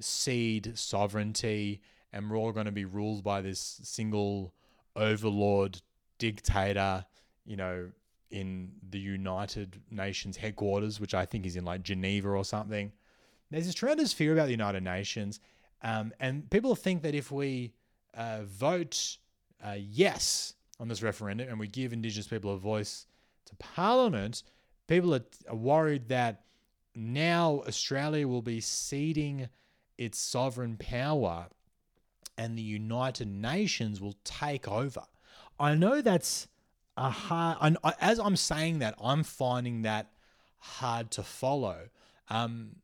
cede 0.00 0.78
sovereignty, 0.78 1.82
and 2.12 2.30
we're 2.30 2.38
all 2.38 2.52
going 2.52 2.66
to 2.66 2.72
be 2.72 2.84
ruled 2.84 3.22
by 3.22 3.42
this 3.42 3.80
single 3.82 4.54
overlord 4.96 5.82
dictator. 6.18 7.04
You 7.44 7.56
know, 7.56 7.90
in 8.30 8.72
the 8.88 8.98
United 8.98 9.80
Nations 9.90 10.36
headquarters, 10.36 11.00
which 11.00 11.14
I 11.14 11.24
think 11.24 11.46
is 11.46 11.56
in 11.56 11.64
like 11.64 11.82
Geneva 11.82 12.28
or 12.30 12.44
something. 12.44 12.92
There's 13.50 13.66
this 13.66 13.74
tremendous 13.74 14.12
fear 14.12 14.34
about 14.34 14.46
the 14.46 14.52
United 14.52 14.82
Nations, 14.82 15.40
um, 15.82 16.12
and 16.18 16.48
people 16.50 16.74
think 16.74 17.02
that 17.02 17.14
if 17.14 17.30
we 17.30 17.72
uh, 18.14 18.40
vote 18.44 19.18
uh, 19.64 19.76
yes 19.78 20.54
on 20.80 20.88
this 20.88 21.02
referendum 21.02 21.48
and 21.48 21.58
we 21.58 21.68
give 21.68 21.92
Indigenous 21.92 22.26
people 22.26 22.52
a 22.54 22.58
voice 22.58 23.06
to 23.46 23.56
Parliament, 23.56 24.42
people 24.86 25.14
are, 25.14 25.24
are 25.48 25.56
worried 25.56 26.08
that 26.08 26.42
now 26.94 27.62
Australia 27.66 28.26
will 28.26 28.42
be 28.42 28.60
ceding 28.60 29.48
its 29.96 30.18
sovereign 30.18 30.76
power 30.76 31.46
and 32.36 32.56
the 32.56 32.62
United 32.62 33.28
Nations 33.28 34.00
will 34.00 34.14
take 34.24 34.68
over. 34.68 35.02
I 35.58 35.74
know 35.74 36.00
that's 36.00 36.46
a 36.96 37.10
hard, 37.10 37.76
I- 37.82 37.94
as 38.00 38.18
I'm 38.18 38.36
saying 38.36 38.78
that, 38.80 38.94
I'm 39.02 39.22
finding 39.24 39.82
that 39.82 40.10
hard 40.58 41.10
to 41.12 41.22
follow. 41.22 41.88
Um, 42.28 42.76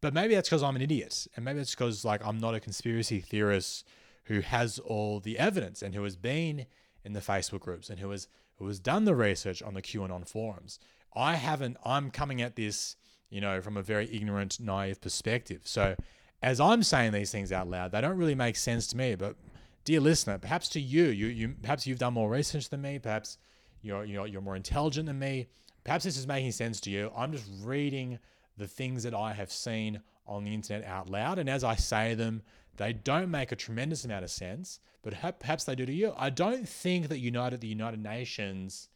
but 0.00 0.14
maybe 0.14 0.34
that's 0.34 0.48
because 0.48 0.62
I'm 0.62 0.76
an 0.76 0.82
idiot, 0.82 1.26
and 1.36 1.44
maybe 1.44 1.60
it's 1.60 1.74
because 1.74 2.04
like 2.04 2.24
I'm 2.24 2.38
not 2.38 2.54
a 2.54 2.60
conspiracy 2.60 3.20
theorist 3.20 3.86
who 4.24 4.40
has 4.40 4.78
all 4.78 5.20
the 5.20 5.38
evidence 5.38 5.82
and 5.82 5.94
who 5.94 6.04
has 6.04 6.16
been 6.16 6.66
in 7.04 7.12
the 7.12 7.20
Facebook 7.20 7.60
groups 7.60 7.90
and 7.90 7.98
who 7.98 8.10
has 8.10 8.28
who 8.56 8.66
has 8.66 8.78
done 8.78 9.04
the 9.06 9.14
research 9.14 9.62
on 9.62 9.74
the 9.74 9.82
QAnon 9.82 10.28
forums. 10.28 10.78
I 11.16 11.34
haven't. 11.34 11.78
I'm 11.84 12.10
coming 12.10 12.42
at 12.42 12.56
this, 12.56 12.96
you 13.30 13.40
know, 13.40 13.60
from 13.60 13.76
a 13.76 13.82
very 13.82 14.14
ignorant, 14.14 14.60
naive 14.60 15.00
perspective. 15.00 15.62
So, 15.64 15.96
as 16.42 16.60
I'm 16.60 16.82
saying 16.82 17.12
these 17.12 17.32
things 17.32 17.52
out 17.52 17.68
loud, 17.68 17.92
they 17.92 18.00
don't 18.00 18.18
really 18.18 18.34
make 18.34 18.56
sense 18.56 18.86
to 18.88 18.96
me. 18.96 19.14
But, 19.14 19.36
dear 19.84 20.00
listener, 20.00 20.38
perhaps 20.38 20.68
to 20.70 20.80
you, 20.80 21.04
you, 21.04 21.26
you 21.26 21.54
perhaps 21.62 21.86
you've 21.86 21.98
done 21.98 22.14
more 22.14 22.30
research 22.30 22.68
than 22.68 22.82
me. 22.82 22.98
Perhaps 22.98 23.38
you're 23.82 24.04
you're 24.04 24.26
you're 24.26 24.42
more 24.42 24.56
intelligent 24.56 25.06
than 25.06 25.18
me. 25.18 25.48
Perhaps 25.84 26.04
this 26.04 26.18
is 26.18 26.26
making 26.26 26.52
sense 26.52 26.80
to 26.82 26.90
you. 26.90 27.10
I'm 27.16 27.32
just 27.32 27.46
reading 27.62 28.18
the 28.56 28.66
things 28.66 29.02
that 29.02 29.14
I 29.14 29.32
have 29.32 29.52
seen 29.52 30.00
on 30.26 30.44
the 30.44 30.54
internet 30.54 30.84
out 30.84 31.08
loud, 31.08 31.38
and 31.38 31.48
as 31.48 31.64
I 31.64 31.74
say 31.76 32.14
them, 32.14 32.42
they 32.76 32.92
don't 32.92 33.30
make 33.30 33.52
a 33.52 33.56
tremendous 33.56 34.04
amount 34.04 34.24
of 34.24 34.30
sense, 34.30 34.80
but 35.02 35.14
ha- 35.14 35.32
perhaps 35.32 35.64
they 35.64 35.74
do 35.74 35.86
to 35.86 35.92
you. 35.92 36.14
I 36.16 36.30
don't 36.30 36.68
think 36.68 37.08
that 37.08 37.18
United 37.18 37.60
the 37.60 37.68
United 37.68 38.02
Nations 38.02 38.88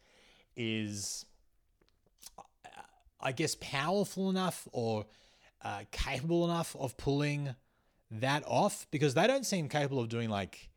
is 0.56 1.26
I 3.24 3.32
guess, 3.32 3.56
powerful 3.58 4.28
enough 4.28 4.68
or 4.70 5.06
uh, 5.62 5.84
capable 5.90 6.44
enough 6.44 6.76
of 6.78 6.96
pulling 6.98 7.54
that 8.10 8.44
off 8.46 8.86
because 8.90 9.14
they 9.14 9.26
don't 9.26 9.46
seem 9.46 9.68
capable 9.68 10.00
of 10.00 10.10
doing 10.10 10.28
like 10.28 10.68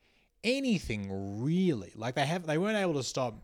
anything 0.46 1.10
really. 1.44 1.92
Like 1.94 2.16
they 2.16 2.26
have, 2.26 2.48
they 2.48 2.58
weren't 2.58 2.78
able 2.78 2.94
to 2.94 3.04
stop 3.04 3.36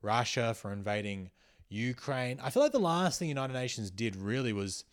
Russia 0.00 0.54
from 0.54 0.72
invading 0.72 1.30
Ukraine. 1.72 2.38
I 2.42 2.50
feel 2.50 2.62
like 2.62 2.72
the 2.72 2.78
last 2.78 3.18
thing 3.18 3.28
United 3.28 3.54
Nations 3.54 3.90
did 3.90 4.14
really 4.16 4.52
was, 4.52 4.84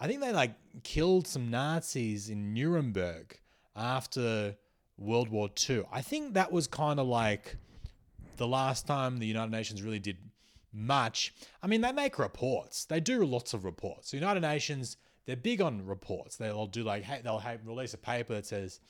I 0.00 0.06
think 0.06 0.20
they 0.20 0.32
like 0.32 0.54
killed 0.82 1.26
some 1.26 1.50
Nazis 1.50 2.28
in 2.28 2.54
Nuremberg 2.54 3.38
after 3.76 4.56
World 4.98 5.28
War 5.28 5.50
II. 5.68 5.84
I 5.92 6.00
think 6.00 6.34
that 6.34 6.50
was 6.50 6.66
kind 6.66 6.98
of 6.98 7.06
like 7.06 7.56
the 8.36 8.46
last 8.46 8.86
time 8.86 9.18
the 9.18 9.26
United 9.26 9.50
Nations 9.50 9.82
really 9.82 9.98
did 9.98 10.16
much. 10.72 11.34
I 11.62 11.66
mean, 11.66 11.80
they 11.80 11.92
make 11.92 12.18
reports. 12.18 12.84
They 12.86 13.00
do 13.00 13.24
lots 13.24 13.52
of 13.54 13.64
reports. 13.64 14.10
The 14.10 14.16
United 14.16 14.40
Nations, 14.40 14.96
they're 15.26 15.36
big 15.36 15.60
on 15.60 15.86
reports. 15.86 16.36
They'll 16.36 16.66
do 16.66 16.82
like, 16.82 17.02
hey, 17.02 17.20
they'll 17.22 17.38
hey, 17.38 17.58
release 17.64 17.94
a 17.94 17.98
paper 17.98 18.34
that 18.34 18.46
says, 18.46 18.80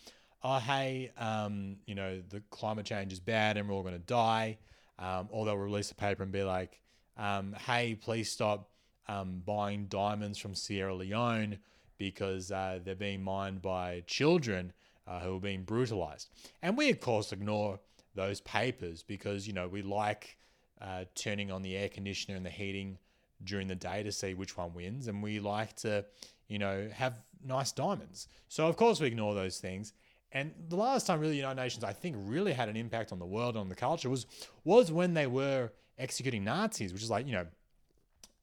oh, 0.44 0.58
hey, 0.58 1.10
um, 1.18 1.76
you 1.86 1.94
know, 1.94 2.22
the 2.28 2.40
climate 2.50 2.86
change 2.86 3.12
is 3.12 3.20
bad 3.20 3.56
and 3.56 3.68
we're 3.68 3.74
all 3.74 3.82
going 3.82 3.94
to 3.94 4.00
die. 4.00 4.58
Um, 4.98 5.28
or 5.30 5.44
they'll 5.44 5.56
release 5.56 5.90
a 5.90 5.94
paper 5.94 6.22
and 6.22 6.30
be 6.30 6.44
like, 6.44 6.81
um, 7.16 7.54
hey, 7.66 7.94
please 7.94 8.30
stop 8.30 8.70
um, 9.08 9.42
buying 9.44 9.86
diamonds 9.86 10.38
from 10.38 10.54
Sierra 10.54 10.94
Leone 10.94 11.58
because 11.98 12.50
uh, 12.50 12.78
they're 12.84 12.94
being 12.94 13.22
mined 13.22 13.62
by 13.62 14.02
children 14.06 14.72
uh, 15.06 15.20
who 15.20 15.36
are 15.36 15.40
being 15.40 15.62
brutalized. 15.62 16.30
And 16.62 16.76
we, 16.76 16.90
of 16.90 17.00
course, 17.00 17.32
ignore 17.32 17.80
those 18.14 18.40
papers 18.40 19.02
because, 19.02 19.46
you 19.46 19.52
know, 19.52 19.68
we 19.68 19.82
like 19.82 20.36
uh, 20.80 21.04
turning 21.14 21.50
on 21.50 21.62
the 21.62 21.76
air 21.76 21.88
conditioner 21.88 22.36
and 22.36 22.44
the 22.44 22.50
heating 22.50 22.98
during 23.44 23.68
the 23.68 23.74
day 23.74 24.02
to 24.02 24.12
see 24.12 24.34
which 24.34 24.56
one 24.56 24.74
wins. 24.74 25.08
And 25.08 25.22
we 25.22 25.40
like 25.40 25.74
to, 25.76 26.04
you 26.48 26.58
know, 26.58 26.88
have 26.92 27.14
nice 27.44 27.72
diamonds. 27.72 28.28
So, 28.48 28.66
of 28.66 28.76
course, 28.76 29.00
we 29.00 29.06
ignore 29.08 29.34
those 29.34 29.58
things. 29.58 29.92
And 30.32 30.52
the 30.68 30.76
last 30.76 31.06
time, 31.06 31.20
really, 31.20 31.32
the 31.32 31.38
United 31.38 31.60
Nations, 31.60 31.84
I 31.84 31.92
think, 31.92 32.16
really 32.18 32.52
had 32.52 32.68
an 32.68 32.76
impact 32.76 33.12
on 33.12 33.18
the 33.18 33.26
world, 33.26 33.56
on 33.56 33.68
the 33.68 33.74
culture, 33.74 34.08
was 34.08 34.26
was 34.64 34.90
when 34.90 35.12
they 35.12 35.26
were 35.26 35.70
executing 36.02 36.44
Nazis, 36.44 36.92
which 36.92 37.02
is 37.02 37.10
like, 37.10 37.26
you 37.26 37.32
know, 37.32 37.46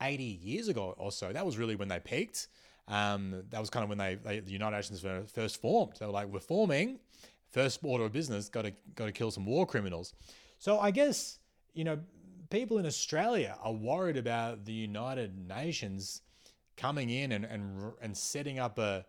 80 0.02 0.24
years 0.24 0.68
ago 0.70 0.96
or 0.98 1.12
so. 1.12 1.32
That 1.34 1.46
was 1.46 1.58
really 1.58 1.76
when 1.76 1.90
they 1.90 2.00
peaked. 2.00 2.48
Um, 2.88 3.44
that 3.52 3.60
was 3.60 3.70
kind 3.70 3.84
of 3.84 3.90
when 3.90 3.98
they, 3.98 4.16
they 4.16 4.40
the 4.40 4.52
United 4.52 4.76
Nations 4.76 5.04
were 5.04 5.24
first 5.28 5.62
formed. 5.62 5.94
They 6.00 6.06
were 6.06 6.12
like, 6.12 6.28
we're 6.28 6.40
forming, 6.40 7.00
first 7.52 7.80
order 7.84 8.06
of 8.06 8.12
business, 8.12 8.50
got 8.50 8.64
to 8.64 8.74
got 8.96 9.06
to 9.06 9.12
kill 9.12 9.30
some 9.30 9.46
war 9.46 9.68
criminals. 9.68 10.14
So 10.58 10.80
I 10.80 10.92
guess 10.92 11.40
you 11.74 11.84
know 11.84 12.00
people 12.50 12.80
in 12.80 12.86
Australia 12.86 13.56
are 13.62 13.74
worried 13.74 14.18
about 14.18 14.66
the 14.66 14.74
United 14.74 15.38
Nations 15.48 16.22
coming 16.78 17.10
in 17.12 17.32
and 17.32 17.46
and, 17.46 17.94
and 18.02 18.18
setting 18.18 18.58
up 18.58 18.80
a 18.80 19.06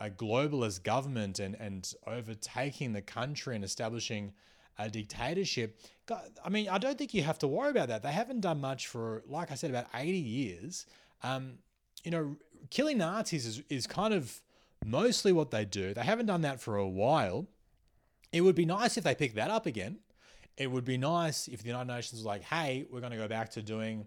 a 0.00 0.10
globalist 0.10 0.82
government 0.82 1.38
and 1.38 1.54
and 1.60 1.92
overtaking 2.06 2.94
the 2.94 3.02
country 3.02 3.54
and 3.54 3.64
establishing 3.64 4.32
a 4.78 4.88
dictatorship. 4.88 5.78
I 6.44 6.48
mean, 6.48 6.68
I 6.68 6.78
don't 6.78 6.98
think 6.98 7.14
you 7.14 7.22
have 7.22 7.38
to 7.40 7.48
worry 7.48 7.70
about 7.70 7.88
that. 7.88 8.02
They 8.02 8.12
haven't 8.12 8.40
done 8.40 8.60
much 8.60 8.88
for, 8.88 9.22
like 9.28 9.50
I 9.50 9.54
said, 9.54 9.70
about 9.70 9.86
80 9.94 10.18
years. 10.18 10.86
Um, 11.22 11.58
you 12.02 12.10
know, 12.10 12.36
killing 12.70 12.98
Nazis 12.98 13.46
is, 13.46 13.62
is 13.68 13.86
kind 13.86 14.14
of 14.14 14.40
mostly 14.84 15.32
what 15.32 15.50
they 15.50 15.64
do. 15.64 15.94
They 15.94 16.02
haven't 16.02 16.26
done 16.26 16.40
that 16.42 16.60
for 16.60 16.76
a 16.76 16.88
while. 16.88 17.46
It 18.32 18.40
would 18.42 18.54
be 18.54 18.64
nice 18.64 18.96
if 18.96 19.04
they 19.04 19.14
picked 19.14 19.36
that 19.36 19.50
up 19.50 19.66
again. 19.66 19.98
It 20.56 20.70
would 20.70 20.84
be 20.84 20.98
nice 20.98 21.48
if 21.48 21.62
the 21.62 21.68
United 21.68 21.92
Nations 21.92 22.20
was 22.20 22.26
like, 22.26 22.42
hey, 22.42 22.86
we're 22.90 23.00
going 23.00 23.12
to 23.12 23.18
go 23.18 23.28
back 23.28 23.50
to 23.52 23.62
doing, 23.62 23.98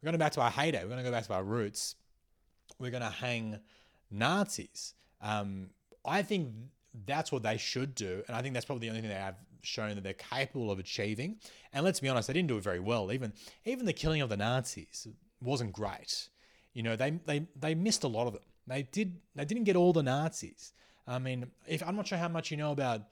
we're 0.00 0.06
going 0.06 0.12
to 0.12 0.18
back 0.18 0.32
to 0.32 0.40
our 0.40 0.50
heyday. 0.50 0.82
We're 0.82 0.90
going 0.90 0.98
to 0.98 1.04
go 1.04 1.10
back 1.10 1.26
to 1.26 1.34
our 1.34 1.44
roots. 1.44 1.94
We're 2.78 2.90
going 2.90 3.02
to 3.02 3.10
hang 3.10 3.58
Nazis. 4.10 4.94
Um, 5.22 5.70
I 6.04 6.22
think 6.22 6.50
that's 7.06 7.32
what 7.32 7.42
they 7.42 7.56
should 7.56 7.94
do. 7.94 8.22
And 8.26 8.36
I 8.36 8.42
think 8.42 8.54
that's 8.54 8.66
probably 8.66 8.86
the 8.86 8.90
only 8.90 9.00
thing 9.00 9.10
they 9.10 9.16
have 9.16 9.36
shown 9.64 9.94
that 9.94 10.04
they're 10.04 10.12
capable 10.14 10.70
of 10.70 10.78
achieving. 10.78 11.36
And 11.72 11.84
let's 11.84 12.00
be 12.00 12.08
honest, 12.08 12.28
they 12.28 12.34
didn't 12.34 12.48
do 12.48 12.56
it 12.56 12.62
very 12.62 12.80
well. 12.80 13.12
Even 13.12 13.32
even 13.64 13.86
the 13.86 13.92
killing 13.92 14.20
of 14.20 14.28
the 14.28 14.36
Nazis 14.36 15.08
wasn't 15.40 15.72
great. 15.72 16.28
You 16.72 16.82
know, 16.82 16.96
they 16.96 17.18
they 17.26 17.46
they 17.56 17.74
missed 17.74 18.04
a 18.04 18.08
lot 18.08 18.26
of 18.26 18.32
them. 18.32 18.42
They 18.66 18.82
did 18.82 19.16
they 19.34 19.44
didn't 19.44 19.64
get 19.64 19.76
all 19.76 19.92
the 19.92 20.02
Nazis. 20.02 20.72
I 21.06 21.18
mean, 21.18 21.46
if 21.66 21.82
I'm 21.86 21.96
not 21.96 22.06
sure 22.06 22.18
how 22.18 22.28
much 22.28 22.50
you 22.50 22.56
know 22.56 22.72
about 22.72 23.02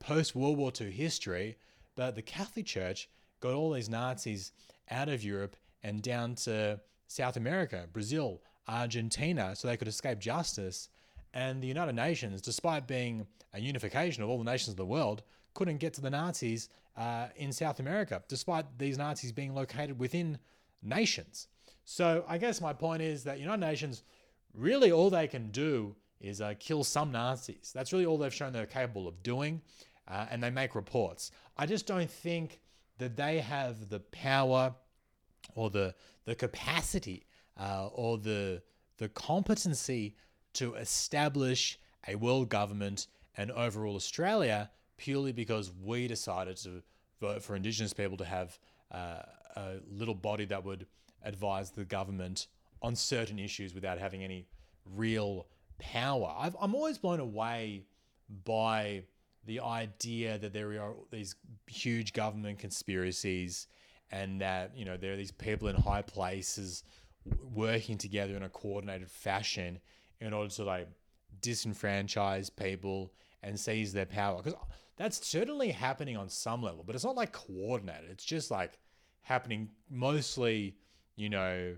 post 0.00 0.34
World 0.34 0.58
War 0.58 0.72
II 0.78 0.90
history, 0.90 1.56
but 1.94 2.14
the 2.14 2.22
Catholic 2.22 2.66
Church 2.66 3.08
got 3.40 3.54
all 3.54 3.72
these 3.72 3.88
Nazis 3.88 4.52
out 4.90 5.08
of 5.08 5.22
Europe 5.22 5.56
and 5.82 6.02
down 6.02 6.34
to 6.34 6.80
South 7.06 7.36
America, 7.36 7.86
Brazil, 7.92 8.40
Argentina, 8.66 9.54
so 9.56 9.68
they 9.68 9.76
could 9.76 9.88
escape 9.88 10.18
justice. 10.18 10.88
And 11.34 11.62
the 11.62 11.66
United 11.66 11.94
Nations, 11.94 12.40
despite 12.40 12.86
being 12.86 13.26
a 13.54 13.60
unification 13.60 14.22
of 14.22 14.28
all 14.28 14.38
the 14.38 14.50
nations 14.50 14.70
of 14.70 14.76
the 14.76 14.86
world, 14.86 15.22
couldn't 15.58 15.78
get 15.78 15.92
to 15.92 16.00
the 16.00 16.08
Nazis 16.08 16.68
uh, 16.96 17.26
in 17.34 17.50
South 17.52 17.80
America, 17.80 18.22
despite 18.28 18.64
these 18.78 18.96
Nazis 18.96 19.32
being 19.32 19.56
located 19.56 19.98
within 19.98 20.38
nations. 20.84 21.48
So 21.84 22.24
I 22.28 22.38
guess 22.38 22.60
my 22.60 22.72
point 22.72 23.02
is 23.02 23.24
that 23.24 23.40
United 23.40 23.66
Nations, 23.66 24.04
really 24.54 24.92
all 24.92 25.10
they 25.10 25.26
can 25.26 25.50
do 25.50 25.96
is 26.20 26.40
uh, 26.40 26.54
kill 26.60 26.84
some 26.84 27.10
Nazis. 27.10 27.72
That's 27.74 27.92
really 27.92 28.06
all 28.06 28.18
they've 28.18 28.32
shown 28.32 28.52
they're 28.52 28.66
capable 28.66 29.08
of 29.08 29.20
doing, 29.24 29.60
uh, 30.06 30.26
and 30.30 30.40
they 30.40 30.50
make 30.50 30.76
reports. 30.76 31.32
I 31.56 31.66
just 31.66 31.88
don't 31.88 32.10
think 32.10 32.60
that 32.98 33.16
they 33.16 33.40
have 33.40 33.88
the 33.88 34.00
power 34.00 34.72
or 35.56 35.70
the 35.70 35.92
the 36.24 36.36
capacity 36.36 37.26
uh, 37.58 37.88
or 37.92 38.16
the 38.18 38.62
the 38.98 39.08
competency 39.08 40.14
to 40.52 40.74
establish 40.74 41.80
a 42.06 42.14
world 42.14 42.48
government 42.48 43.08
and 43.36 43.50
overall 43.50 43.96
Australia 43.96 44.70
purely 44.98 45.32
because 45.32 45.72
we 45.82 46.06
decided 46.06 46.56
to 46.58 46.82
vote 47.20 47.42
for 47.42 47.56
Indigenous 47.56 47.94
people 47.94 48.18
to 48.18 48.24
have 48.24 48.58
uh, 48.92 49.22
a 49.56 49.74
little 49.90 50.14
body 50.14 50.44
that 50.44 50.64
would 50.64 50.86
advise 51.22 51.70
the 51.70 51.84
government 51.84 52.48
on 52.82 52.94
certain 52.94 53.38
issues 53.38 53.74
without 53.74 53.98
having 53.98 54.22
any 54.22 54.46
real 54.84 55.46
power. 55.78 56.34
I've, 56.38 56.56
I'm 56.60 56.74
always 56.74 56.98
blown 56.98 57.20
away 57.20 57.86
by 58.44 59.04
the 59.46 59.60
idea 59.60 60.38
that 60.38 60.52
there 60.52 60.80
are 60.80 60.94
these 61.10 61.34
huge 61.66 62.12
government 62.12 62.58
conspiracies 62.58 63.66
and 64.10 64.40
that 64.40 64.76
you 64.76 64.84
know 64.84 64.96
there 64.96 65.12
are 65.12 65.16
these 65.16 65.30
people 65.30 65.68
in 65.68 65.76
high 65.76 66.02
places 66.02 66.84
working 67.54 67.96
together 67.96 68.34
in 68.36 68.42
a 68.42 68.48
coordinated 68.48 69.10
fashion 69.10 69.78
in 70.20 70.32
order 70.32 70.50
to 70.50 70.64
like 70.64 70.88
disenfranchise 71.40 72.50
people 72.54 73.12
and 73.42 73.58
seize 73.58 73.92
their 73.92 74.06
power 74.06 74.42
because 74.42 74.58
that's 74.98 75.26
certainly 75.26 75.70
happening 75.70 76.16
on 76.16 76.28
some 76.28 76.62
level 76.62 76.84
but 76.86 76.94
it's 76.94 77.04
not 77.04 77.16
like 77.16 77.32
coordinated. 77.32 78.10
It's 78.10 78.24
just 78.24 78.50
like 78.50 78.78
happening 79.22 79.70
mostly 79.90 80.76
you 81.16 81.30
know 81.30 81.74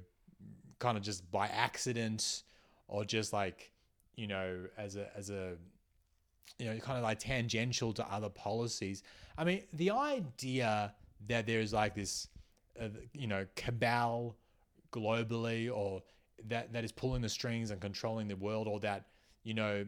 kind 0.78 0.96
of 0.96 1.02
just 1.02 1.30
by 1.30 1.46
accident 1.48 2.42
or 2.88 3.04
just 3.04 3.32
like 3.32 3.72
you 4.16 4.26
know 4.26 4.64
as 4.76 4.96
a 4.96 5.06
as 5.16 5.30
a 5.30 5.54
you 6.58 6.66
know 6.66 6.78
kind 6.78 6.98
of 6.98 7.04
like 7.04 7.18
tangential 7.18 7.92
to 7.92 8.12
other 8.12 8.28
policies. 8.28 9.02
I 9.38 9.44
mean 9.44 9.62
the 9.72 9.90
idea 9.90 10.94
that 11.28 11.46
there's 11.46 11.72
like 11.72 11.94
this 11.94 12.28
uh, 12.80 12.88
you 13.12 13.26
know 13.26 13.46
cabal 13.54 14.36
globally 14.92 15.70
or 15.72 16.02
that 16.48 16.72
that 16.72 16.84
is 16.84 16.92
pulling 16.92 17.22
the 17.22 17.28
strings 17.28 17.70
and 17.70 17.80
controlling 17.80 18.28
the 18.28 18.36
world 18.36 18.66
or 18.66 18.80
that 18.80 19.06
you 19.44 19.54
know 19.54 19.84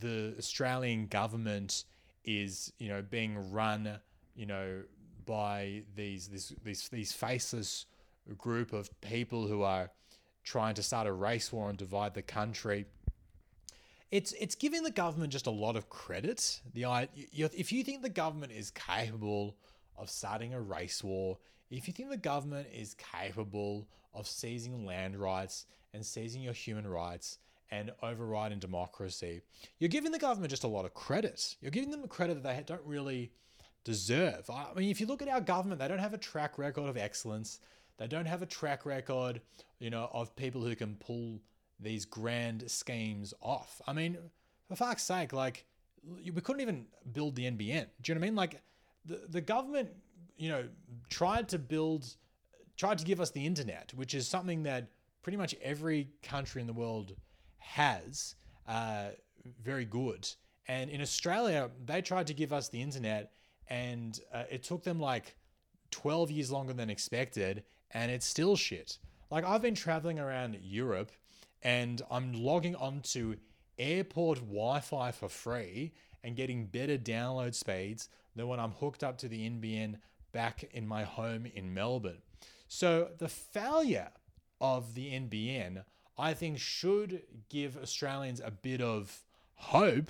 the 0.00 0.34
australian 0.36 1.06
government 1.06 1.84
is 2.26 2.72
you 2.78 2.88
know 2.88 3.02
being 3.02 3.50
run 3.50 3.98
you 4.34 4.46
know 4.46 4.82
by 5.24 5.82
these 5.94 6.28
this 6.28 6.52
these 6.64 6.88
these 6.88 7.12
faceless 7.12 7.86
group 8.36 8.72
of 8.72 8.90
people 9.00 9.46
who 9.46 9.62
are 9.62 9.90
trying 10.44 10.74
to 10.74 10.82
start 10.82 11.06
a 11.06 11.12
race 11.12 11.52
war 11.52 11.68
and 11.68 11.78
divide 11.78 12.14
the 12.14 12.22
country 12.22 12.84
it's 14.10 14.32
it's 14.32 14.54
giving 14.54 14.82
the 14.82 14.90
government 14.90 15.32
just 15.32 15.46
a 15.46 15.50
lot 15.50 15.76
of 15.76 15.88
credit. 15.88 16.60
The 16.74 17.08
if 17.34 17.72
you 17.72 17.82
think 17.82 18.02
the 18.02 18.08
government 18.08 18.52
is 18.52 18.70
capable 18.70 19.56
of 19.96 20.08
starting 20.10 20.54
a 20.54 20.60
race 20.60 21.02
war, 21.02 21.38
if 21.70 21.88
you 21.88 21.92
think 21.92 22.10
the 22.10 22.16
government 22.16 22.68
is 22.72 22.94
capable 22.94 23.88
of 24.14 24.26
seizing 24.26 24.86
land 24.86 25.16
rights 25.16 25.66
and 25.92 26.04
seizing 26.04 26.42
your 26.42 26.52
human 26.52 26.86
rights 26.86 27.38
and 27.70 27.92
overriding 28.02 28.58
democracy, 28.58 29.42
you're 29.78 29.88
giving 29.88 30.12
the 30.12 30.18
government 30.18 30.50
just 30.50 30.64
a 30.64 30.68
lot 30.68 30.84
of 30.84 30.94
credit. 30.94 31.56
You're 31.60 31.70
giving 31.70 31.90
them 31.90 32.04
a 32.04 32.08
credit 32.08 32.42
that 32.42 32.56
they 32.56 32.62
don't 32.62 32.84
really 32.84 33.32
deserve. 33.84 34.48
I 34.50 34.74
mean, 34.74 34.90
if 34.90 35.00
you 35.00 35.06
look 35.06 35.22
at 35.22 35.28
our 35.28 35.40
government, 35.40 35.80
they 35.80 35.88
don't 35.88 35.98
have 35.98 36.14
a 36.14 36.18
track 36.18 36.58
record 36.58 36.88
of 36.88 36.96
excellence. 36.96 37.60
They 37.98 38.06
don't 38.06 38.26
have 38.26 38.42
a 38.42 38.46
track 38.46 38.84
record, 38.84 39.40
you 39.78 39.90
know, 39.90 40.10
of 40.12 40.34
people 40.36 40.62
who 40.62 40.74
can 40.76 40.96
pull 40.96 41.40
these 41.80 42.04
grand 42.04 42.70
schemes 42.70 43.32
off. 43.40 43.80
I 43.86 43.92
mean, 43.92 44.18
for 44.68 44.76
fuck's 44.76 45.02
sake, 45.02 45.32
like 45.32 45.64
we 46.04 46.40
couldn't 46.40 46.62
even 46.62 46.86
build 47.12 47.36
the 47.36 47.44
NBN. 47.44 47.56
Do 47.56 47.66
you 47.68 47.70
know 47.76 47.86
what 48.06 48.16
I 48.16 48.18
mean? 48.18 48.34
Like 48.34 48.60
the 49.04 49.22
the 49.28 49.40
government, 49.40 49.90
you 50.36 50.48
know, 50.48 50.64
tried 51.08 51.48
to 51.50 51.58
build, 51.58 52.06
tried 52.76 52.98
to 52.98 53.04
give 53.04 53.20
us 53.20 53.30
the 53.30 53.44
internet, 53.44 53.92
which 53.94 54.14
is 54.14 54.28
something 54.28 54.62
that 54.64 54.88
pretty 55.22 55.36
much 55.36 55.54
every 55.62 56.08
country 56.22 56.60
in 56.60 56.66
the 56.66 56.72
world 56.72 57.14
has. 57.66 58.34
Uh, 58.66 59.08
very 59.62 59.84
good. 59.84 60.28
And 60.68 60.90
in 60.90 61.00
Australia, 61.00 61.70
they 61.84 62.02
tried 62.02 62.26
to 62.28 62.34
give 62.34 62.52
us 62.52 62.68
the 62.68 62.82
internet, 62.82 63.32
and 63.68 64.18
uh, 64.32 64.44
it 64.50 64.62
took 64.62 64.82
them 64.82 64.98
like 64.98 65.36
12 65.90 66.30
years 66.30 66.50
longer 66.50 66.72
than 66.72 66.90
expected, 66.90 67.62
and 67.92 68.10
it's 68.10 68.26
still 68.26 68.56
shit. 68.56 68.98
Like, 69.30 69.44
I've 69.44 69.62
been 69.62 69.74
traveling 69.74 70.18
around 70.18 70.58
Europe 70.62 71.10
and 71.62 72.02
I'm 72.10 72.32
logging 72.32 72.76
onto 72.76 73.36
airport 73.78 74.38
Wi 74.38 74.80
Fi 74.80 75.10
for 75.10 75.28
free 75.28 75.92
and 76.22 76.36
getting 76.36 76.66
better 76.66 76.96
download 76.96 77.54
speeds 77.54 78.08
than 78.34 78.48
when 78.48 78.60
I'm 78.60 78.72
hooked 78.72 79.02
up 79.02 79.18
to 79.18 79.28
the 79.28 79.48
NBN 79.48 79.96
back 80.32 80.64
in 80.72 80.86
my 80.86 81.04
home 81.04 81.46
in 81.46 81.74
Melbourne. 81.74 82.22
So, 82.68 83.10
the 83.18 83.28
failure 83.28 84.10
of 84.60 84.94
the 84.94 85.12
NBN, 85.12 85.84
I 86.18 86.34
think, 86.34 86.58
should 86.58 87.22
give 87.48 87.76
Australians 87.76 88.40
a 88.44 88.50
bit 88.50 88.80
of 88.80 89.24
hope 89.54 90.08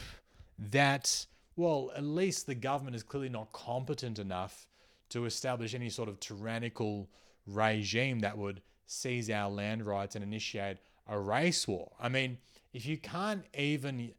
that, 0.59 1.27
well, 1.57 1.91
at 1.97 2.05
least 2.05 2.47
the 2.47 2.55
government 2.55 2.97
is 2.97 3.03
clearly 3.03 3.29
not 3.29 3.53
competent 3.53 4.19
enough 4.19 4.67
to 5.11 5.25
establish 5.25 5.75
any 5.75 5.91
sort 5.91 6.09
of 6.09 6.21
tyrannical 6.21 7.09
regime 7.47 8.21
that 8.21 8.37
would 8.39 8.63
seize 8.87 9.31
our 9.31 9.51
land 9.51 9.85
rights 9.85 10.15
and 10.15 10.25
initiate 10.25 10.79
a 11.09 11.19
race 11.19 11.67
war. 11.67 11.93
I 12.01 12.09
mean, 12.09 12.39
if 12.73 12.87
you 12.87 12.99
can't 12.99 13.45
even 13.57 14.13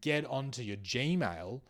get 0.00 0.24
onto 0.26 0.62
your 0.62 0.76
Gmail, 0.78 1.60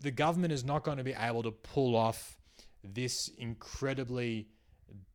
the 0.00 0.10
government 0.10 0.52
is 0.52 0.64
not 0.64 0.84
going 0.84 0.98
to 0.98 1.04
be 1.04 1.14
able 1.18 1.42
to 1.42 1.50
pull 1.50 1.96
off 1.96 2.38
this 2.84 3.28
incredibly 3.38 4.48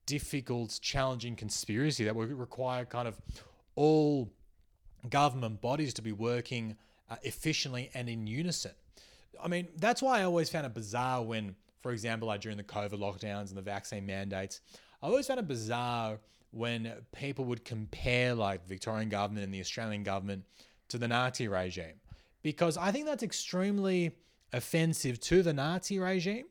difficult, 0.05 0.79
challenging 0.81 1.35
conspiracy 1.35 2.03
that 2.05 2.15
would 2.15 2.31
require 2.31 2.85
kind 2.85 3.07
of 3.07 3.19
all 3.77 4.29
government 5.09 5.61
bodies 5.61 5.93
to 5.93 6.01
be 6.01 6.11
working 6.11 6.75
uh, 7.09 7.15
efficiently 7.21 7.89
and 7.93 8.09
in 8.09 8.27
unison. 8.27 8.71
I 9.41 9.47
mean, 9.47 9.67
that's 9.77 10.01
why 10.01 10.19
I 10.19 10.23
always 10.23 10.49
found 10.49 10.65
it 10.65 10.73
bizarre 10.73 11.23
when, 11.23 11.55
for 11.81 11.91
example, 11.91 12.27
like 12.27 12.41
during 12.41 12.57
the 12.57 12.63
COVID 12.63 12.99
lockdowns 12.99 13.49
and 13.49 13.57
the 13.57 13.61
vaccine 13.61 14.05
mandates, 14.05 14.61
I 15.01 15.07
always 15.07 15.27
found 15.27 15.39
it 15.39 15.47
bizarre 15.47 16.19
when 16.51 16.91
people 17.15 17.45
would 17.45 17.63
compare 17.63 18.33
like 18.33 18.63
the 18.63 18.69
Victorian 18.69 19.09
government 19.09 19.45
and 19.45 19.53
the 19.53 19.59
Australian 19.59 20.03
government 20.03 20.43
to 20.89 20.97
the 20.97 21.07
Nazi 21.07 21.47
regime. 21.47 22.01
Because 22.41 22.77
I 22.77 22.91
think 22.91 23.05
that's 23.05 23.23
extremely 23.23 24.11
offensive 24.53 25.19
to 25.19 25.43
the 25.43 25.53
Nazi 25.53 25.99
regime. 25.99 26.45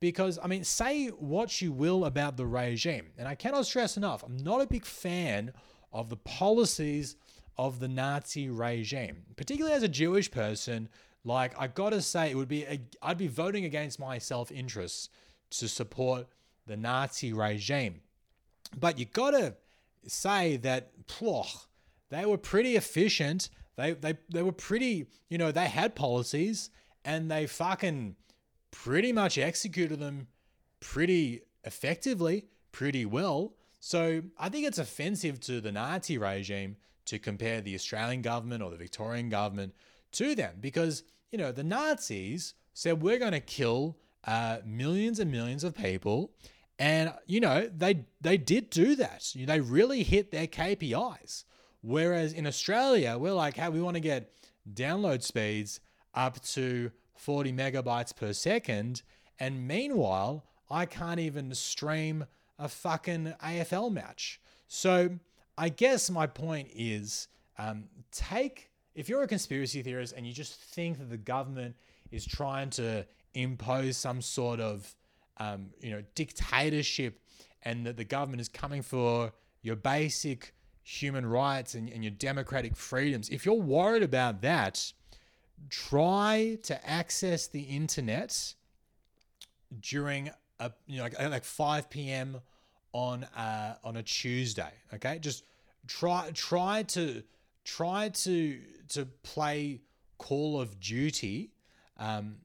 Because, 0.00 0.38
I 0.42 0.46
mean, 0.46 0.64
say 0.64 1.08
what 1.08 1.60
you 1.60 1.72
will 1.72 2.06
about 2.06 2.38
the 2.38 2.46
regime. 2.46 3.08
And 3.18 3.28
I 3.28 3.34
cannot 3.34 3.66
stress 3.66 3.98
enough, 3.98 4.22
I'm 4.22 4.38
not 4.38 4.62
a 4.62 4.66
big 4.66 4.86
fan 4.86 5.52
of 5.92 6.08
the 6.08 6.16
policies 6.16 7.16
of 7.58 7.80
the 7.80 7.88
Nazi 7.88 8.48
regime, 8.48 9.22
particularly 9.36 9.76
as 9.76 9.82
a 9.82 9.88
Jewish 9.88 10.30
person. 10.30 10.88
Like, 11.24 11.52
I 11.58 11.66
gotta 11.66 12.00
say, 12.00 12.30
it 12.30 12.36
would 12.36 12.48
be, 12.48 12.64
a, 12.64 12.80
I'd 13.02 13.18
be 13.18 13.28
voting 13.28 13.64
against 13.64 14.00
my 14.00 14.18
self 14.18 14.50
interests 14.50 15.10
to 15.50 15.68
support 15.68 16.26
the 16.66 16.76
Nazi 16.76 17.32
regime. 17.32 18.00
But 18.78 18.98
you 18.98 19.04
gotta 19.04 19.56
say 20.06 20.56
that 20.58 20.92
phew, 21.06 21.42
they 22.08 22.24
were 22.24 22.38
pretty 22.38 22.76
efficient. 22.76 23.50
They, 23.76 23.92
they 23.92 24.18
they 24.28 24.42
were 24.42 24.52
pretty, 24.52 25.06
you 25.28 25.38
know, 25.38 25.52
they 25.52 25.66
had 25.66 25.94
policies 25.94 26.70
and 27.04 27.30
they 27.30 27.46
fucking 27.46 28.16
pretty 28.70 29.12
much 29.12 29.38
executed 29.38 30.00
them 30.00 30.28
pretty 30.80 31.42
effectively, 31.64 32.46
pretty 32.72 33.04
well. 33.04 33.54
So 33.80 34.22
I 34.38 34.50
think 34.50 34.66
it's 34.66 34.78
offensive 34.78 35.40
to 35.40 35.60
the 35.60 35.72
Nazi 35.72 36.18
regime 36.18 36.76
to 37.06 37.18
compare 37.18 37.60
the 37.60 37.74
Australian 37.74 38.22
government 38.22 38.62
or 38.62 38.70
the 38.70 38.76
Victorian 38.76 39.30
government 39.30 39.74
to 40.12 40.34
them 40.34 40.56
because, 40.60 41.02
you 41.32 41.38
know, 41.38 41.50
the 41.50 41.64
Nazis 41.64 42.54
said 42.74 43.02
we're 43.02 43.18
going 43.18 43.32
to 43.32 43.40
kill 43.40 43.96
uh, 44.24 44.58
millions 44.66 45.18
and 45.18 45.32
millions 45.32 45.64
of 45.64 45.74
people. 45.74 46.30
And, 46.78 47.12
you 47.26 47.40
know, 47.40 47.70
they, 47.74 48.04
they 48.20 48.36
did 48.36 48.70
do 48.70 48.94
that. 48.96 49.32
They 49.34 49.60
really 49.60 50.02
hit 50.02 50.30
their 50.30 50.46
KPIs. 50.46 51.44
Whereas 51.82 52.34
in 52.34 52.46
Australia, 52.46 53.16
we're 53.18 53.32
like, 53.32 53.56
hey, 53.56 53.70
we 53.70 53.80
want 53.80 53.94
to 53.94 54.00
get 54.00 54.32
download 54.72 55.22
speeds 55.22 55.80
up 56.14 56.40
to 56.42 56.90
40 57.16 57.52
megabytes 57.52 58.14
per 58.14 58.34
second. 58.34 59.02
And 59.38 59.66
meanwhile, 59.66 60.44
I 60.70 60.84
can't 60.84 61.20
even 61.20 61.54
stream 61.54 62.26
a 62.60 62.68
fucking 62.68 63.34
AFL 63.42 63.92
match. 63.92 64.40
So 64.68 65.18
I 65.58 65.68
guess 65.68 66.10
my 66.10 66.26
point 66.26 66.68
is 66.74 67.28
um, 67.58 67.84
take, 68.12 68.70
if 68.94 69.08
you're 69.08 69.22
a 69.22 69.26
conspiracy 69.26 69.82
theorist 69.82 70.14
and 70.16 70.26
you 70.26 70.32
just 70.32 70.54
think 70.54 70.98
that 70.98 71.10
the 71.10 71.16
government 71.16 71.76
is 72.10 72.24
trying 72.24 72.70
to 72.70 73.06
impose 73.34 73.96
some 73.96 74.22
sort 74.22 74.60
of, 74.60 74.94
um, 75.38 75.70
you 75.80 75.90
know, 75.90 76.02
dictatorship 76.14 77.18
and 77.62 77.86
that 77.86 77.96
the 77.96 78.04
government 78.04 78.40
is 78.40 78.48
coming 78.48 78.82
for 78.82 79.32
your 79.62 79.76
basic 79.76 80.54
human 80.82 81.26
rights 81.26 81.74
and, 81.74 81.88
and 81.90 82.02
your 82.02 82.10
democratic 82.12 82.76
freedoms, 82.76 83.28
if 83.28 83.44
you're 83.44 83.54
worried 83.54 84.02
about 84.02 84.42
that, 84.42 84.92
try 85.68 86.58
to 86.62 86.88
access 86.88 87.46
the 87.46 87.62
internet 87.62 88.54
during 89.80 90.30
a 90.58 90.72
you 90.86 90.98
know 90.98 91.04
like, 91.04 91.18
like 91.18 91.44
5 91.44 91.90
p.m. 91.90 92.40
on 92.92 93.24
uh, 93.24 93.76
on 93.84 93.96
a 93.96 94.02
Tuesday. 94.02 94.72
Okay, 94.94 95.18
just 95.20 95.44
try 95.86 96.30
try 96.34 96.82
to 96.84 97.22
try 97.64 98.08
to 98.08 98.60
to 98.88 99.06
play 99.22 99.80
Call 100.18 100.60
of 100.60 100.80
Duty, 100.80 101.50
um, 101.98 102.36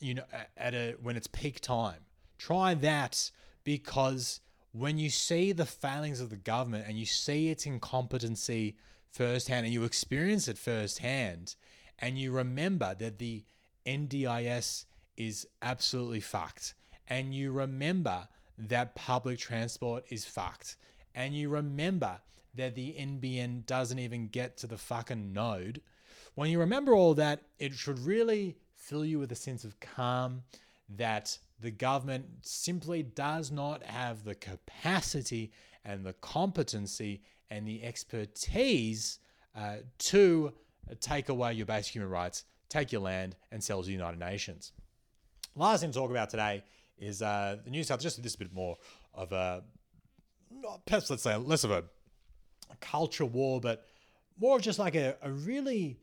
you 0.00 0.14
know, 0.14 0.24
at 0.56 0.74
a 0.74 0.96
when 1.02 1.16
it's 1.16 1.26
peak 1.26 1.60
time. 1.60 2.00
Try 2.38 2.74
that 2.74 3.30
because 3.62 4.40
when 4.72 4.98
you 4.98 5.08
see 5.08 5.52
the 5.52 5.64
failings 5.64 6.20
of 6.20 6.30
the 6.30 6.36
government 6.36 6.84
and 6.88 6.98
you 6.98 7.06
see 7.06 7.48
its 7.48 7.64
incompetency 7.64 8.76
firsthand 9.12 9.64
and 9.64 9.72
you 9.72 9.84
experience 9.84 10.48
it 10.48 10.58
firsthand 10.58 11.54
and 12.00 12.18
you 12.18 12.32
remember 12.32 12.94
that 12.98 13.18
the 13.18 13.44
NDIS 13.86 14.84
is 15.16 15.46
absolutely 15.62 16.18
fucked 16.18 16.74
and 17.08 17.32
you 17.32 17.52
remember 17.52 18.26
that 18.58 18.94
public 18.94 19.38
transport 19.38 20.04
is 20.10 20.24
fucked 20.24 20.76
and 21.14 21.34
you 21.34 21.48
remember 21.48 22.18
that 22.54 22.74
the 22.74 22.94
NBN 22.98 23.66
doesn't 23.66 23.98
even 23.98 24.28
get 24.28 24.56
to 24.58 24.66
the 24.66 24.78
fucking 24.78 25.32
node, 25.32 25.80
when 26.34 26.50
you 26.50 26.58
remember 26.58 26.94
all 26.94 27.14
that, 27.14 27.42
it 27.58 27.74
should 27.74 27.98
really 28.00 28.56
fill 28.74 29.04
you 29.04 29.18
with 29.18 29.32
a 29.32 29.36
sense 29.36 29.64
of 29.64 29.78
calm 29.80 30.42
that 30.88 31.38
the 31.60 31.70
government 31.70 32.26
simply 32.42 33.02
does 33.02 33.50
not 33.50 33.82
have 33.84 34.24
the 34.24 34.34
capacity 34.34 35.52
and 35.84 36.04
the 36.04 36.12
competency 36.14 37.22
and 37.50 37.66
the 37.66 37.82
expertise 37.82 39.18
uh, 39.56 39.76
to 39.98 40.52
take 41.00 41.28
away 41.28 41.52
your 41.52 41.66
basic 41.66 41.94
human 41.94 42.10
rights, 42.10 42.44
take 42.68 42.92
your 42.92 43.00
land, 43.00 43.36
and 43.52 43.62
sell 43.62 43.80
to 43.80 43.86
the 43.86 43.92
United 43.92 44.18
Nations. 44.18 44.72
Last 45.54 45.80
thing 45.80 45.92
to 45.92 45.98
talk 45.98 46.10
about 46.10 46.30
today 46.30 46.64
is 46.98 47.22
uh, 47.22 47.56
the 47.64 47.70
New 47.70 47.82
South, 47.82 48.00
just 48.00 48.22
this 48.22 48.36
bit 48.36 48.52
more 48.52 48.76
of 49.14 49.32
a, 49.32 49.62
perhaps 50.86 51.10
let's 51.10 51.22
say 51.22 51.36
less 51.36 51.64
of 51.64 51.70
a, 51.70 51.84
a 52.70 52.76
culture 52.80 53.24
war, 53.24 53.60
but 53.60 53.84
more 54.38 54.56
of 54.56 54.62
just 54.62 54.78
like 54.78 54.94
a, 54.94 55.16
a 55.22 55.30
really 55.30 55.98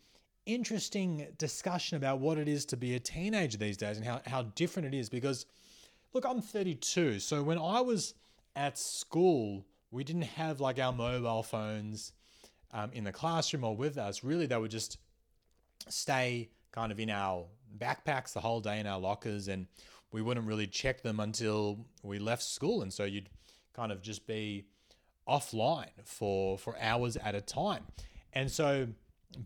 interesting 0.46 1.28
discussion 1.38 1.98
about 1.98 2.20
what 2.20 2.38
it 2.38 2.48
is 2.48 2.66
to 2.66 2.78
be 2.78 2.96
a 2.96 3.00
teenager 3.00 3.58
these 3.58 3.78
days 3.78 3.98
and 3.98 4.06
how, 4.06 4.22
how 4.26 4.44
different 4.44 4.94
it 4.94 4.98
is. 4.98 5.10
Because, 5.10 5.46
look, 6.14 6.26
I'm 6.26 6.42
32. 6.42 7.20
So 7.20 7.44
when 7.44 7.58
I 7.58 7.82
was 7.82 8.14
at 8.56 8.78
school, 8.78 9.66
we 9.92 10.04
didn't 10.04 10.24
have 10.24 10.60
like 10.60 10.80
our 10.80 10.94
mobile 10.94 11.44
phones 11.44 12.14
um, 12.72 12.92
in 12.94 13.04
the 13.04 13.12
classroom 13.12 13.64
or 13.64 13.76
with 13.76 13.98
us. 13.98 14.24
Really, 14.24 14.46
they 14.46 14.58
would 14.58 14.72
just 14.72 14.98
stay 15.90 16.50
kind 16.72 16.92
of 16.92 17.00
in 17.00 17.10
our 17.10 17.46
backpacks 17.78 18.34
the 18.34 18.40
whole 18.40 18.62
day 18.62 18.80
in 18.80 18.88
our 18.88 19.00
lockers 19.00 19.48
and 19.48 19.68
we 20.12 20.22
wouldn't 20.22 20.48
really 20.48 20.68
check 20.68 21.02
them 21.02 21.20
until 21.20 21.86
we 22.04 22.20
left 22.20 22.44
school. 22.44 22.82
And 22.82 22.92
so 22.92 23.04
you'd 23.04 23.30
kind 23.74 23.92
of 23.92 24.02
just 24.02 24.28
be 24.28 24.66
offline 25.28 25.90
for 26.04 26.58
for 26.58 26.76
hours 26.80 27.16
at 27.18 27.36
a 27.36 27.42
time. 27.42 27.84
And 28.34 28.52
so 28.52 28.88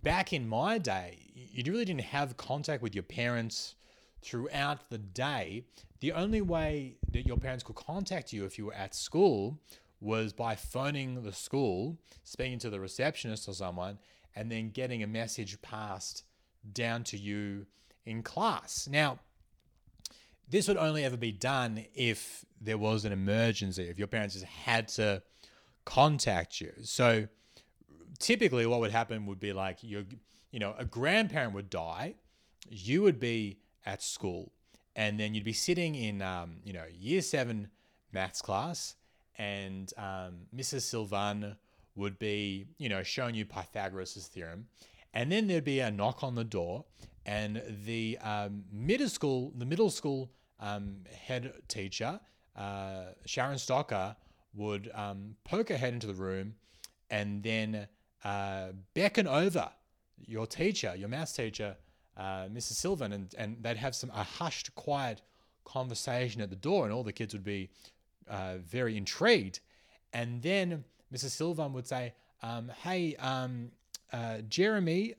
back 0.02 0.34
in 0.34 0.48
my 0.48 0.78
day 0.78 1.20
you 1.36 1.64
really 1.72 1.86
didn't 1.86 2.02
have 2.02 2.38
contact 2.38 2.82
with 2.82 2.96
your 2.96 3.04
parents 3.04 3.76
throughout 4.22 4.90
the 4.90 4.98
day. 4.98 5.66
The 6.00 6.12
only 6.12 6.42
way 6.42 6.98
that 7.12 7.28
your 7.28 7.38
parents 7.38 7.64
could 7.64 7.76
contact 7.76 8.34
you 8.34 8.46
if 8.46 8.58
you 8.58 8.66
were 8.66 8.74
at 8.74 8.96
school 8.96 9.60
was 10.02 10.34
by 10.34 10.56
phoning 10.56 11.24
the 11.24 11.32
school 11.34 11.98
speaking 12.24 12.60
to 12.60 12.70
the 12.70 12.80
receptionist 12.80 13.48
or 13.48 13.54
someone 13.54 13.98
and 14.36 14.52
then 14.52 14.70
getting 14.70 15.04
a 15.04 15.08
message 15.08 15.62
passed 15.62 16.24
down 16.74 17.04
to 17.04 17.18
you 17.18 17.66
in 18.06 18.22
class. 18.24 18.88
Now, 18.92 19.20
this 20.50 20.68
would 20.68 20.78
only 20.78 21.04
ever 21.04 21.18
be 21.18 21.32
done 21.32 21.86
if 21.94 22.46
there 22.62 22.78
was 22.78 23.06
an 23.06 23.12
emergency, 23.12 23.84
if 23.90 23.98
your 23.98 24.08
parents 24.08 24.36
just 24.36 24.46
had 24.46 24.88
to 24.90 25.22
contact 25.86 26.62
you. 26.62 26.72
So 26.84 27.28
typically 28.20 28.66
what 28.66 28.80
would 28.80 28.92
happen 28.92 29.26
would 29.26 29.40
be 29.40 29.54
like 29.54 29.80
your 29.82 30.04
you 30.56 30.60
know, 30.60 30.74
a 30.78 30.86
grandparent 30.86 31.54
would 31.54 31.70
die, 31.70 32.16
you 32.70 33.02
would 33.02 33.20
be 33.20 33.60
at 33.86 34.02
school, 34.02 34.54
and 34.96 35.20
then 35.20 35.34
you'd 35.34 35.44
be 35.44 35.52
sitting 35.52 35.96
in 35.96 36.22
um, 36.22 36.60
you 36.64 36.72
know, 36.72 36.86
year 36.98 37.22
seven 37.22 37.68
maths 38.14 38.42
class, 38.42 38.96
and 39.38 39.92
um, 39.98 40.48
Mrs. 40.56 40.84
Sylvan 40.84 41.58
would 41.98 42.18
be, 42.18 42.68
you 42.78 42.88
know, 42.88 43.04
showing 43.04 43.36
you 43.36 43.44
Pythagoras' 43.44 44.28
theorem, 44.28 44.68
and 45.14 45.30
then 45.30 45.48
there'd 45.48 45.66
be 45.66 45.82
a 45.82 45.92
knock 45.92 46.24
on 46.24 46.36
the 46.36 46.46
door, 46.46 46.86
and 47.26 47.62
the 47.86 48.18
um, 48.20 48.64
middle 48.72 49.10
school, 49.10 49.52
the 49.58 49.66
middle 49.66 49.90
school 49.90 50.32
um, 50.60 50.98
head 51.12 51.52
teacher, 51.68 52.20
uh, 52.56 53.06
Sharon 53.26 53.58
Stocker, 53.58 54.16
would 54.54 54.92
um, 54.94 55.36
poke 55.44 55.70
her 55.70 55.78
head 55.78 55.94
into 55.94 56.08
the 56.08 56.14
room, 56.14 56.56
and 57.10 57.44
then 57.44 57.88
uh, 58.24 58.68
beckon 58.94 59.28
over 59.28 59.70
your 60.26 60.48
teacher, 60.48 60.96
your 60.96 61.10
maths 61.10 61.34
teacher, 61.34 61.76
uh, 62.16 62.46
Mrs. 62.46 62.74
Sylvan, 62.74 63.12
and, 63.12 63.36
and 63.38 63.58
they'd 63.62 63.78
have 63.78 63.96
some 63.96 64.12
a 64.12 64.24
hushed, 64.24 64.74
quiet 64.76 65.22
conversation 65.66 66.42
at 66.42 66.50
the 66.50 66.56
door, 66.56 66.86
and 66.86 66.94
all 66.94 67.04
the 67.04 67.12
kids 67.12 67.34
would 67.34 67.44
be 67.44 67.70
uh, 68.30 68.58
very 68.58 68.96
intrigued. 68.96 69.60
And 70.14 70.42
then 70.42 70.86
Mrs. 71.14 71.32
Sylvan 71.32 71.74
would 71.74 71.88
say, 71.88 72.14
um, 72.42 72.72
"Hey, 72.84 73.16
um, 73.18 73.72
uh, 74.14 74.38
Jeremy, 74.48 75.16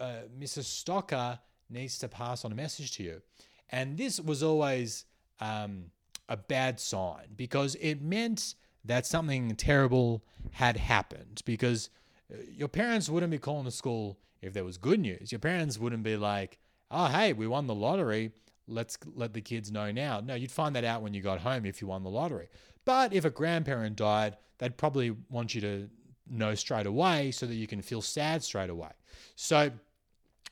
uh, 0.00 0.22
Mrs. 0.38 0.64
Stocker 0.64 1.38
needs 1.70 1.98
to 1.98 2.08
pass 2.08 2.44
on 2.44 2.52
a 2.52 2.54
message 2.54 2.92
to 2.96 3.02
you. 3.02 3.22
And 3.70 3.96
this 3.96 4.20
was 4.20 4.42
always 4.42 5.04
um, 5.40 5.86
a 6.28 6.36
bad 6.36 6.80
sign 6.80 7.26
because 7.36 7.76
it 7.80 8.00
meant 8.00 8.54
that 8.84 9.06
something 9.06 9.54
terrible 9.56 10.24
had 10.52 10.76
happened. 10.76 11.42
Because 11.44 11.90
uh, 12.32 12.36
your 12.50 12.68
parents 12.68 13.08
wouldn't 13.08 13.30
be 13.30 13.38
calling 13.38 13.64
the 13.64 13.70
school 13.70 14.18
if 14.40 14.52
there 14.52 14.64
was 14.64 14.78
good 14.78 15.00
news. 15.00 15.32
Your 15.32 15.40
parents 15.40 15.78
wouldn't 15.78 16.02
be 16.02 16.16
like, 16.16 16.58
oh, 16.90 17.06
hey, 17.06 17.32
we 17.32 17.46
won 17.46 17.66
the 17.66 17.74
lottery. 17.74 18.32
Let's 18.66 18.98
let 19.14 19.32
the 19.32 19.40
kids 19.40 19.70
know 19.70 19.90
now. 19.90 20.20
No, 20.20 20.34
you'd 20.34 20.50
find 20.50 20.76
that 20.76 20.84
out 20.84 21.02
when 21.02 21.14
you 21.14 21.22
got 21.22 21.40
home 21.40 21.64
if 21.66 21.80
you 21.80 21.88
won 21.88 22.02
the 22.02 22.10
lottery. 22.10 22.48
But 22.84 23.12
if 23.12 23.24
a 23.24 23.30
grandparent 23.30 23.96
died, 23.96 24.36
they'd 24.58 24.76
probably 24.76 25.14
want 25.30 25.54
you 25.54 25.60
to 25.62 25.90
know 26.30 26.54
straight 26.54 26.86
away 26.86 27.30
so 27.30 27.46
that 27.46 27.54
you 27.54 27.66
can 27.66 27.82
feel 27.82 28.02
sad 28.02 28.42
straight 28.42 28.70
away. 28.70 28.90
So 29.36 29.70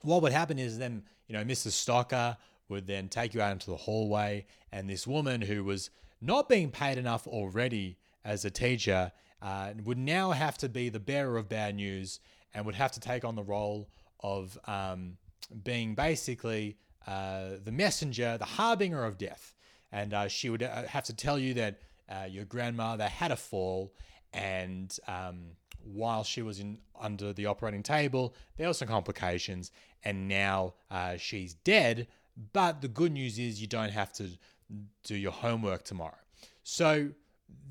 what 0.03 0.23
would 0.23 0.33
happen 0.33 0.59
is 0.59 0.79
then, 0.79 1.03
you 1.27 1.35
know, 1.35 1.45
Mrs. 1.45 1.73
Stocker 1.73 2.37
would 2.69 2.87
then 2.87 3.09
take 3.09 3.35
you 3.35 3.41
out 3.41 3.53
into 3.53 3.71
the 3.71 3.77
hallway, 3.77 4.47
and 4.73 4.89
this 4.89 5.07
woman 5.07 5.41
who 5.41 5.65
was 5.65 5.91
not 6.21 6.49
being 6.49 6.71
paid 6.71 6.99
enough 6.99 7.27
already 7.27 7.99
as 8.25 8.45
a 8.45 8.51
teacher 8.51 9.13
uh, 9.43 9.73
would 9.85 9.99
now 9.99 10.33
have 10.33 10.59
to 10.59 10.69
be 10.69 10.89
the 10.89 11.01
bearer 11.01 11.37
of 11.37 11.49
bad 11.49 11.77
news 11.77 12.21
and 12.55 12.65
would 12.67 12.75
have 12.75 12.93
to 12.93 13.01
take 13.01 13.25
on 13.25 13.35
the 13.37 13.43
role 13.43 13.89
of 14.21 14.59
um, 14.67 15.17
being 15.63 15.95
basically 15.95 16.77
uh, 17.07 17.51
the 17.63 17.71
messenger, 17.71 18.37
the 18.39 18.45
harbinger 18.45 19.05
of 19.05 19.19
death. 19.19 19.55
And 19.93 20.13
uh, 20.13 20.29
she 20.29 20.51
would 20.51 20.63
uh, 20.63 20.83
have 20.85 21.05
to 21.05 21.15
tell 21.15 21.39
you 21.39 21.55
that 21.55 21.79
uh, 22.09 22.27
your 22.29 22.45
grandmother 22.45 23.09
had 23.09 23.31
a 23.31 23.37
fall 23.37 23.93
and 24.33 24.97
um, 25.07 25.51
while 25.93 26.25
she 26.25 26.43
was 26.43 26.61
in 26.61 26.79
under 26.99 27.33
the 27.33 27.47
operating 27.47 27.83
table. 27.83 28.35
There 28.57 28.67
were 28.67 28.75
some 28.75 28.89
complications, 28.89 29.71
and 30.05 30.29
now 30.29 30.75
uh, 30.91 31.17
she's 31.17 31.55
dead. 31.55 32.09
But 32.53 32.81
the 32.81 32.89
good 32.89 33.13
news 33.13 33.39
is 33.39 33.61
you 33.61 33.67
don't 33.67 33.93
have 33.93 34.13
to 34.15 34.29
do 35.05 35.15
your 35.15 35.33
homework 35.33 35.85
tomorrow. 35.85 36.19
So 36.63 37.11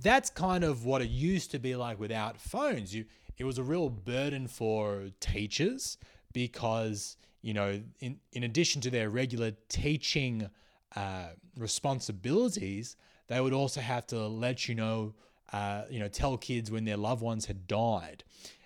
that's 0.02 0.30
kind 0.30 0.64
of 0.64 0.86
what 0.86 1.02
it 1.02 1.10
used 1.10 1.52
to 1.52 1.60
be 1.60 1.76
like 1.76 2.00
without 2.00 2.40
phones. 2.40 2.94
You, 2.96 3.06
it 3.38 3.44
was 3.44 3.58
a 3.58 3.64
real 3.64 3.90
burden 3.90 4.48
for 4.48 5.10
teachers 5.20 5.98
because 6.34 7.18
you 7.46 7.54
know, 7.54 7.80
in 8.00 8.18
in 8.32 8.44
addition 8.44 8.82
to 8.82 8.90
their 8.90 9.12
regular 9.12 9.52
teaching 9.70 10.50
uh, 10.96 11.28
responsibilities, 11.56 12.96
they 13.28 13.40
would 13.40 13.54
also 13.54 13.82
have 13.82 14.08
to 14.08 14.28
let 14.28 14.68
you 14.68 14.74
know 14.74 15.14
uh, 15.54 15.84
you 15.90 16.00
know, 16.00 16.08
tell 16.08 16.38
kids 16.38 16.72
when 16.72 16.86
their 16.86 16.98
loved 16.98 17.22
ones 17.22 17.46
had 17.46 17.68
died. 17.68 18.24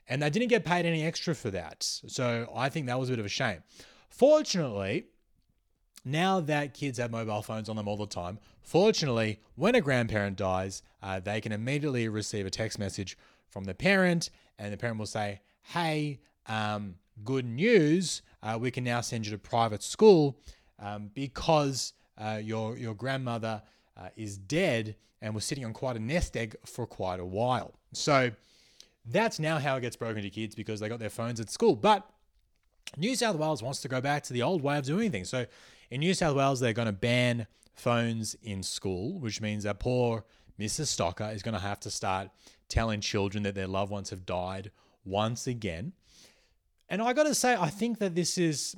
And 0.07 0.21
they 0.21 0.29
didn't 0.29 0.47
get 0.47 0.65
paid 0.65 0.85
any 0.85 1.03
extra 1.03 1.35
for 1.35 1.51
that. 1.51 1.83
So 1.83 2.51
I 2.55 2.69
think 2.69 2.87
that 2.87 2.99
was 2.99 3.09
a 3.09 3.11
bit 3.11 3.19
of 3.19 3.25
a 3.25 3.29
shame. 3.29 3.61
Fortunately, 4.09 5.05
now 6.03 6.39
that 6.39 6.73
kids 6.73 6.97
have 6.97 7.11
mobile 7.11 7.41
phones 7.41 7.69
on 7.69 7.75
them 7.75 7.87
all 7.87 7.97
the 7.97 8.07
time, 8.07 8.39
fortunately, 8.63 9.39
when 9.55 9.75
a 9.75 9.81
grandparent 9.81 10.37
dies, 10.37 10.81
uh, 11.03 11.19
they 11.19 11.41
can 11.41 11.51
immediately 11.51 12.09
receive 12.09 12.45
a 12.45 12.49
text 12.49 12.79
message 12.79 13.17
from 13.49 13.65
the 13.65 13.73
parent, 13.73 14.29
and 14.57 14.73
the 14.73 14.77
parent 14.77 14.97
will 14.97 15.05
say, 15.05 15.41
Hey, 15.61 16.19
um, 16.47 16.95
good 17.23 17.45
news, 17.45 18.21
uh, 18.41 18.57
we 18.59 18.71
can 18.71 18.83
now 18.83 19.01
send 19.01 19.25
you 19.25 19.31
to 19.31 19.37
private 19.37 19.83
school 19.83 20.39
um, 20.79 21.11
because 21.13 21.93
uh, 22.17 22.39
your, 22.41 22.77
your 22.77 22.95
grandmother 22.95 23.61
uh, 23.99 24.09
is 24.15 24.37
dead 24.37 24.95
and 25.21 25.35
was 25.35 25.45
sitting 25.45 25.65
on 25.65 25.73
quite 25.73 25.95
a 25.95 25.99
nest 25.99 26.37
egg 26.37 26.55
for 26.65 26.87
quite 26.87 27.19
a 27.19 27.25
while. 27.25 27.73
So 27.93 28.31
that's 29.05 29.39
now 29.39 29.59
how 29.59 29.75
it 29.75 29.81
gets 29.81 29.95
broken 29.95 30.23
to 30.23 30.29
kids 30.29 30.55
because 30.55 30.79
they 30.79 30.89
got 30.89 30.99
their 30.99 31.09
phones 31.09 31.39
at 31.39 31.49
school. 31.49 31.75
But 31.75 32.09
New 32.97 33.15
South 33.15 33.35
Wales 33.35 33.61
wants 33.61 33.81
to 33.81 33.87
go 33.87 34.01
back 34.01 34.23
to 34.23 34.33
the 34.33 34.41
old 34.41 34.61
way 34.61 34.77
of 34.77 34.85
doing 34.85 35.11
things. 35.11 35.29
So 35.29 35.45
in 35.89 35.99
New 35.99 36.13
South 36.13 36.35
Wales, 36.35 36.59
they're 36.59 36.73
going 36.73 36.85
to 36.87 36.93
ban 36.93 37.47
phones 37.75 38.35
in 38.41 38.63
school, 38.63 39.19
which 39.19 39.41
means 39.41 39.63
that 39.63 39.79
poor 39.79 40.23
Mrs. 40.59 40.95
Stocker 40.95 41.33
is 41.33 41.41
going 41.41 41.53
to 41.53 41.61
have 41.61 41.79
to 41.81 41.91
start 41.91 42.29
telling 42.67 43.01
children 43.01 43.43
that 43.43 43.55
their 43.55 43.67
loved 43.67 43.91
ones 43.91 44.09
have 44.09 44.25
died 44.25 44.71
once 45.05 45.47
again. 45.47 45.93
And 46.89 47.01
I 47.01 47.13
got 47.13 47.23
to 47.23 47.35
say, 47.35 47.55
I 47.55 47.69
think 47.69 47.99
that 47.99 48.15
this 48.15 48.37
is, 48.37 48.75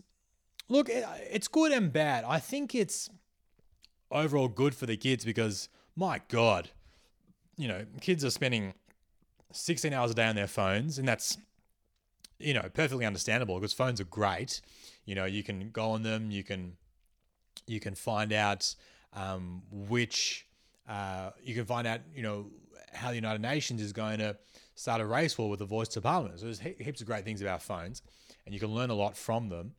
look, 0.70 0.90
it's 0.90 1.48
good 1.48 1.72
and 1.72 1.92
bad. 1.92 2.24
I 2.26 2.40
think 2.40 2.76
it's 2.76 3.10
overall 4.12 4.48
good 4.48 4.76
for 4.76 4.86
the 4.86 4.98
kids 4.98 5.26
because 5.26 5.70
my 5.96 6.22
God, 6.28 6.70
you 7.58 7.68
know, 7.68 7.86
kids 8.00 8.24
are 8.24 8.30
spending 8.30 8.74
16 9.52 9.94
hours 9.94 10.12
a 10.12 10.14
day 10.14 10.26
on 10.26 10.36
their 10.36 10.48
phones, 10.48 10.98
and 10.98 11.08
that's 11.08 11.38
you 12.40 12.54
know 12.54 12.68
perfectly 12.74 13.06
understandable 13.06 13.56
because 13.56 13.74
phones 13.74 14.02
are 14.02 14.06
great. 14.06 14.62
You 15.06 15.16
know, 15.16 15.26
you 15.26 15.44
can 15.44 15.70
go 15.72 15.92
on 15.92 16.04
them, 16.04 16.32
you 16.32 16.44
can 16.44 16.78
you 17.68 17.80
can 17.80 17.96
find 17.96 18.34
out 18.34 18.74
um, 19.14 19.64
which 19.72 20.48
uh, 20.88 21.32
you 21.44 21.54
can 21.54 21.66
find 21.66 21.88
out 21.88 22.02
you 22.16 22.24
know 22.24 22.48
how 22.94 23.10
the 23.10 23.16
United 23.16 23.42
Nations 23.42 23.82
is 23.82 23.94
going 23.94 24.20
to 24.20 24.38
start 24.76 25.02
a 25.02 25.06
race 25.06 25.38
war 25.38 25.50
with 25.50 25.60
the 25.60 25.66
voice 25.66 25.88
to 25.90 26.02
Parliament. 26.02 26.40
So 26.40 26.46
there's 26.46 26.60
he- 26.60 26.76
heaps 26.80 27.02
of 27.02 27.08
great 27.08 27.24
things 27.24 27.42
about 27.42 27.62
phones, 27.62 28.02
and 28.46 28.54
you 28.54 28.60
can 28.60 28.70
learn 28.70 28.90
a 28.90 28.96
lot 28.96 29.16
from 29.16 29.50
them. 29.50 29.74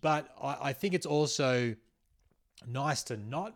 But 0.00 0.28
I, 0.42 0.56
I 0.62 0.72
think 0.72 0.94
it's 0.94 1.06
also 1.06 1.74
nice 2.68 3.02
to 3.04 3.16
not 3.16 3.54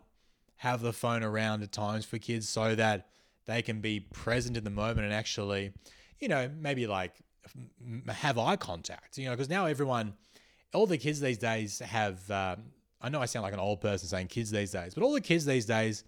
have 0.57 0.81
the 0.81 0.93
phone 0.93 1.23
around 1.23 1.63
at 1.63 1.71
times 1.71 2.05
for 2.05 2.17
kids 2.17 2.49
so 2.49 2.75
that 2.75 3.07
they 3.45 3.61
can 3.61 3.79
be 3.79 3.99
present 3.99 4.57
in 4.57 4.63
the 4.63 4.69
moment 4.69 5.01
and 5.01 5.13
actually, 5.13 5.71
you 6.19 6.27
know, 6.27 6.49
maybe 6.59 6.87
like 6.87 7.13
have 8.09 8.37
eye 8.37 8.55
contact, 8.55 9.17
you 9.17 9.25
know, 9.25 9.31
because 9.31 9.49
now 9.49 9.65
everyone, 9.65 10.13
all 10.73 10.85
the 10.85 10.97
kids 10.97 11.19
these 11.19 11.37
days 11.37 11.79
have, 11.79 12.29
um, 12.29 12.63
I 13.01 13.09
know 13.09 13.21
I 13.21 13.25
sound 13.25 13.43
like 13.43 13.53
an 13.53 13.59
old 13.59 13.81
person 13.81 14.07
saying 14.09 14.27
kids 14.27 14.51
these 14.51 14.71
days, 14.71 14.93
but 14.93 15.03
all 15.03 15.13
the 15.13 15.21
kids 15.21 15.45
these 15.45 15.65
days, 15.65 16.03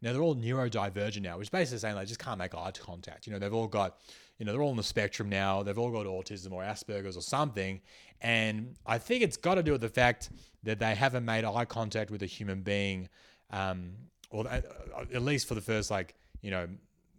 you 0.00 0.08
know, 0.08 0.12
they're 0.12 0.22
all 0.22 0.36
neurodivergent 0.36 1.22
now, 1.22 1.38
which 1.38 1.46
is 1.46 1.50
basically 1.50 1.78
saying 1.78 1.96
they 1.96 2.04
just 2.04 2.20
can't 2.20 2.38
make 2.38 2.54
eye 2.54 2.70
contact. 2.72 3.26
You 3.26 3.32
know, 3.32 3.38
they've 3.38 3.54
all 3.54 3.66
got, 3.66 3.98
you 4.38 4.44
know, 4.44 4.52
they're 4.52 4.62
all 4.62 4.70
on 4.70 4.76
the 4.76 4.82
spectrum 4.82 5.28
now. 5.28 5.62
They've 5.62 5.78
all 5.78 5.90
got 5.90 6.06
autism 6.06 6.52
or 6.52 6.62
Asperger's 6.62 7.16
or 7.16 7.22
something. 7.22 7.80
And 8.20 8.74
I 8.86 8.98
think 8.98 9.22
it's 9.22 9.36
got 9.36 9.56
to 9.56 9.62
do 9.62 9.72
with 9.72 9.80
the 9.80 9.88
fact 9.88 10.30
that 10.64 10.78
they 10.78 10.94
haven't 10.94 11.24
made 11.24 11.44
eye 11.44 11.64
contact 11.64 12.10
with 12.10 12.22
a 12.22 12.26
human 12.26 12.62
being, 12.62 13.08
um, 13.50 13.92
or 14.30 14.48
at 14.48 14.64
at 15.12 15.22
least 15.22 15.46
for 15.46 15.54
the 15.54 15.60
first, 15.60 15.90
like, 15.90 16.14
you 16.40 16.50
know, 16.50 16.68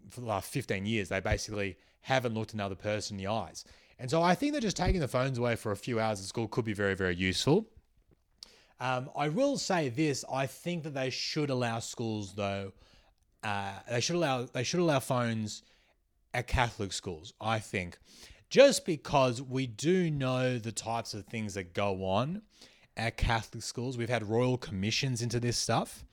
for 0.09 0.21
the 0.21 0.27
last 0.27 0.51
15 0.51 0.85
years, 0.85 1.09
they 1.09 1.19
basically 1.19 1.77
haven't 2.01 2.33
looked 2.33 2.53
another 2.53 2.75
person 2.75 3.17
in 3.17 3.23
the 3.23 3.31
eyes. 3.31 3.65
And 3.97 4.09
so 4.09 4.21
I 4.21 4.35
think 4.35 4.53
that 4.53 4.61
just 4.61 4.77
taking 4.77 4.99
the 4.99 5.07
phones 5.07 5.37
away 5.37 5.55
for 5.55 5.71
a 5.71 5.77
few 5.77 5.99
hours 5.99 6.19
at 6.19 6.25
school 6.25 6.47
could 6.47 6.65
be 6.65 6.73
very, 6.73 6.95
very 6.95 7.15
useful. 7.15 7.65
Um, 8.79 9.09
I 9.15 9.29
will 9.29 9.57
say 9.57 9.87
this: 9.87 10.25
I 10.31 10.47
think 10.47 10.83
that 10.83 10.93
they 10.93 11.09
should 11.09 11.49
allow 11.49 11.79
schools, 11.79 12.33
though. 12.33 12.73
Uh, 13.41 13.71
they 13.89 14.01
should 14.01 14.17
allow 14.17 14.43
they 14.43 14.63
should 14.63 14.81
allow 14.81 14.99
phones 14.99 15.63
at 16.35 16.47
Catholic 16.47 16.91
schools. 16.93 17.33
I 17.39 17.59
think, 17.59 17.97
just 18.49 18.85
because 18.85 19.41
we 19.41 19.65
do 19.65 20.11
know 20.11 20.57
the 20.59 20.71
types 20.71 21.13
of 21.13 21.25
things 21.25 21.53
that 21.55 21.73
go 21.73 22.05
on 22.05 22.41
at 22.97 23.17
Catholic 23.17 23.63
schools, 23.63 23.97
we've 23.97 24.09
had 24.09 24.27
royal 24.27 24.57
commissions 24.57 25.21
into 25.21 25.39
this 25.39 25.57
stuff, 25.57 26.03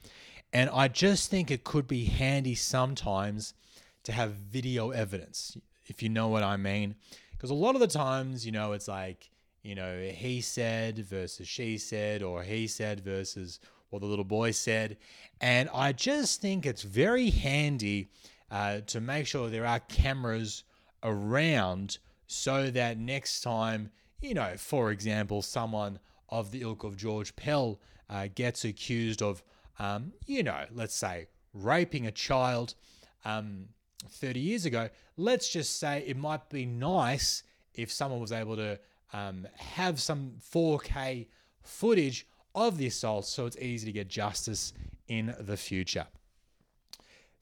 and 0.51 0.69
I 0.69 0.87
just 0.87 1.29
think 1.29 1.51
it 1.51 1.63
could 1.63 1.87
be 1.87 2.05
handy 2.05 2.55
sometimes 2.55 3.53
to 4.03 4.11
have 4.11 4.31
video 4.31 4.91
evidence, 4.91 5.57
if 5.85 6.01
you 6.01 6.09
know 6.09 6.27
what 6.27 6.43
I 6.43 6.57
mean. 6.57 6.95
Because 7.31 7.49
a 7.49 7.55
lot 7.55 7.75
of 7.75 7.81
the 7.81 7.87
times, 7.87 8.45
you 8.45 8.51
know, 8.51 8.71
it's 8.71 8.87
like 8.87 9.29
you 9.63 9.75
know, 9.75 10.01
he 10.13 10.41
said 10.41 10.99
versus 10.99 11.47
she 11.47 11.77
said, 11.77 12.21
or 12.21 12.43
he 12.43 12.67
said 12.67 12.99
versus 12.99 13.59
what 13.89 13.99
the 13.99 14.05
little 14.05 14.25
boy 14.25 14.51
said. 14.51 14.97
And 15.39 15.69
I 15.73 15.93
just 15.93 16.41
think 16.41 16.65
it's 16.65 16.81
very 16.81 17.29
handy 17.29 18.09
uh, 18.53 18.81
to 18.85 19.01
make 19.01 19.25
sure 19.25 19.49
there 19.49 19.65
are 19.65 19.79
cameras 19.79 20.63
around 21.01 21.97
so 22.27 22.69
that 22.69 22.99
next 22.99 23.41
time, 23.41 23.89
you 24.21 24.35
know, 24.35 24.53
for 24.57 24.91
example, 24.91 25.41
someone 25.41 25.97
of 26.29 26.51
the 26.51 26.61
ilk 26.61 26.83
of 26.83 26.95
George 26.95 27.35
Pell 27.35 27.79
uh, 28.11 28.27
gets 28.33 28.63
accused 28.63 29.23
of, 29.23 29.41
um, 29.79 30.13
you 30.27 30.43
know, 30.43 30.65
let's 30.71 30.93
say 30.93 31.27
raping 31.53 32.05
a 32.05 32.11
child 32.11 32.75
um, 33.25 33.69
30 34.07 34.39
years 34.39 34.65
ago, 34.67 34.87
let's 35.17 35.49
just 35.49 35.79
say 35.79 36.03
it 36.05 36.15
might 36.15 36.47
be 36.51 36.63
nice 36.63 37.41
if 37.73 37.91
someone 37.91 38.19
was 38.19 38.31
able 38.31 38.55
to 38.55 38.79
um, 39.13 39.47
have 39.55 39.99
some 39.99 40.33
4K 40.53 41.25
footage 41.63 42.27
of 42.53 42.77
the 42.77 42.85
assault 42.85 43.25
so 43.25 43.47
it's 43.47 43.57
easy 43.57 43.87
to 43.87 43.91
get 43.91 44.09
justice 44.09 44.73
in 45.07 45.35
the 45.39 45.57
future. 45.57 46.05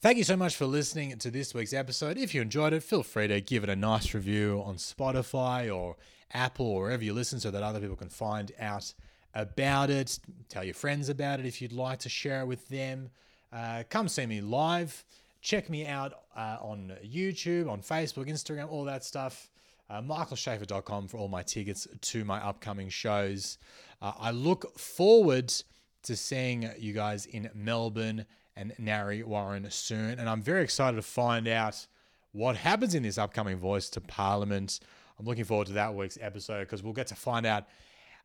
Thank 0.02 0.18
you 0.18 0.24
so 0.24 0.36
much 0.36 0.56
for 0.56 0.66
listening 0.66 1.16
to 1.20 1.30
this 1.30 1.54
week's 1.54 1.74
episode. 1.74 2.18
If 2.18 2.34
you 2.34 2.41
enjoyed 2.41 2.74
it, 2.74 2.82
feel 2.82 3.04
free 3.04 3.28
to 3.28 3.39
give 3.39 3.64
it 3.64 3.70
a 3.70 3.76
nice 3.76 4.16
review 4.16 4.64
on 4.66 4.78
Spotify 4.78 5.72
or 5.72 5.95
Apple 6.34 6.66
or 6.66 6.82
wherever 6.82 7.04
you 7.04 7.14
listen 7.14 7.39
so 7.39 7.52
that 7.52 7.62
other 7.62 7.80
people 7.80 7.95
can 7.95 8.10
find 8.10 8.52
out 8.60 8.95
about 9.36 9.91
it. 9.91 10.18
Tell 10.49 10.64
your 10.64 10.74
friends 10.74 11.10
about 11.10 11.39
it 11.39 11.45
if 11.45 11.62
you'd 11.62 11.72
like 11.72 11.99
to 11.99 12.10
share 12.10 12.41
it 12.41 12.47
with 12.47 12.68
them. 12.68 13.12
Uh, 13.54 13.84
come 13.91 14.08
see 14.08 14.26
me 14.26 14.41
live. 14.41 15.06
Check 15.39 15.70
me 15.70 15.86
out 15.86 16.14
uh, 16.36 16.58
on 16.60 16.93
YouTube, 17.06 17.70
on 17.70 17.82
Facebook, 17.82 18.28
Instagram, 18.28 18.72
all 18.72 18.86
that 18.86 19.04
stuff. 19.04 19.52
Uh, 19.88 20.02
michaelshafer.com 20.02 21.10
for 21.10 21.18
all 21.18 21.28
my 21.28 21.43
tickets 21.43 21.88
to 22.02 22.26
my 22.26 22.43
upcoming 22.43 22.89
shows. 22.89 23.60
Uh, 24.02 24.14
I 24.20 24.32
look 24.32 24.80
forward 24.80 25.54
to 26.02 26.16
seeing 26.16 26.72
you 26.80 26.91
guys 26.93 27.28
in 27.28 27.52
Melbourne 27.54 28.26
and 28.56 28.74
Narre 28.78 29.26
Warren 29.26 29.70
soon. 29.70 30.20
And 30.20 30.30
I'm 30.30 30.41
very 30.41 30.64
excited 30.64 30.95
to 30.95 31.02
find 31.02 31.47
out 31.47 31.86
what 32.32 32.56
happens 32.56 32.95
in 32.95 33.04
this 33.04 33.18
upcoming 33.18 33.58
Voice 33.58 33.89
to 33.89 34.02
Parliament. 34.02 34.80
I'm 35.20 35.26
looking 35.26 35.43
forward 35.43 35.68
to 35.68 35.74
that 35.74 35.93
week's 35.93 36.18
episode 36.22 36.62
because 36.62 36.84
we'll 36.84 36.93
get 36.93 37.08
to 37.08 37.16
find 37.16 37.45
out 37.45 37.66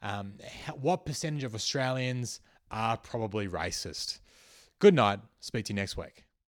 um, 0.03 0.35
what 0.81 1.05
percentage 1.05 1.45
of 1.45 1.55
Australians 1.55 2.41
are 2.70 2.97
probably 2.97 3.49
racist. 3.49 4.20
Good 4.79 4.95
night. 4.95 5.20
Speak 5.41 5.64
to 5.66 5.72
you 5.72 5.77
next 5.77 5.97
week. 5.97 6.26